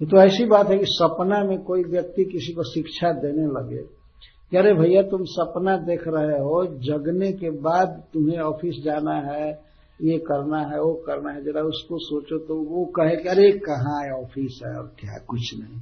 ये 0.02 0.06
तो 0.06 0.20
ऐसी 0.20 0.44
बात 0.44 0.70
है 0.70 0.78
कि 0.78 0.84
सपना 0.86 1.44
में 1.44 1.58
कोई 1.58 1.84
व्यक्ति 1.84 2.24
किसी 2.24 2.52
को 2.52 2.62
शिक्षा 2.62 3.12
देने 3.12 3.46
लगे 3.46 3.96
अरे 4.58 4.74
भैया 4.74 5.02
तुम 5.02 5.24
सपना 5.24 5.76
देख 5.76 6.04
रहे 6.06 6.38
हो, 6.38 6.66
जगने 6.66 7.32
के 7.32 7.50
बाद 7.50 8.04
तुम्हें 8.12 8.38
ऑफ़िस 8.38 8.84
जाना 8.84 9.14
है, 9.14 9.50
ये 10.02 10.18
करना 10.18 10.58
है, 10.58 10.80
वो 10.80 10.94
करना 10.94 11.32
है, 11.32 11.44
जरा 11.44 11.62
उसको 11.62 11.98
सोचो 11.98 12.38
तो 12.38 12.56
वो 12.56 12.84
कहे 12.84 13.16
कि 13.16 13.28
अरे 13.28 13.52
कहाँ 13.52 14.04
है 14.04 14.12
ऑफ़िस 14.12 14.60
है 14.66 14.78
और 14.78 14.94
क्या, 15.00 15.18
कुछ 15.18 15.54
नहीं। 15.58 15.80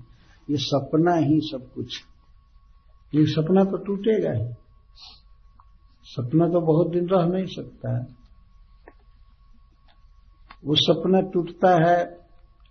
ये 0.50 0.56
सपना 0.56 1.14
ही 1.14 1.40
सब 1.40 1.72
कुछ 1.74 2.04
ये 3.14 3.26
सपना 3.26 3.64
तो 3.64 3.76
टूटेगा 3.76 4.32
ही। 4.32 4.52
सपना 6.04 6.48
तो 6.48 6.60
बहुत 6.60 6.90
दिन 6.90 7.08
रह 7.08 7.26
नहीं 7.26 7.46
सकता 7.46 7.98
है। 7.98 8.06
वो 10.64 10.74
सपना 10.74 11.20
टूटता 11.20 11.90
है 11.90 12.23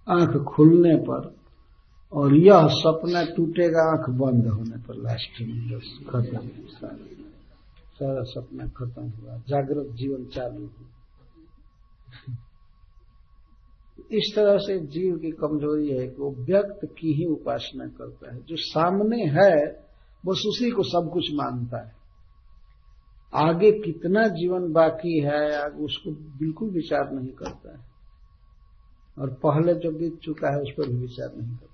आँख 0.09 0.37
खुलने 0.37 0.95
पर 0.95 1.35
और 2.13 2.35
यह 2.35 2.67
सपना 2.67 3.25
टूटेगा, 3.25 3.91
आँख 3.91 4.09
बंद 4.09 4.47
होने 4.47 4.77
पर 4.77 4.95
लास्ट 4.95 5.41
में 5.41 5.79
खत्म। 6.09 6.47
सारा 7.93 8.23
सपना 8.23 8.67
खत्म 8.67 9.01
हुआ। 9.01 9.37
जागृत 9.37 9.95
जीवन 9.95 10.25
चालू 10.25 10.65
हुआ। 10.65 10.87
इस 14.11 14.33
तरह 14.35 14.57
से 14.57 14.79
जीव 14.79 15.17
की 15.17 15.31
कमज़ोरी 15.31 15.89
है 15.89 16.07
कि 16.07 16.21
वो 16.21 16.31
व्यक्त 16.31 16.85
की 16.85 17.13
ही 17.13 17.25
उपासना 17.25 17.87
करता 17.87 18.35
है। 18.35 18.41
जो 18.41 18.55
सामने 18.55 19.23
है, 19.23 19.65
बस 20.25 20.43
उसी 20.47 20.71
को 20.71 20.83
सब 20.83 21.09
कुछ 21.13 21.23
मानता 21.33 21.87
है। 21.87 21.95
आगे 23.35 23.71
कितना 23.71 24.27
जीवन 24.27 24.71
बाकी 24.71 25.19
है 25.19 25.65
उसको 25.65 26.11
बिल्कुल 26.11 26.69
विचार 26.69 27.11
नहीं 27.11 27.33
करता 27.33 27.71
है। 27.71 27.92
और 29.19 29.29
पहले 29.29 29.73
जो 29.73 29.91
बीत 29.91 30.19
चुका 30.19 30.55
है 30.55 30.61
उस 30.61 30.71
पर 30.71 30.89
भी 30.89 30.97
विचार 30.97 31.31
नहीं 31.41 31.55
करता 31.55 31.73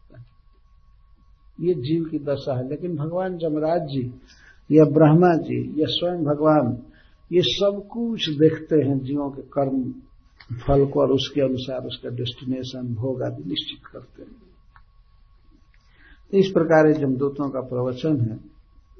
ये 1.62 1.74
जीव 1.74 2.04
की 2.04 2.20
दशा 2.20 2.58
है, 2.58 2.70
लेकिन 2.70 2.96
भगवान 2.96 3.38
जमराज 3.38 3.82
जी, 3.82 4.14
या 4.72 4.86
ब्रह्मा 4.86 5.36
जी, 5.36 5.82
या 5.82 5.86
स्वयं 5.90 6.24
भगवान, 6.24 6.84
ये 7.32 7.42
सब 7.42 7.88
कुछ 7.88 8.30
देखते 8.30 8.76
हैं 8.76 9.00
जीवों 9.00 9.30
के 9.30 9.42
कर्म, 9.42 9.94
फल 10.58 10.86
को 10.86 11.02
और 11.02 11.12
उसके 11.12 11.42
अनुसार 11.42 11.86
उसका 11.86 12.10
डेस्टिनेशन 12.10 12.96
भोग 12.96 13.24
आदि 13.24 13.44
निश्चित 13.44 13.88
करते 13.88 14.22
हैं। 14.22 14.42
तो 16.32 16.38
इस 16.38 16.48
प्रकार 16.48 16.94
जमदूतों 16.94 17.50
का 17.50 17.60
प्रवचन 17.60 18.22
है। 18.22 18.40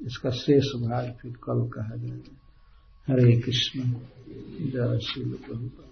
इसका 0.06 0.30
शेष 0.30 0.64
भाग 0.64 1.16
फिर 1.22 1.32
कल 1.32 1.68
कहा 1.68 1.96
जाएगा। 1.96 2.36
हरे 3.08 3.40
कृष्ण, 3.40 3.80
जय 4.66 4.98
श्री 4.98 5.24
प्रभुपा 5.24 5.89